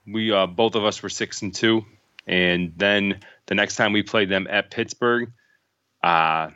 we 0.07 0.32
uh, 0.32 0.46
both 0.46 0.74
of 0.74 0.84
us 0.84 1.03
were 1.03 1.09
six 1.09 1.42
and 1.42 1.55
two, 1.55 1.84
and 2.26 2.72
then 2.76 3.20
the 3.46 3.55
next 3.55 3.76
time 3.76 3.92
we 3.92 4.03
played 4.03 4.28
them 4.28 4.46
at 4.49 4.70
Pittsburgh, 4.70 5.30
uh, 6.03 6.51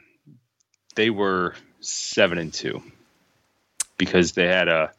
they 0.94 1.10
were 1.10 1.54
seven 1.80 2.38
and 2.38 2.52
two 2.52 2.82
because 3.98 4.32
they 4.32 4.46
had 4.46 4.68
a. 4.68 4.92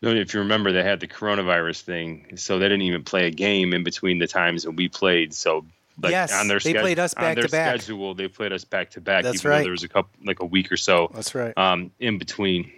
If 0.00 0.32
you 0.32 0.40
remember, 0.40 0.70
they 0.70 0.84
had 0.84 1.00
the 1.00 1.08
coronavirus 1.08 1.80
thing, 1.80 2.36
so 2.36 2.58
they 2.58 2.66
didn't 2.66 2.82
even 2.82 3.02
play 3.02 3.26
a 3.26 3.30
game 3.30 3.72
in 3.72 3.82
between 3.82 4.18
the 4.18 4.28
times 4.28 4.64
when 4.64 4.76
we 4.76 4.88
played. 4.88 5.34
So, 5.34 5.64
like 6.00 6.12
Yes, 6.12 6.32
on 6.32 6.48
their 6.48 6.60
they 6.60 6.74
played 6.74 6.98
us 6.98 7.14
back 7.14 7.36
to 7.36 7.48
back. 7.48 7.80
schedule, 7.80 8.14
they 8.14 8.28
played 8.28 8.52
us 8.52 8.64
back 8.64 8.90
to 8.90 9.00
back. 9.00 9.24
That's 9.24 9.36
even 9.36 9.50
though 9.50 9.56
right. 9.56 9.62
There 9.62 9.72
was 9.72 9.82
a 9.82 9.88
couple, 9.88 10.10
like 10.24 10.40
a 10.40 10.46
week 10.46 10.70
or 10.70 10.76
so. 10.76 11.10
That's 11.14 11.34
right. 11.34 11.56
Um, 11.56 11.90
in 11.98 12.18
between, 12.18 12.70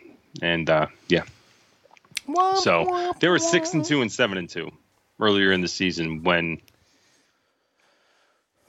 and 0.43 0.69
uh, 0.69 0.87
yeah. 1.09 1.25
So 2.57 3.13
they 3.21 3.29
were 3.29 3.39
six 3.39 3.75
and 3.75 3.85
two 3.85 4.03
and 4.03 4.13
seven 4.13 4.39
and 4.39 4.49
two 4.49 4.71
earlier 5.19 5.53
in 5.53 5.61
the 5.61 5.69
season 5.69 6.23
when 6.23 6.61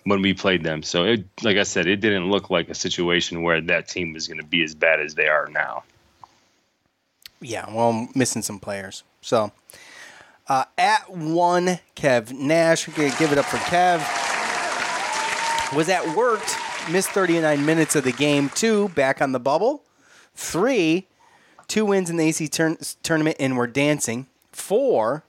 when 0.04 0.22
we 0.22 0.34
played 0.34 0.64
them. 0.64 0.84
So 0.84 1.06
it, 1.06 1.26
like 1.44 1.58
I 1.58 1.64
said, 1.64 1.88
it 1.88 1.98
didn't 1.98 2.30
look 2.30 2.50
like 2.50 2.70
a 2.70 2.76
situation 2.76 3.44
where 3.44 3.62
that 3.62 3.88
team 3.88 4.14
was 4.14 4.28
going 4.28 4.40
to 4.40 4.46
be 4.46 4.64
as 4.64 4.74
bad 4.74 5.00
as 5.00 5.16
they 5.16 5.28
are 5.28 5.48
now. 5.48 5.84
Yeah, 7.40 7.74
well, 7.74 8.08
missing 8.16 8.42
some 8.42 8.60
players. 8.60 9.04
So 9.22 9.52
uh, 10.48 10.66
at 10.78 11.10
one, 11.10 11.80
Kev 11.96 12.32
Nash. 12.34 12.88
We're 12.88 13.10
give 13.18 13.32
it 13.32 13.38
up 13.38 13.46
for 13.46 13.58
Kev. 13.58 14.21
Was 15.76 15.88
at 15.88 16.16
work, 16.18 16.42
missed 16.90 17.10
39 17.12 17.66
minutes 17.66 17.96
of 17.96 18.04
the 18.04 18.12
game. 18.12 18.50
Two, 18.50 18.90
back 18.90 19.22
on 19.22 19.32
the 19.32 19.40
bubble. 19.40 19.84
Three, 20.36 21.08
two 21.68 21.86
wins 21.86 22.10
in 22.10 22.18
the 22.18 22.26
AC 22.26 22.48
turn- 22.50 22.78
tournament, 23.04 23.38
and 23.40 23.58
we're 23.58 23.68
dancing. 23.68 24.28
Four, 24.52 25.24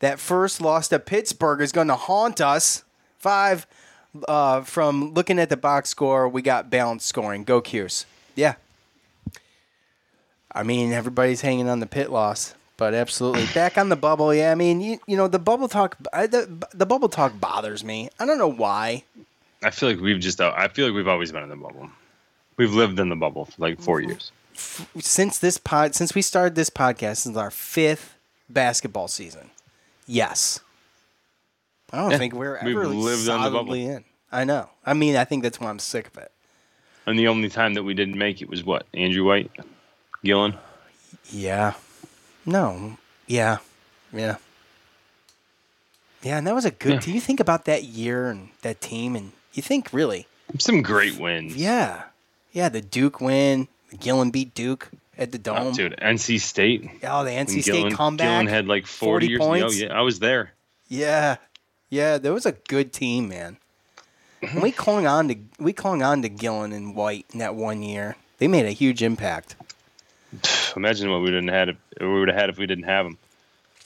that 0.00 0.18
first 0.18 0.60
loss 0.60 0.88
to 0.88 0.98
Pittsburgh 0.98 1.60
is 1.60 1.70
going 1.70 1.86
to 1.86 1.94
haunt 1.94 2.40
us. 2.40 2.82
Five, 3.18 3.66
uh, 4.26 4.62
from 4.62 5.14
looking 5.14 5.38
at 5.38 5.50
the 5.50 5.56
box 5.56 5.88
score, 5.90 6.28
we 6.28 6.42
got 6.42 6.68
balanced 6.68 7.06
scoring. 7.06 7.44
Go 7.44 7.62
Qs. 7.62 8.06
Yeah, 8.34 8.54
I 10.52 10.62
mean, 10.64 10.92
everybody's 10.92 11.42
hanging 11.42 11.68
on 11.68 11.78
the 11.80 11.86
pit 11.86 12.10
loss, 12.10 12.54
but 12.76 12.92
absolutely 12.94 13.46
back 13.54 13.78
on 13.78 13.88
the 13.88 13.96
bubble. 13.96 14.34
Yeah, 14.34 14.50
I 14.50 14.54
mean, 14.56 14.80
you, 14.80 14.98
you 15.06 15.16
know, 15.16 15.28
the 15.28 15.38
bubble 15.38 15.68
talk, 15.68 15.96
I, 16.12 16.26
the, 16.26 16.66
the 16.72 16.86
bubble 16.86 17.08
talk 17.08 17.38
bothers 17.38 17.84
me. 17.84 18.08
I 18.18 18.26
don't 18.26 18.38
know 18.38 18.48
why. 18.50 19.04
I 19.62 19.70
feel 19.70 19.90
like 19.90 20.00
we've 20.00 20.20
just, 20.20 20.40
I 20.40 20.68
feel 20.68 20.86
like 20.86 20.94
we've 20.94 21.08
always 21.08 21.32
been 21.32 21.42
in 21.42 21.48
the 21.50 21.56
bubble. 21.56 21.90
We've 22.56 22.72
lived 22.72 22.98
in 22.98 23.08
the 23.08 23.16
bubble 23.16 23.46
for 23.46 23.54
like 23.58 23.80
four 23.80 24.00
mm-hmm. 24.00 24.10
years. 24.10 24.32
Since 24.98 25.38
this 25.38 25.58
pod, 25.58 25.94
since 25.94 26.14
we 26.14 26.22
started 26.22 26.54
this 26.54 26.70
podcast, 26.70 27.18
since 27.18 27.36
our 27.36 27.50
fifth 27.50 28.16
basketball 28.48 29.08
season, 29.08 29.50
yes. 30.06 30.60
I 31.92 31.98
don't 31.98 32.10
Yeah, 32.10 32.18
think 32.18 32.34
we're 32.34 32.58
we've 32.62 32.76
ever 32.76 32.88
lived 32.88 33.28
on 33.28 33.40
the 33.42 33.50
solidly 33.50 33.84
bubble. 33.84 33.96
in. 33.96 34.04
I 34.32 34.44
know. 34.44 34.70
I 34.84 34.94
mean, 34.94 35.16
I 35.16 35.24
think 35.24 35.42
that's 35.42 35.58
why 35.60 35.70
I'm 35.70 35.78
sick 35.78 36.06
of 36.08 36.18
it. 36.18 36.30
And 37.06 37.18
the 37.18 37.28
only 37.28 37.48
time 37.48 37.74
that 37.74 37.82
we 37.82 37.94
didn't 37.94 38.18
make 38.18 38.42
it 38.42 38.48
was 38.48 38.62
what? 38.64 38.86
Andrew 38.94 39.24
White? 39.24 39.50
Gillon? 40.24 40.54
Yeah. 41.30 41.74
No. 42.46 42.96
Yeah. 43.26 43.58
Yeah. 44.12 44.36
Yeah, 46.22 46.38
and 46.38 46.46
that 46.46 46.54
was 46.54 46.64
a 46.66 46.70
good. 46.70 46.92
Yeah. 46.94 47.00
Do 47.00 47.12
you 47.12 47.20
think 47.20 47.40
about 47.40 47.64
that 47.64 47.84
year 47.84 48.28
and 48.28 48.50
that 48.62 48.80
team, 48.80 49.16
and 49.16 49.32
you 49.52 49.62
think 49.62 49.92
really? 49.92 50.26
Some 50.58 50.82
great 50.82 51.18
wins. 51.18 51.56
Yeah, 51.56 52.04
yeah. 52.52 52.68
The 52.68 52.80
Duke 52.80 53.20
win. 53.20 53.68
Gillon 53.98 54.30
beat 54.30 54.54
Duke 54.54 54.90
at 55.18 55.32
the 55.32 55.38
oh, 55.38 55.54
Dome. 55.54 55.66
Oh, 55.68 55.72
dude, 55.72 55.96
NC 56.00 56.40
State. 56.40 56.90
Oh, 57.04 57.24
the 57.24 57.30
NC 57.30 57.62
State 57.62 57.72
Gillon, 57.72 57.92
comeback. 57.92 58.26
Gillon 58.26 58.46
had 58.46 58.66
like 58.66 58.86
40, 58.86 59.26
40 59.26 59.26
years 59.26 59.38
points. 59.40 59.76
ago. 59.78 59.86
Yeah, 59.86 59.98
I 59.98 60.02
was 60.02 60.18
there. 60.18 60.52
Yeah, 60.88 61.36
yeah. 61.88 62.18
There 62.18 62.32
was 62.32 62.46
a 62.46 62.52
good 62.52 62.92
team, 62.92 63.28
man. 63.28 63.58
And 64.42 64.62
we 64.62 64.72
clung 64.72 65.06
on 65.06 65.28
to 65.28 65.36
we 65.58 65.72
clung 65.72 66.02
on 66.02 66.22
to 66.22 66.28
Gillon 66.28 66.72
and 66.72 66.96
White 66.96 67.26
in 67.32 67.38
that 67.40 67.54
one 67.54 67.82
year. 67.82 68.16
They 68.38 68.48
made 68.48 68.64
a 68.64 68.70
huge 68.70 69.02
impact. 69.02 69.54
Imagine 70.76 71.10
what 71.10 71.20
we 71.20 71.26
didn't 71.26 71.48
had 71.48 71.70
if, 71.70 71.76
we 72.00 72.08
would 72.08 72.28
have 72.28 72.36
had 72.36 72.50
if 72.50 72.58
we 72.58 72.66
didn't 72.66 72.84
have 72.84 73.04
them. 73.04 73.18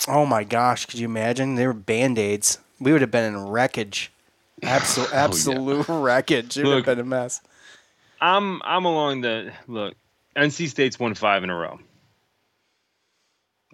Oh 0.06 0.26
my 0.26 0.44
gosh, 0.44 0.86
could 0.86 0.98
you 0.98 1.06
imagine? 1.06 1.54
They 1.54 1.66
were 1.66 1.72
band 1.72 2.18
aids. 2.18 2.58
We 2.78 2.92
would 2.92 3.00
have 3.00 3.10
been 3.10 3.34
in 3.34 3.48
wreckage. 3.48 4.12
Oh, 4.62 4.66
absolute, 4.68 5.12
absolute 5.12 5.88
wreckage. 5.88 6.56
It 6.56 6.64
would 6.64 6.70
have 6.70 6.76
Look. 6.78 6.86
been 6.86 7.00
a 7.00 7.04
mess. 7.04 7.40
I'm 8.20 8.62
I'm 8.64 8.84
along 8.84 9.20
the 9.22 9.52
look. 9.66 9.94
NC 10.36 10.68
State's 10.68 10.98
won 10.98 11.14
five 11.14 11.44
in 11.44 11.50
a 11.50 11.54
row. 11.54 11.78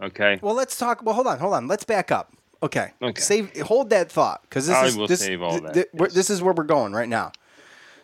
Okay. 0.02 0.38
Well, 0.42 0.54
let's 0.54 0.78
talk. 0.78 1.02
Well, 1.04 1.14
hold 1.14 1.26
on, 1.26 1.38
hold 1.38 1.54
on. 1.54 1.68
Let's 1.68 1.84
back 1.84 2.10
up. 2.10 2.32
Okay. 2.62 2.90
Okay. 3.02 3.20
Save. 3.20 3.60
Hold 3.60 3.90
that 3.90 4.10
thought 4.10 4.42
because 4.42 4.66
this 4.66 4.76
I 4.76 4.86
is 4.86 4.96
will 4.96 5.06
this, 5.06 5.20
save 5.20 5.42
all 5.42 5.50
th- 5.52 5.62
that, 5.62 5.74
th- 5.74 5.88
we're- 5.92 6.10
this 6.12 6.30
is 6.30 6.42
where 6.42 6.54
we're 6.54 6.64
going 6.64 6.92
right 6.92 7.08
now. 7.08 7.32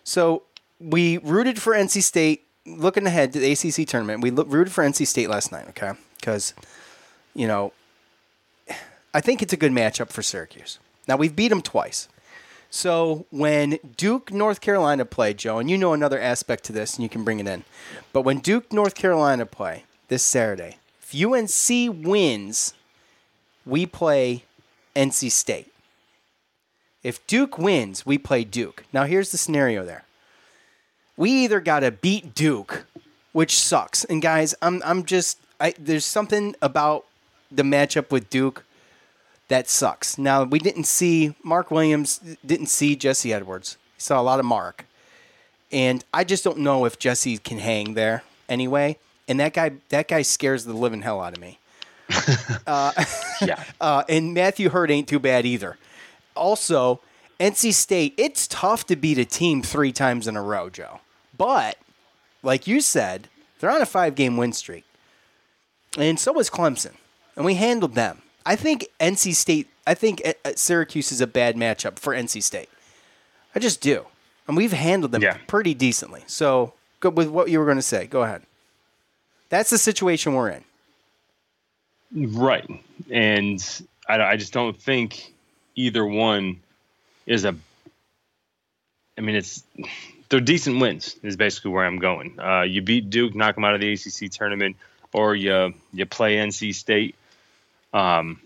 So 0.05 0.43
we 0.79 1.19
rooted 1.19 1.61
for 1.61 1.73
NC 1.75 2.03
State. 2.03 2.43
Looking 2.67 3.07
ahead 3.07 3.33
to 3.33 3.39
the 3.39 3.53
ACC 3.53 3.87
tournament, 3.89 4.23
we 4.23 4.31
lo- 4.31 4.45
rooted 4.45 4.73
for 4.73 4.83
NC 4.85 5.07
State 5.07 5.31
last 5.31 5.53
night. 5.53 5.69
Okay, 5.71 5.93
because 6.19 6.53
you 7.35 7.47
know, 7.47 7.73
I 9.15 9.21
think 9.21 9.41
it's 9.43 9.53
a 9.53 9.57
good 9.57 9.73
matchup 9.73 10.11
for 10.11 10.23
Syracuse. 10.23 10.79
Now 11.09 11.17
we've 11.17 11.35
beat 11.35 11.49
them 11.49 11.63
twice. 11.63 12.09
So 12.71 13.27
when 13.31 13.79
Duke 13.97 14.33
North 14.33 14.61
Carolina 14.61 15.05
play, 15.05 15.35
Joe, 15.35 15.59
and 15.59 15.71
you 15.71 15.79
know 15.79 15.93
another 15.93 16.21
aspect 16.21 16.65
to 16.65 16.73
this, 16.73 16.97
and 16.97 17.03
you 17.03 17.09
can 17.09 17.25
bring 17.25 17.41
it 17.41 17.47
in. 17.47 17.65
But 18.13 18.23
when 18.23 18.39
Duke 18.39 18.73
North 18.73 18.95
Carolina 18.95 19.47
play 19.47 19.85
this 20.09 20.23
Saturday, 20.23 20.79
if 21.01 21.15
UNC 21.15 22.05
wins, 22.05 22.75
we 23.65 23.87
play 23.87 24.45
NC 24.95 25.31
State. 25.31 25.73
If 27.03 27.25
Duke 27.27 27.57
wins, 27.57 28.05
we 28.05 28.19
play 28.19 28.43
Duke. 28.43 28.85
Now 28.93 29.05
here's 29.05 29.31
the 29.31 29.39
scenario 29.39 29.85
there. 29.85 30.05
We 31.17 31.31
either 31.31 31.61
got 31.61 31.81
to 31.81 31.91
beat 31.91 32.35
Duke, 32.35 32.87
which 33.33 33.57
sucks. 33.57 34.05
And 34.05 34.21
guys, 34.21 34.55
I'm 34.61 34.83
I'm 34.85 35.05
just 35.05 35.39
I 35.61 35.75
there's 35.79 36.05
something 36.05 36.57
about 36.61 37.07
the 37.51 37.63
matchup 37.63 38.11
with 38.11 38.29
Duke 38.29 38.65
that 39.49 39.69
sucks. 39.69 40.19
Now 40.19 40.45
we 40.45 40.59
didn't 40.59 40.85
see 40.85 41.35
Mark 41.43 41.71
Williams, 41.71 42.21
didn't 42.45 42.67
see 42.67 42.97
Jesse 42.97 43.33
Edwards. 43.33 43.77
He 43.97 44.01
saw 44.01 44.21
a 44.21 44.23
lot 44.23 44.41
of 44.41 44.47
Mark, 44.47 44.87
and 45.73 46.05
I 46.13 46.25
just 46.25 46.45
don't 46.45 46.59
know 46.59 46.85
if 46.85 46.99
Jesse 46.99 47.39
can 47.39 47.59
hang 47.59 47.95
there 47.95 48.23
anyway. 48.49 48.99
And 49.29 49.41
that 49.41 49.55
guy, 49.55 49.73
that 49.89 50.09
guy 50.09 50.23
scares 50.23 50.65
the 50.65 50.73
living 50.73 51.03
hell 51.03 51.21
out 51.21 51.35
of 51.35 51.41
me. 51.41 51.59
uh, 52.67 52.93
yeah. 53.43 53.63
Uh, 53.81 54.05
and 54.09 54.33
Matthew 54.33 54.71
Hurt 54.71 54.91
ain't 54.91 55.09
too 55.09 55.19
bad 55.19 55.45
either. 55.45 55.77
Also, 56.35 57.01
NC 57.39 57.75
State, 57.75 58.15
it's 58.17 58.47
tough 58.47 58.87
to 58.87 58.97
beat 58.97 59.19
a 59.19 59.25
team 59.25 59.63
three 59.63 59.93
times 59.93 60.27
in 60.27 60.37
a 60.37 60.43
row, 60.43 60.71
Joe. 60.71 61.01
But 61.37 61.77
like 62.43 62.67
you 62.67 62.81
said, 62.81 63.29
they're 63.59 63.71
on 63.71 63.83
a 63.83 63.87
five-game 63.87 64.37
win 64.37 64.53
streak, 64.55 64.85
and 65.99 66.19
so 66.19 66.33
was 66.33 66.49
Clemson, 66.49 66.95
and 67.37 67.45
we 67.45 67.55
handled 67.55 67.95
them. 67.95 68.23
I 68.47 68.55
think 68.55 68.87
NC 69.01 69.35
State. 69.35 69.69
I 69.87 69.95
think 69.95 70.23
uh, 70.25 70.33
uh, 70.45 70.53
Syracuse 70.55 71.11
is 71.11 71.21
a 71.21 71.27
bad 71.27 71.57
matchup 71.57 71.99
for 71.99 72.15
NC 72.15 72.43
State. 72.43 72.71
I 73.55 73.59
just 73.59 73.81
do, 73.81 74.07
and 74.47 74.57
we've 74.57 74.73
handled 74.73 75.13
them 75.13 75.23
pretty 75.49 75.75
decently. 75.75 76.23
So, 76.27 76.73
go 77.01 77.11
with 77.11 77.29
what 77.29 77.51
you 77.51 77.59
were 77.59 77.65
going 77.65 77.79
to 77.79 77.83
say. 77.83 78.07
Go 78.07 78.23
ahead. 78.23 78.43
That's 79.49 79.71
the 79.71 79.79
situation 79.79 80.35
we're 80.35 80.51
in. 80.51 80.65
Right. 82.13 82.69
And 83.11 83.83
I, 84.09 84.23
I 84.23 84.37
just 84.37 84.53
don't 84.53 84.81
think 84.81 85.33
either 85.75 86.07
one 86.07 86.61
is 87.27 87.45
a. 87.45 87.57
I 89.19 89.23
mean, 89.23 89.35
it's 89.35 89.65
they're 90.29 90.41
decent 90.41 90.81
wins. 90.81 91.17
Is 91.23 91.37
basically 91.37 91.73
where 91.73 91.85
I'm 91.85 91.99
going. 91.99 92.39
Uh, 92.39 92.63
you 92.63 92.81
beat 92.81 93.11
Duke, 93.11 93.35
knock 93.35 93.57
them 93.57 93.65
out 93.65 93.75
of 93.75 93.81
the 93.81 93.93
ACC 93.93 94.31
tournament, 94.31 94.77
or 95.13 95.35
you 95.35 95.75
you 95.93 96.07
play 96.07 96.37
NC 96.37 96.75
State. 96.75 97.17
Um, 97.93 98.41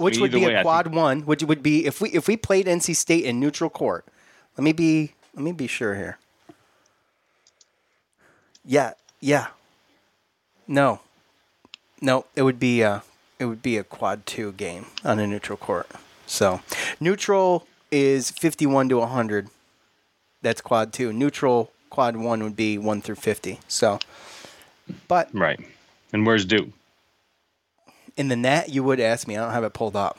Which 0.00 0.18
would 0.18 0.30
be 0.30 0.46
way, 0.46 0.54
a 0.54 0.62
quad 0.62 0.94
one, 0.94 1.22
which 1.22 1.42
would 1.42 1.62
be 1.62 1.86
if 1.86 2.00
we 2.00 2.10
if 2.10 2.28
we 2.28 2.36
played 2.36 2.66
NC 2.66 2.94
State 2.94 3.24
in 3.24 3.40
neutral 3.40 3.70
court. 3.70 4.04
Let 4.56 4.64
me 4.64 4.72
be 4.72 5.12
let 5.34 5.42
me 5.42 5.52
be 5.52 5.66
sure 5.66 5.94
here. 5.94 6.18
Yeah, 8.64 8.92
yeah. 9.20 9.48
No, 10.66 11.00
no, 12.00 12.26
it 12.36 12.42
would 12.42 12.60
be 12.60 12.82
a 12.82 13.02
it 13.38 13.46
would 13.46 13.62
be 13.62 13.76
a 13.78 13.84
quad 13.84 14.26
two 14.26 14.52
game 14.52 14.86
on 15.04 15.18
a 15.18 15.26
neutral 15.26 15.56
court. 15.56 15.88
So 16.26 16.60
neutral 17.00 17.66
is 17.90 18.30
fifty 18.30 18.66
one 18.66 18.88
to 18.90 19.00
hundred. 19.00 19.48
That's 20.42 20.60
quad 20.60 20.92
two. 20.92 21.12
Neutral 21.12 21.72
quad 21.90 22.16
one 22.16 22.42
would 22.42 22.56
be 22.56 22.78
one 22.78 23.00
through 23.00 23.16
fifty. 23.16 23.60
So, 23.68 23.98
but 25.08 25.28
right. 25.32 25.60
And 26.12 26.26
where's 26.26 26.44
Duke? 26.44 26.68
In 28.18 28.28
the 28.28 28.36
net, 28.36 28.68
you 28.68 28.82
would 28.82 29.00
ask 29.00 29.26
me. 29.26 29.36
I 29.36 29.40
don't 29.44 29.52
have 29.52 29.64
it 29.64 29.72
pulled 29.72 29.96
up. 29.96 30.18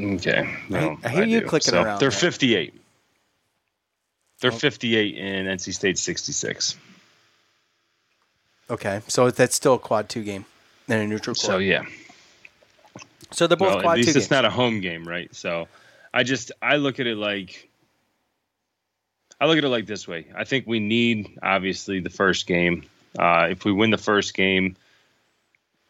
Okay. 0.00 0.54
No, 0.68 0.96
I 1.02 1.08
hear 1.08 1.24
you 1.24 1.40
do. 1.40 1.46
clicking 1.46 1.72
So 1.72 1.82
around 1.82 1.98
They're 1.98 2.10
there. 2.10 2.20
58. 2.20 2.74
They're 4.40 4.52
Oh. 4.52 4.56
58 4.56 5.16
in 5.16 5.46
NC 5.46 5.74
State 5.74 5.98
66. 5.98 6.76
Okay, 8.70 9.00
so 9.08 9.30
that's 9.30 9.56
still 9.56 9.74
a 9.74 9.78
quad 9.78 10.08
two 10.08 10.22
game 10.22 10.44
and 10.88 11.02
a 11.02 11.06
neutral 11.06 11.34
court. 11.34 11.38
So 11.38 11.58
yeah. 11.58 11.84
So 13.32 13.46
they're 13.46 13.56
both 13.56 13.68
well, 13.74 13.80
quad 13.80 13.92
at 13.92 13.96
least 13.96 14.12
two 14.12 14.18
it's 14.18 14.26
games. 14.26 14.30
not 14.30 14.44
a 14.44 14.50
home 14.50 14.80
game, 14.80 15.08
right? 15.08 15.34
So 15.34 15.68
I 16.14 16.22
just 16.22 16.52
I 16.62 16.76
look 16.76 17.00
at 17.00 17.06
it 17.06 17.16
like 17.16 17.68
I 19.40 19.46
look 19.46 19.56
at 19.58 19.64
it 19.64 19.68
like 19.68 19.86
this 19.86 20.06
way. 20.06 20.26
I 20.36 20.44
think 20.44 20.66
we 20.66 20.80
need 20.80 21.38
obviously 21.42 22.00
the 22.00 22.10
first 22.10 22.46
game. 22.46 22.84
Uh, 23.18 23.48
if 23.50 23.64
we 23.64 23.72
win 23.72 23.90
the 23.90 23.96
first 23.98 24.34
game, 24.34 24.76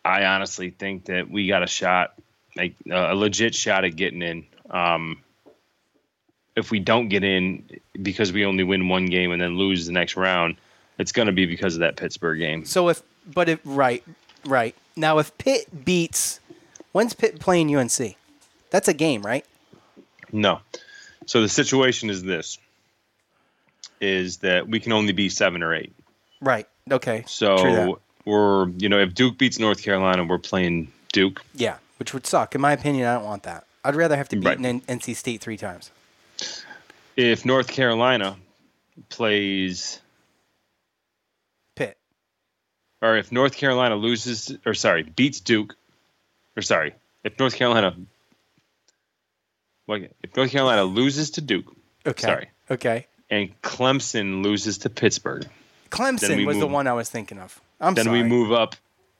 I 0.09 0.25
honestly 0.25 0.71
think 0.71 1.05
that 1.05 1.31
we 1.31 1.49
got 1.49 1.63
a 1.63 1.67
shot, 1.67 2.15
like 2.57 2.75
uh, 2.91 3.13
a 3.13 3.15
legit 3.15 3.55
shot 3.55 3.85
at 3.85 3.95
getting 3.95 4.23
in. 4.23 4.47
Um, 4.71 5.23
if 6.57 6.71
we 6.71 6.79
don't 6.79 7.09
get 7.09 7.25
in 7.25 7.69
because 8.01 8.33
we 8.33 8.47
only 8.47 8.65
win 8.65 8.89
one 8.89 9.07
game 9.07 9.33
and 9.33 9.43
then 9.43 9.59
lose 9.59 9.85
the 9.85 9.93
next 9.93 10.17
round, 10.17 10.57
it's 10.99 11.13
going 11.13 11.27
to 11.27 11.33
be 11.33 11.45
because 11.45 11.75
of 11.75 11.81
that 11.81 11.97
Pittsburgh 11.97 12.39
game. 12.39 12.65
So 12.65 12.89
if, 12.89 13.03
but 13.27 13.51
if 13.51 13.61
right, 13.67 14.03
right 14.47 14.75
now, 14.97 15.19
if 15.19 15.37
Pitt 15.37 15.85
beats, 15.85 16.41
when's 16.93 17.13
Pitt 17.13 17.39
playing 17.39 17.77
UNC? 17.77 18.17
That's 18.71 18.89
a 18.89 18.95
game, 18.95 19.21
right? 19.21 19.45
No. 20.33 20.61
So 21.27 21.43
the 21.43 21.51
situation 21.51 22.09
is 22.09 22.23
this: 22.23 22.59
is 24.01 24.39
that 24.39 24.67
we 24.67 24.81
can 24.81 24.93
only 24.93 25.13
be 25.13 25.29
seven 25.29 25.63
or 25.63 25.75
eight. 25.75 25.93
Right. 26.41 26.67
Okay. 26.91 27.25
So 27.27 28.01
we're 28.29 28.69
you 28.79 28.89
know 28.89 28.99
if 29.01 29.15
Duke 29.15 29.39
beats 29.39 29.59
North 29.59 29.83
Carolina, 29.83 30.25
we're 30.25 30.39
playing 30.39 30.93
Duke. 31.13 31.43
Yeah, 31.55 31.79
which 31.99 32.13
would 32.15 32.27
suck. 32.27 32.55
In 32.55 32.61
my 32.61 32.73
opinion, 32.73 33.07
I 33.09 33.15
don't 33.15 33.25
want 33.25 33.43
that. 33.45 33.65
I'd 33.85 33.97
rather 33.97 34.17
have 34.17 34.29
to 34.31 34.37
beat 34.37 34.47
Right. 34.47 34.65
N- 34.65 34.83
NC 34.83 35.15
State 35.17 35.41
three 35.41 35.57
times. 35.57 35.91
If 37.17 37.45
North 37.45 37.69
Carolina 37.69 38.37
plays 39.09 40.01
Pitt, 41.75 41.97
or 43.01 43.17
if 43.17 43.33
North 43.33 43.57
Carolina 43.57 43.97
loses, 43.97 44.57
or 44.67 44.75
sorry, 44.75 45.03
beats 45.05 45.41
Duke, 45.41 45.75
or 46.57 46.63
sorry, 46.63 46.95
if 47.25 47.39
North 47.39 47.55
Carolina, 47.57 47.97
like 49.87 50.13
if 50.23 50.37
North 50.37 50.51
Carolina 50.51 50.85
loses 50.85 51.31
to 51.31 51.41
Duke, 51.41 51.75
Okay. 52.07 52.27
sorry, 52.27 52.49
Okay. 52.71 53.07
and 53.31 53.61
Clemson 53.63 54.43
loses 54.45 54.79
to 54.79 54.91
Pittsburgh, 54.91 55.49
Clemson 55.91 56.45
was 56.47 56.59
the 56.59 56.67
one 56.67 56.87
I 56.87 56.93
was 56.93 57.09
thinking 57.09 57.39
of. 57.39 57.61
I'm 57.81 57.95
then 57.95 58.07
sorry. 58.07 58.23
we 58.23 58.29
move 58.29 58.53
up. 58.53 58.75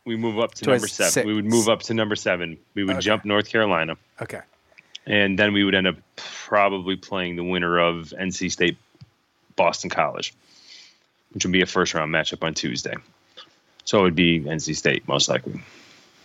We 0.05 0.17
move 0.17 0.39
up 0.39 0.55
to, 0.55 0.65
To 0.65 0.71
number 0.71 0.89
seven. 0.89 1.13
six. 1.13 1.27
We 1.27 1.35
would 1.35 1.45
move 1.45 1.69
up 1.69 1.83
to 1.83 1.95
number 1.95 2.17
seven. 2.17 2.57
We 2.75 2.85
would 2.85 2.97
Okay. 2.97 3.03
jump 3.05 3.25
North 3.25 3.49
Carolina. 3.49 3.97
Okay. 4.21 4.41
and 5.07 5.39
then 5.39 5.53
we 5.55 5.65
would 5.65 5.75
end 5.75 5.87
up 5.87 5.97
probably 6.17 6.95
playing 6.97 7.37
the 7.37 7.45
winner 7.45 7.79
of 7.79 8.13
NC 8.19 8.51
State 8.51 8.77
Boston 9.57 9.89
College, 9.89 10.35
which 11.33 11.45
would 11.47 11.53
be 11.53 11.63
a 11.63 11.67
first 11.67 11.95
round 11.95 12.13
matchup 12.13 12.45
on 12.45 12.53
Tuesday. 12.53 12.95
So 13.85 14.01
it 14.01 14.03
would 14.03 14.15
be 14.15 14.41
NC 14.41 14.75
State 14.77 15.09
most 15.09 15.29
likely. 15.31 15.63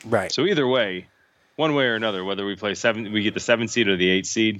Right. 0.06 0.32
So 0.34 0.46
either 0.46 0.68
way, 0.68 1.08
one 1.56 1.76
way 1.76 1.86
or 1.86 1.96
another, 1.96 2.26
whether 2.26 2.46
we 2.46 2.56
play 2.58 2.76
seven, 2.76 3.12
we 3.14 3.22
get 3.24 3.34
the 3.34 3.40
seven 3.40 3.70
seed 3.70 3.88
or 3.88 3.96
the 3.96 4.10
eight 4.10 4.26
seed, 4.26 4.60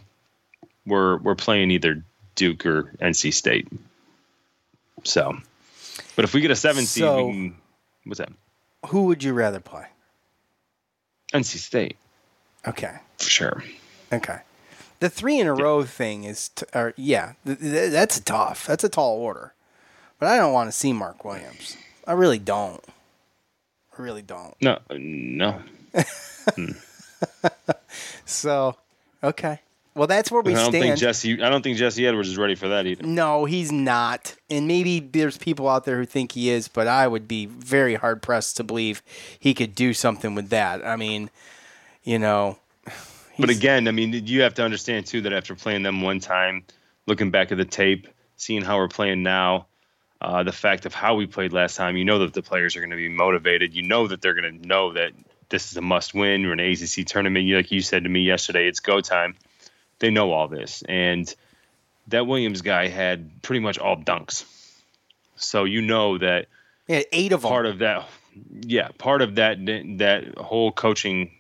we're 0.86 1.18
we're 1.18 1.36
playing 1.36 1.72
either 1.72 2.02
Duke 2.36 2.66
or 2.66 2.94
NC 3.02 3.34
State. 3.34 3.68
So, 5.04 5.38
but 6.16 6.24
if 6.24 6.34
we 6.34 6.40
get 6.42 6.52
a 6.52 6.56
seven 6.56 6.86
seed, 6.86 7.04
we 7.04 7.10
can. 7.10 7.56
What's 8.06 8.20
that? 8.20 8.32
Who 8.88 9.04
would 9.06 9.24
you 9.24 9.34
rather 9.34 9.60
play? 9.60 9.86
NC 11.34 11.58
State 11.58 11.98
Okay. 12.68 12.98
for 13.18 13.24
sure. 13.30 13.64
Okay. 14.12 14.40
The 15.00 15.10
three 15.10 15.40
in 15.40 15.48
a 15.48 15.54
row 15.54 15.84
thing 15.84 16.24
is, 16.24 16.50
t- 16.50 16.66
or 16.74 16.94
yeah, 16.96 17.34
th- 17.46 17.60
th- 17.60 17.92
that's 17.92 18.20
tough. 18.20 18.68
That's 18.68 18.84
a 18.84 18.90
tall 18.90 19.18
order. 19.18 19.54
But 20.20 20.30
I 20.30 20.38
don't 20.38 20.54
want 20.54 20.70
to 20.70 20.78
see 20.78 20.94
Mark 20.94 21.26
Williams. 21.26 21.76
I 22.08 22.14
really 22.14 22.40
don't. 22.40 22.82
I 23.98 24.02
really 24.02 24.22
don't. 24.22 24.56
No, 24.62 24.80
uh, 24.90 24.96
no. 24.98 25.62
Hmm. 26.56 26.72
So, 28.26 28.76
okay. 29.24 29.60
Well, 29.96 30.08
that's 30.08 30.32
where 30.32 30.42
we 30.42 30.54
I 30.54 30.56
don't 30.56 30.72
stand. 30.72 30.84
think 30.84 30.98
Jesse. 30.98 31.42
I 31.42 31.50
don't 31.50 31.62
think 31.62 31.78
Jesse 31.78 32.08
Edwards 32.08 32.30
is 32.30 32.38
ready 32.38 32.56
for 32.56 32.70
that 32.70 32.88
either. 32.88 33.06
No, 33.06 33.46
he's 33.46 33.72
not. 33.72 34.36
And 34.50 34.68
maybe 34.68 35.00
there's 35.00 35.38
people 35.38 35.70
out 35.70 35.86
there 35.86 35.98
who 35.98 36.06
think 36.06 36.32
he 36.32 36.50
is, 36.50 36.68
but 36.68 36.88
I 36.88 37.08
would 37.08 37.28
be 37.28 37.46
very 37.46 37.96
hard 37.96 38.22
pressed 38.22 38.58
to 38.58 38.64
believe 38.64 39.04
he 39.40 39.54
could 39.54 39.76
do 39.76 39.94
something 39.94 40.34
with 40.34 40.50
that. 40.50 40.86
I 40.86 40.96
mean, 40.96 41.30
you 42.04 42.18
know. 42.18 42.58
But 43.38 43.50
again, 43.50 43.88
I 43.88 43.92
mean, 43.92 44.14
you 44.14 44.42
have 44.42 44.56
to 44.56 44.64
understand 44.64 45.06
too 45.06 45.22
that 45.22 45.34
after 45.34 45.56
playing 45.56 45.84
them 45.84 46.02
one 46.02 46.20
time, 46.20 46.64
looking 47.06 47.32
back 47.32 47.52
at 47.52 47.58
the 47.58 47.66
tape, 47.66 48.08
seeing 48.36 48.62
how 48.64 48.78
we're 48.78 48.88
playing 48.88 49.24
now, 49.24 49.68
uh, 50.22 50.42
the 50.42 50.52
fact 50.52 50.86
of 50.86 50.94
how 50.94 51.16
we 51.16 51.28
played 51.28 51.52
last 51.52 51.76
time, 51.76 51.98
you 51.98 52.06
know 52.06 52.20
that 52.20 52.34
the 52.34 52.42
players 52.42 52.76
are 52.76 52.80
going 52.80 52.92
to 52.92 52.96
be 52.96 53.10
motivated. 53.10 53.74
You 53.74 53.84
know 53.84 54.08
that 54.08 54.22
they're 54.22 54.34
going 54.34 54.60
to 54.60 54.68
know 54.68 54.94
that 54.94 55.12
this 55.50 55.72
is 55.72 55.78
a 55.78 55.82
must 55.82 56.14
win. 56.14 56.44
We're 56.44 56.54
in 56.54 56.60
an 56.60 56.72
ACC 56.72 57.06
tournament. 57.06 57.46
You, 57.46 57.58
Like 57.58 57.72
you 57.72 57.82
said 57.82 58.04
to 58.04 58.10
me 58.10 58.22
yesterday, 58.22 58.68
it's 58.68 58.80
go 58.80 59.02
time. 59.02 59.36
They 60.04 60.12
know 60.12 60.34
all 60.34 60.50
this. 60.50 60.84
And 60.90 61.34
that 62.08 62.28
Williams 62.28 62.62
guy 62.62 62.90
had 62.90 63.42
pretty 63.42 63.62
much 63.62 63.80
all 63.80 63.96
dunks. 63.96 64.44
So 65.38 65.64
you 65.64 65.82
know 65.82 66.18
that 66.18 66.48
yeah, 66.90 67.04
eight 67.14 67.32
of 67.32 67.42
them. 67.42 67.50
part 67.50 67.66
of 67.66 67.80
that 67.80 68.06
yeah, 68.52 68.90
part 68.98 69.22
of 69.22 69.36
that 69.36 69.60
that 70.00 70.38
whole 70.38 70.74
coaching 70.74 71.32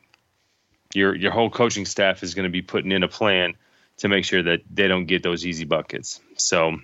your 0.93 1.13
your 1.13 1.33
whole 1.33 1.49
coaching 1.49 1.85
staff 1.85 2.23
is 2.23 2.35
going 2.35 2.45
to 2.45 2.49
be 2.49 2.61
putting 2.61 2.93
in 2.93 3.03
a 3.03 3.09
plan 3.09 3.55
to 3.97 4.07
make 4.07 4.23
sure 4.23 4.41
that 4.41 4.61
they 4.73 4.87
don't 4.87 5.07
get 5.07 5.23
those 5.23 5.45
easy 5.45 5.65
buckets. 5.65 6.21
So 6.37 6.77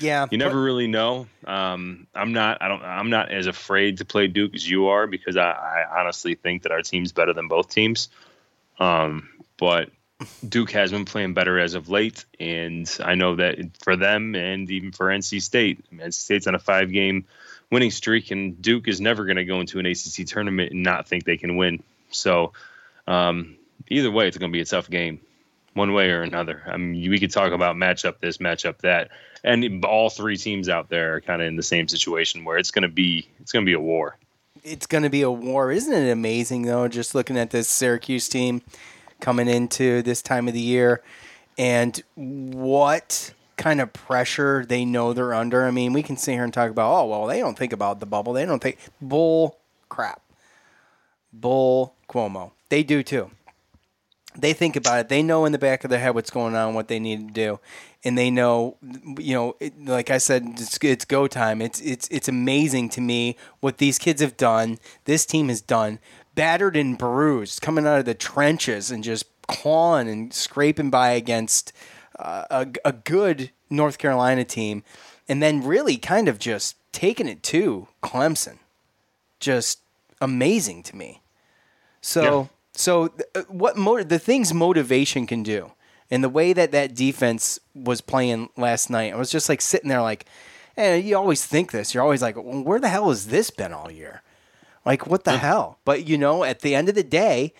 yeah, 0.00 0.28
you 0.30 0.38
never 0.38 0.58
really 0.58 0.86
know. 0.86 1.26
Um, 1.46 2.06
I'm 2.14 2.32
not. 2.32 2.62
I 2.62 2.68
don't. 2.68 2.82
I'm 2.82 3.10
not 3.10 3.30
as 3.30 3.48
afraid 3.48 3.98
to 3.98 4.06
play 4.06 4.28
Duke 4.28 4.54
as 4.54 4.66
you 4.66 4.86
are 4.86 5.06
because 5.06 5.36
I, 5.36 5.50
I 5.50 6.00
honestly 6.00 6.36
think 6.36 6.62
that 6.62 6.72
our 6.72 6.80
team's 6.80 7.12
better 7.12 7.34
than 7.34 7.48
both 7.48 7.68
teams. 7.68 8.08
Um, 8.78 9.28
but 9.58 9.90
Duke 10.48 10.70
has 10.70 10.90
been 10.90 11.04
playing 11.04 11.34
better 11.34 11.58
as 11.58 11.74
of 11.74 11.90
late, 11.90 12.24
and 12.40 12.90
I 13.04 13.16
know 13.16 13.36
that 13.36 13.58
for 13.82 13.96
them 13.96 14.34
and 14.34 14.70
even 14.70 14.92
for 14.92 15.06
NC 15.06 15.42
State, 15.42 15.84
NC 15.92 16.14
State's 16.14 16.46
on 16.46 16.54
a 16.54 16.58
five-game 16.58 17.26
winning 17.70 17.90
streak, 17.90 18.30
and 18.30 18.60
Duke 18.60 18.88
is 18.88 19.00
never 19.00 19.24
going 19.26 19.36
to 19.36 19.44
go 19.44 19.60
into 19.60 19.78
an 19.78 19.86
ACC 19.86 20.26
tournament 20.26 20.72
and 20.72 20.82
not 20.82 21.06
think 21.06 21.24
they 21.24 21.36
can 21.36 21.56
win. 21.56 21.82
So 22.10 22.52
um, 23.06 23.56
either 23.88 24.10
way, 24.10 24.26
it's 24.26 24.38
going 24.38 24.50
to 24.50 24.56
be 24.56 24.62
a 24.62 24.66
tough 24.66 24.88
game, 24.88 25.20
one 25.74 25.92
way 25.92 26.10
or 26.10 26.22
another. 26.22 26.62
I 26.66 26.78
mean, 26.78 27.10
we 27.10 27.18
could 27.18 27.30
talk 27.30 27.52
about 27.52 27.76
matchup 27.76 28.18
this, 28.20 28.38
matchup 28.38 28.78
that, 28.78 29.10
and 29.44 29.84
all 29.84 30.08
three 30.08 30.38
teams 30.38 30.70
out 30.70 30.88
there 30.88 31.16
are 31.16 31.20
kind 31.20 31.42
of 31.42 31.48
in 31.48 31.56
the 31.56 31.62
same 31.62 31.88
situation 31.88 32.44
where 32.44 32.56
it's 32.56 32.70
going 32.70 32.82
to 32.82 32.88
be 32.88 33.28
it's 33.40 33.52
going 33.52 33.64
to 33.64 33.68
be 33.68 33.74
a 33.74 33.80
war. 33.80 34.16
It's 34.64 34.86
going 34.86 35.04
to 35.04 35.10
be 35.10 35.22
a 35.22 35.30
war, 35.30 35.70
isn't 35.70 35.92
it? 35.92 36.10
Amazing 36.10 36.62
though, 36.62 36.88
just 36.88 37.14
looking 37.14 37.36
at 37.36 37.50
this 37.50 37.68
Syracuse 37.68 38.28
team 38.28 38.62
coming 39.20 39.48
into 39.48 40.02
this 40.02 40.22
time 40.22 40.48
of 40.48 40.54
the 40.54 40.60
year, 40.60 41.02
and 41.58 42.02
what 42.14 43.32
kind 43.56 43.80
of 43.80 43.92
pressure 43.92 44.64
they 44.66 44.84
know 44.84 45.12
they're 45.12 45.34
under. 45.34 45.64
I 45.64 45.70
mean, 45.70 45.92
we 45.92 46.02
can 46.02 46.16
sit 46.16 46.32
here 46.32 46.44
and 46.44 46.52
talk 46.52 46.70
about, 46.70 46.92
oh 46.94 47.06
well, 47.06 47.26
they 47.26 47.40
don't 47.40 47.58
think 47.58 47.72
about 47.72 48.00
the 48.00 48.06
bubble. 48.06 48.32
They 48.32 48.44
don't 48.44 48.62
think 48.62 48.78
bull 49.00 49.58
crap. 49.88 50.22
Bull 51.32 51.94
Cuomo. 52.08 52.52
They 52.68 52.82
do 52.82 53.02
too. 53.02 53.30
They 54.38 54.52
think 54.52 54.76
about 54.76 55.00
it. 55.00 55.08
They 55.08 55.22
know 55.22 55.46
in 55.46 55.52
the 55.52 55.58
back 55.58 55.84
of 55.84 55.90
their 55.90 55.98
head 55.98 56.14
what's 56.14 56.30
going 56.30 56.54
on, 56.54 56.74
what 56.74 56.88
they 56.88 56.98
need 56.98 57.28
to 57.28 57.32
do, 57.32 57.60
and 58.04 58.18
they 58.18 58.30
know, 58.30 58.76
you 59.18 59.34
know, 59.34 59.56
it, 59.60 59.82
like 59.82 60.10
I 60.10 60.18
said, 60.18 60.44
it's, 60.56 60.78
it's 60.82 61.06
go 61.06 61.26
time. 61.26 61.62
It's 61.62 61.80
it's 61.80 62.06
it's 62.08 62.28
amazing 62.28 62.90
to 62.90 63.00
me 63.00 63.36
what 63.60 63.78
these 63.78 63.98
kids 63.98 64.20
have 64.20 64.36
done. 64.36 64.78
This 65.06 65.24
team 65.24 65.48
has 65.48 65.62
done, 65.62 65.98
battered 66.36 66.76
and 66.76 66.96
bruised, 66.96 67.60
coming 67.60 67.84
out 67.84 67.98
of 67.98 68.04
the 68.04 68.14
trenches 68.14 68.92
and 68.92 69.02
just 69.02 69.24
clawing 69.48 70.08
and 70.08 70.32
scraping 70.32 70.90
by 70.90 71.10
against 71.10 71.72
uh, 72.18 72.44
a, 72.50 72.68
a 72.84 72.92
good 72.92 73.50
North 73.68 73.98
Carolina 73.98 74.44
team, 74.44 74.84
and 75.28 75.42
then 75.42 75.64
really 75.64 75.96
kind 75.96 76.28
of 76.28 76.38
just 76.38 76.76
taking 76.92 77.26
it 77.26 77.42
to 77.42 77.88
Clemson. 78.02 78.58
Just 79.40 79.80
amazing 80.20 80.82
to 80.84 80.96
me. 80.96 81.22
So 82.00 82.22
yeah. 82.22 82.46
so 82.74 83.12
uh, 83.34 83.42
what 83.48 83.76
mo- 83.76 84.04
the 84.04 84.18
things 84.18 84.54
motivation 84.54 85.26
can 85.26 85.42
do, 85.42 85.72
and 86.10 86.22
the 86.22 86.28
way 86.28 86.52
that 86.52 86.70
that 86.72 86.94
defense 86.94 87.58
was 87.74 88.00
playing 88.00 88.50
last 88.56 88.88
night, 88.90 89.12
I 89.12 89.16
was 89.16 89.30
just 89.30 89.48
like 89.48 89.60
sitting 89.60 89.88
there 89.88 90.02
like, 90.02 90.26
and 90.76 91.04
you 91.04 91.16
always 91.16 91.44
think 91.44 91.72
this. 91.72 91.92
You're 91.92 92.02
always 92.02 92.22
like, 92.22 92.36
well, 92.36 92.62
where 92.62 92.78
the 92.78 92.88
hell 92.88 93.08
has 93.08 93.26
this 93.26 93.50
been 93.50 93.72
all 93.72 93.90
year? 93.90 94.22
Like 94.86 95.06
what 95.06 95.24
the 95.24 95.32
yeah. 95.32 95.38
hell? 95.38 95.78
But 95.84 96.06
you 96.06 96.16
know, 96.16 96.44
at 96.44 96.60
the 96.60 96.74
end 96.74 96.88
of 96.88 96.94
the 96.94 97.02
day, 97.02 97.52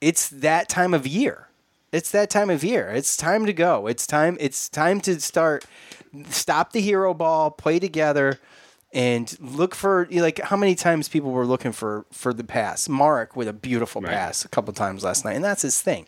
it's 0.00 0.28
that 0.28 0.68
time 0.68 0.92
of 0.92 1.06
year. 1.06 1.48
It's 1.92 2.10
that 2.10 2.28
time 2.28 2.50
of 2.50 2.64
year. 2.64 2.90
It's 2.90 3.16
time 3.16 3.46
to 3.46 3.52
go. 3.52 3.86
It's 3.86 4.06
time. 4.06 4.36
It's 4.40 4.68
time 4.68 5.00
to 5.02 5.20
start. 5.20 5.64
Stop 6.28 6.72
the 6.72 6.80
hero 6.80 7.14
ball. 7.14 7.52
Play 7.52 7.78
together 7.78 8.40
and 8.92 9.36
look 9.40 9.74
for 9.74 10.08
like 10.10 10.40
how 10.40 10.56
many 10.56 10.74
times 10.74 11.08
people 11.08 11.30
were 11.30 11.46
looking 11.46 11.72
for 11.72 12.04
for 12.10 12.34
the 12.34 12.44
pass. 12.44 12.88
Mark 12.88 13.36
with 13.36 13.46
a 13.46 13.52
beautiful 13.52 14.02
right. 14.02 14.10
pass 14.10 14.44
a 14.44 14.48
couple 14.48 14.74
times 14.74 15.04
last 15.04 15.24
night, 15.24 15.34
and 15.34 15.44
that's 15.44 15.62
his 15.62 15.80
thing. 15.80 16.06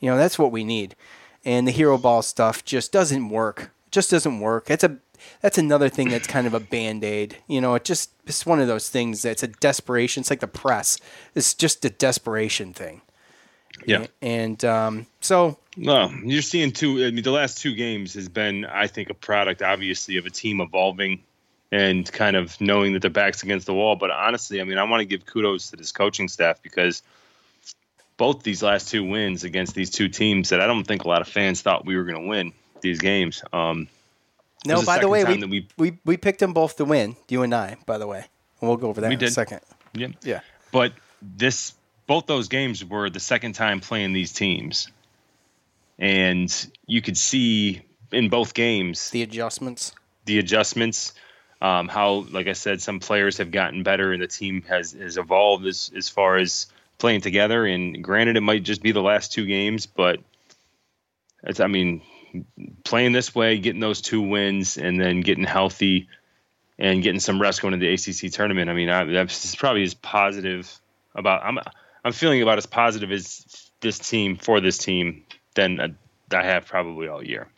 You 0.00 0.10
know, 0.10 0.16
that's 0.16 0.38
what 0.38 0.50
we 0.50 0.64
need. 0.64 0.96
And 1.44 1.66
the 1.66 1.72
hero 1.72 1.96
ball 1.96 2.22
stuff 2.22 2.64
just 2.64 2.92
doesn't 2.92 3.28
work. 3.28 3.70
Just 3.92 4.10
doesn't 4.10 4.40
work. 4.40 4.70
It's 4.70 4.84
a 4.84 4.98
that's 5.40 5.58
another 5.58 5.88
thing 5.88 6.08
that's 6.08 6.26
kind 6.26 6.46
of 6.46 6.54
a 6.54 6.60
band 6.60 7.04
aid. 7.04 7.38
You 7.46 7.60
know, 7.60 7.74
it 7.74 7.84
just 7.84 8.10
it's 8.26 8.46
one 8.46 8.60
of 8.60 8.68
those 8.68 8.88
things 8.88 9.22
that's 9.22 9.42
a 9.42 9.48
desperation. 9.48 10.22
It's 10.22 10.30
like 10.30 10.40
the 10.40 10.48
press. 10.48 10.98
It's 11.34 11.54
just 11.54 11.84
a 11.84 11.90
desperation 11.90 12.72
thing. 12.72 13.02
Yeah. 13.86 14.06
And, 14.20 14.62
um, 14.64 15.06
so 15.20 15.58
no, 15.76 16.10
you're 16.24 16.42
seeing 16.42 16.72
two. 16.72 17.04
I 17.04 17.10
mean, 17.10 17.22
the 17.22 17.30
last 17.30 17.58
two 17.58 17.74
games 17.74 18.14
has 18.14 18.28
been, 18.28 18.64
I 18.64 18.86
think, 18.86 19.10
a 19.10 19.14
product, 19.14 19.62
obviously, 19.62 20.16
of 20.16 20.26
a 20.26 20.30
team 20.30 20.60
evolving 20.60 21.22
and 21.72 22.10
kind 22.10 22.36
of 22.36 22.60
knowing 22.60 22.94
that 22.94 23.02
their 23.02 23.10
back's 23.10 23.42
against 23.42 23.66
the 23.66 23.74
wall. 23.74 23.96
But 23.96 24.10
honestly, 24.10 24.60
I 24.60 24.64
mean, 24.64 24.78
I 24.78 24.84
want 24.84 25.00
to 25.00 25.04
give 25.04 25.24
kudos 25.26 25.70
to 25.70 25.76
this 25.76 25.92
coaching 25.92 26.28
staff 26.28 26.62
because 26.62 27.02
both 28.16 28.42
these 28.42 28.62
last 28.62 28.90
two 28.90 29.04
wins 29.04 29.44
against 29.44 29.74
these 29.74 29.90
two 29.90 30.08
teams 30.08 30.50
that 30.50 30.60
I 30.60 30.66
don't 30.66 30.84
think 30.84 31.04
a 31.04 31.08
lot 31.08 31.22
of 31.22 31.28
fans 31.28 31.62
thought 31.62 31.86
we 31.86 31.96
were 31.96 32.04
going 32.04 32.22
to 32.22 32.28
win 32.28 32.52
these 32.82 32.98
games. 32.98 33.42
Um, 33.52 33.88
no, 34.64 34.82
by 34.84 34.98
the 34.98 35.08
way, 35.08 35.24
we, 35.24 35.44
we, 35.44 35.68
we 35.76 35.98
we 36.04 36.16
picked 36.16 36.40
them 36.40 36.52
both 36.52 36.76
to 36.76 36.84
win. 36.84 37.16
You 37.28 37.42
and 37.42 37.54
I, 37.54 37.76
by 37.86 37.98
the 37.98 38.06
way, 38.06 38.24
and 38.60 38.68
we'll 38.68 38.76
go 38.76 38.88
over 38.88 39.00
that 39.00 39.08
we 39.08 39.14
in 39.14 39.20
did. 39.20 39.28
a 39.28 39.32
second. 39.32 39.60
Yeah, 39.94 40.08
yeah. 40.22 40.40
But 40.72 40.92
this, 41.22 41.74
both 42.06 42.26
those 42.26 42.48
games 42.48 42.84
were 42.84 43.10
the 43.10 43.20
second 43.20 43.54
time 43.54 43.80
playing 43.80 44.12
these 44.12 44.32
teams, 44.32 44.88
and 45.98 46.52
you 46.86 47.02
could 47.02 47.16
see 47.16 47.82
in 48.12 48.28
both 48.28 48.54
games 48.54 49.10
the 49.10 49.22
adjustments. 49.22 49.94
The 50.26 50.38
adjustments 50.38 51.12
um, 51.62 51.88
how, 51.88 52.26
like 52.30 52.46
I 52.46 52.54
said, 52.54 52.80
some 52.80 53.00
players 53.00 53.38
have 53.38 53.50
gotten 53.50 53.82
better 53.82 54.12
and 54.12 54.22
the 54.22 54.26
team 54.26 54.62
has, 54.62 54.92
has 54.92 55.16
evolved 55.18 55.66
as, 55.66 55.90
as 55.94 56.08
far 56.08 56.36
as 56.36 56.66
playing 56.98 57.20
together. 57.20 57.66
And 57.66 58.02
granted, 58.02 58.36
it 58.36 58.40
might 58.42 58.62
just 58.62 58.82
be 58.82 58.92
the 58.92 59.02
last 59.02 59.32
two 59.32 59.46
games, 59.46 59.86
but 59.86 60.20
it's, 61.42 61.60
I 61.60 61.66
mean, 61.66 62.02
playing 62.84 63.12
this 63.12 63.34
way, 63.34 63.58
getting 63.58 63.80
those 63.80 64.00
two 64.00 64.20
wins, 64.20 64.76
and 64.76 65.00
then 65.00 65.20
getting 65.20 65.44
healthy 65.44 66.08
and 66.78 67.02
getting 67.02 67.20
some 67.20 67.40
rest 67.40 67.62
going 67.62 67.72
to 67.72 67.78
the 67.78 67.92
ACC 67.92 68.32
tournament. 68.32 68.70
I 68.70 68.74
mean, 68.74 68.88
I, 68.88 69.04
that's 69.04 69.54
probably 69.54 69.82
as 69.82 69.94
positive 69.94 70.80
about. 71.14 71.44
I'm 71.44 71.58
I'm 72.04 72.12
feeling 72.12 72.42
about 72.42 72.58
as 72.58 72.66
positive 72.66 73.12
as 73.12 73.70
this 73.80 73.98
team 73.98 74.36
for 74.36 74.60
this 74.60 74.78
team 74.78 75.24
than 75.54 75.96
I 76.32 76.42
have 76.42 76.66
probably 76.66 77.08
all 77.08 77.22
year. 77.24 77.48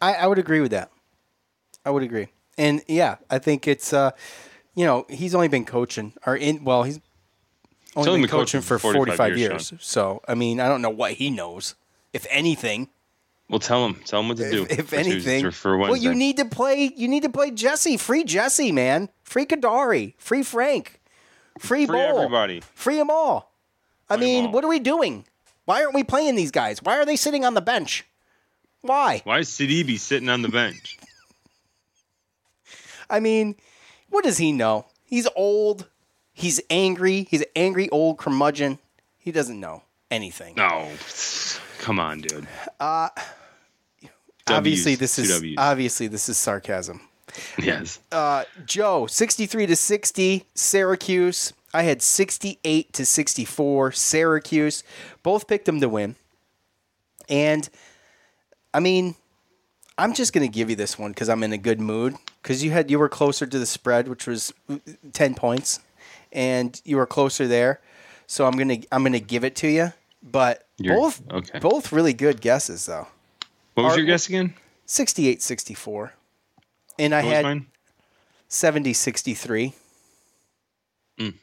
I, 0.00 0.14
I 0.14 0.26
would 0.26 0.38
agree 0.38 0.60
with 0.60 0.72
that. 0.72 0.90
I 1.84 1.90
would 1.90 2.02
agree. 2.02 2.28
And 2.58 2.82
yeah, 2.86 3.16
I 3.30 3.38
think 3.38 3.66
it's 3.66 3.92
uh, 3.92 4.10
you 4.74 4.84
know, 4.84 5.06
he's 5.08 5.34
only 5.34 5.48
been 5.48 5.64
coaching 5.64 6.12
or 6.26 6.36
in 6.36 6.64
well, 6.64 6.82
he's 6.82 7.00
only, 7.96 8.08
only 8.08 8.20
been, 8.20 8.22
been 8.22 8.30
coaching, 8.30 8.60
coaching 8.60 8.78
for 8.78 8.78
45 8.78 9.16
45 9.16 9.38
years, 9.38 9.72
years. 9.72 9.84
So, 9.84 10.22
I 10.26 10.34
mean, 10.34 10.60
I 10.60 10.68
don't 10.68 10.82
know 10.82 10.90
what 10.90 11.12
he 11.12 11.30
knows, 11.30 11.74
if 12.12 12.26
anything. 12.30 12.88
Well, 13.52 13.58
tell 13.58 13.84
him, 13.84 13.96
tell 14.06 14.20
him 14.20 14.28
what 14.28 14.38
to 14.38 14.50
do. 14.50 14.62
If, 14.62 14.78
if 14.78 14.92
anything, 14.94 15.50
for 15.50 15.76
well, 15.76 15.94
you 15.94 16.14
need 16.14 16.38
to 16.38 16.46
play. 16.46 16.90
You 16.96 17.06
need 17.06 17.22
to 17.24 17.28
play 17.28 17.50
Jesse. 17.50 17.98
Free 17.98 18.24
Jesse, 18.24 18.72
man. 18.72 19.10
Free 19.24 19.44
Kadary. 19.44 20.14
Free 20.16 20.42
Frank. 20.42 20.98
Free, 21.58 21.84
Free 21.84 21.94
Bol. 21.94 22.16
everybody. 22.16 22.62
Free 22.74 22.96
them 22.96 23.10
all. 23.10 23.52
I 24.08 24.16
Free 24.16 24.24
mean, 24.24 24.46
all. 24.46 24.52
what 24.52 24.64
are 24.64 24.68
we 24.68 24.78
doing? 24.78 25.26
Why 25.66 25.82
aren't 25.82 25.94
we 25.94 26.02
playing 26.02 26.34
these 26.34 26.50
guys? 26.50 26.82
Why 26.82 26.96
are 26.96 27.04
they 27.04 27.14
sitting 27.14 27.44
on 27.44 27.52
the 27.52 27.60
bench? 27.60 28.06
Why? 28.80 29.20
Why 29.24 29.40
is 29.40 29.50
Sidibe 29.50 29.98
sitting 29.98 30.30
on 30.30 30.40
the 30.40 30.48
bench? 30.48 30.96
I 33.10 33.20
mean, 33.20 33.56
what 34.08 34.24
does 34.24 34.38
he 34.38 34.52
know? 34.52 34.86
He's 35.04 35.28
old. 35.36 35.88
He's 36.32 36.58
angry. 36.70 37.26
He's 37.30 37.42
an 37.42 37.48
angry 37.54 37.90
old 37.90 38.16
curmudgeon. 38.16 38.78
He 39.18 39.30
doesn't 39.30 39.60
know 39.60 39.82
anything. 40.10 40.54
No, 40.56 40.88
come 41.80 42.00
on, 42.00 42.22
dude. 42.22 42.48
Uh, 42.80 43.10
W's, 44.46 44.58
obviously, 44.58 44.94
this 44.96 45.18
is 45.18 45.56
obviously 45.56 46.06
this 46.08 46.28
is 46.28 46.36
sarcasm. 46.36 47.00
Yes. 47.58 47.98
Uh, 48.10 48.44
Joe, 48.66 49.06
sixty-three 49.06 49.66
to 49.66 49.76
sixty, 49.76 50.44
Syracuse. 50.54 51.52
I 51.72 51.84
had 51.84 52.02
sixty-eight 52.02 52.92
to 52.92 53.06
sixty-four, 53.06 53.92
Syracuse. 53.92 54.84
Both 55.22 55.46
picked 55.48 55.64
them 55.64 55.80
to 55.80 55.88
win. 55.88 56.16
And 57.28 57.68
I 58.74 58.80
mean, 58.80 59.14
I'm 59.96 60.12
just 60.12 60.32
to 60.34 60.48
give 60.48 60.68
you 60.68 60.76
this 60.76 60.98
one 60.98 61.12
because 61.12 61.28
I'm 61.28 61.42
in 61.42 61.52
a 61.52 61.58
good 61.58 61.80
mood. 61.80 62.16
Because 62.42 62.64
you 62.64 62.72
had 62.72 62.90
you 62.90 62.98
were 62.98 63.08
closer 63.08 63.46
to 63.46 63.58
the 63.58 63.66
spread, 63.66 64.08
which 64.08 64.26
was 64.26 64.52
ten 65.12 65.34
points, 65.34 65.78
and 66.32 66.80
you 66.84 66.96
were 66.96 67.06
closer 67.06 67.46
there. 67.46 67.80
So 68.26 68.46
I'm 68.46 68.56
gonna 68.58 68.78
I'm 68.90 69.04
gonna 69.04 69.20
give 69.20 69.44
it 69.44 69.54
to 69.56 69.68
you. 69.68 69.92
But 70.22 70.66
You're- 70.76 70.96
both 70.96 71.22
okay. 71.30 71.58
both 71.60 71.92
really 71.92 72.12
good 72.12 72.40
guesses 72.40 72.86
though. 72.86 73.06
What 73.74 73.84
was 73.84 73.96
your 73.96 74.06
guess 74.06 74.28
again? 74.28 74.54
68 74.86 75.42
64. 75.42 76.12
And 76.98 77.14
I 77.14 77.20
had 77.20 77.44
mine? 77.44 77.66
70 78.48 78.92
63. 78.92 79.72
Mm. 81.18 81.34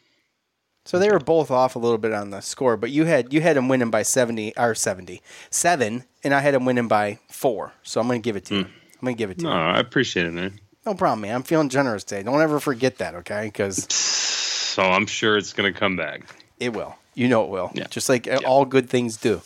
So 0.86 1.00
they 1.00 1.12
were 1.12 1.20
both 1.20 1.52
off 1.52 1.76
a 1.76 1.80
little 1.80 1.98
bit 1.98 2.14
on 2.14 2.30
the 2.30 2.42
score, 2.42 2.78
but 2.78 2.92
you 2.92 3.06
had 3.06 3.34
you 3.34 3.42
had 3.42 3.58
them 3.58 3.68
winning 3.68 3.92
by 3.92 4.04
70 4.04 4.58
or 4.58 4.76
70. 4.76 5.22
7 5.50 6.04
and 6.24 6.34
I 6.34 6.40
had 6.40 6.54
them 6.54 6.66
winning 6.66 6.88
by 6.88 7.20
4. 7.30 7.74
So 7.84 8.00
I'm 8.02 8.08
going 8.08 8.22
to 8.22 8.24
give 8.24 8.36
it 8.36 8.46
to 8.46 8.56
you. 8.56 8.62
I'm 8.62 9.02
going 9.02 9.16
to 9.16 9.18
give 9.18 9.32
it 9.32 9.40
to. 9.40 9.46
No, 9.46 9.52
you. 9.52 9.56
I 9.56 9.80
appreciate 9.80 10.26
it, 10.26 10.34
man. 10.34 10.60
No 10.86 10.96
problem, 10.96 11.22
man. 11.22 11.36
I'm 11.36 11.44
feeling 11.44 11.70
generous 11.70 12.04
today. 12.04 12.24
Don't 12.24 12.42
ever 12.42 12.60
forget 12.60 12.98
that, 12.98 13.16
okay? 13.16 13.52
Cuz 13.52 13.86
So 13.94 14.84
I'm 14.84 15.06
sure 15.06 15.38
it's 15.38 15.54
gonna 15.54 15.74
come 15.74 15.96
back. 15.96 16.22
It 16.60 16.74
will. 16.74 16.96
You 17.14 17.28
know 17.28 17.44
it 17.44 17.50
will. 17.50 17.72
Yeah. 17.74 17.88
Just 17.90 18.10
like 18.10 18.28
all 18.46 18.66
good 18.66 18.90
things 18.90 19.18
do. 19.18 19.42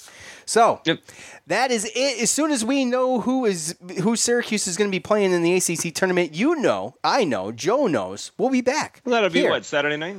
So 0.46 0.82
that 1.48 1.72
is 1.72 1.86
it. 1.96 2.22
As 2.22 2.32
soon 2.32 2.52
as 2.52 2.64
we 2.64 2.86
know 2.86 3.22
who 3.22 3.46
is 3.46 3.76
who 4.02 4.16
Syracuse 4.16 4.68
is 4.68 4.78
going 4.78 4.90
to 4.90 4.96
be 4.96 5.00
playing 5.00 5.32
in 5.32 5.42
the 5.44 5.56
ACC 5.56 5.94
tournament, 5.94 6.34
you 6.36 6.56
know, 6.56 6.96
I 7.04 7.24
know, 7.24 7.52
Joe 7.52 7.88
knows. 7.88 8.32
We'll 8.38 8.50
be 8.50 8.62
back. 8.62 9.02
That'll 9.06 9.30
be 9.30 9.48
what 9.48 9.66
Saturday 9.66 9.98
night. 9.98 10.18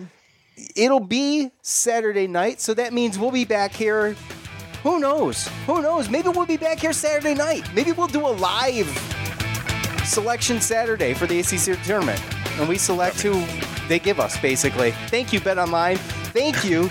It'll 0.76 1.00
be 1.00 1.50
Saturday 1.62 2.26
night, 2.28 2.60
so 2.60 2.74
that 2.74 2.92
means 2.92 3.18
we'll 3.18 3.32
be 3.32 3.44
back 3.44 3.72
here. 3.72 4.14
Who 4.84 5.00
knows? 5.00 5.48
Who 5.66 5.82
knows? 5.82 6.08
Maybe 6.08 6.28
we'll 6.28 6.46
be 6.46 6.58
back 6.58 6.78
here 6.78 6.92
Saturday 6.92 7.34
night. 7.34 7.68
Maybe 7.74 7.92
we'll 7.92 8.06
do 8.06 8.26
a 8.26 8.28
live 8.28 8.86
selection 10.04 10.60
Saturday 10.60 11.14
for 11.14 11.26
the 11.26 11.40
ACC 11.40 11.82
tournament, 11.84 12.22
and 12.58 12.68
we 12.68 12.76
select 12.78 13.20
who 13.20 13.44
they 13.88 13.98
give 13.98 14.20
us. 14.20 14.38
Basically, 14.38 14.92
thank 15.08 15.32
you, 15.32 15.40
BetOnline. 15.40 15.96
Thank 16.32 16.64
you, 16.64 16.90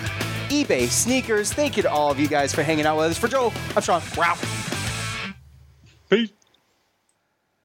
eBay 0.50 0.88
sneakers. 0.88 1.52
Thank 1.54 1.78
you 1.78 1.84
to 1.84 1.92
all 1.92 2.12
of 2.12 2.20
you 2.20 2.28
guys 2.28 2.54
for 2.54 2.64
hanging 2.64 2.86
out 2.86 2.98
with 2.98 3.12
us. 3.12 3.18
For 3.18 3.28
Joe, 3.28 3.54
I'm 3.76 3.82
Sean. 3.82 4.02
Wow. 4.18 4.36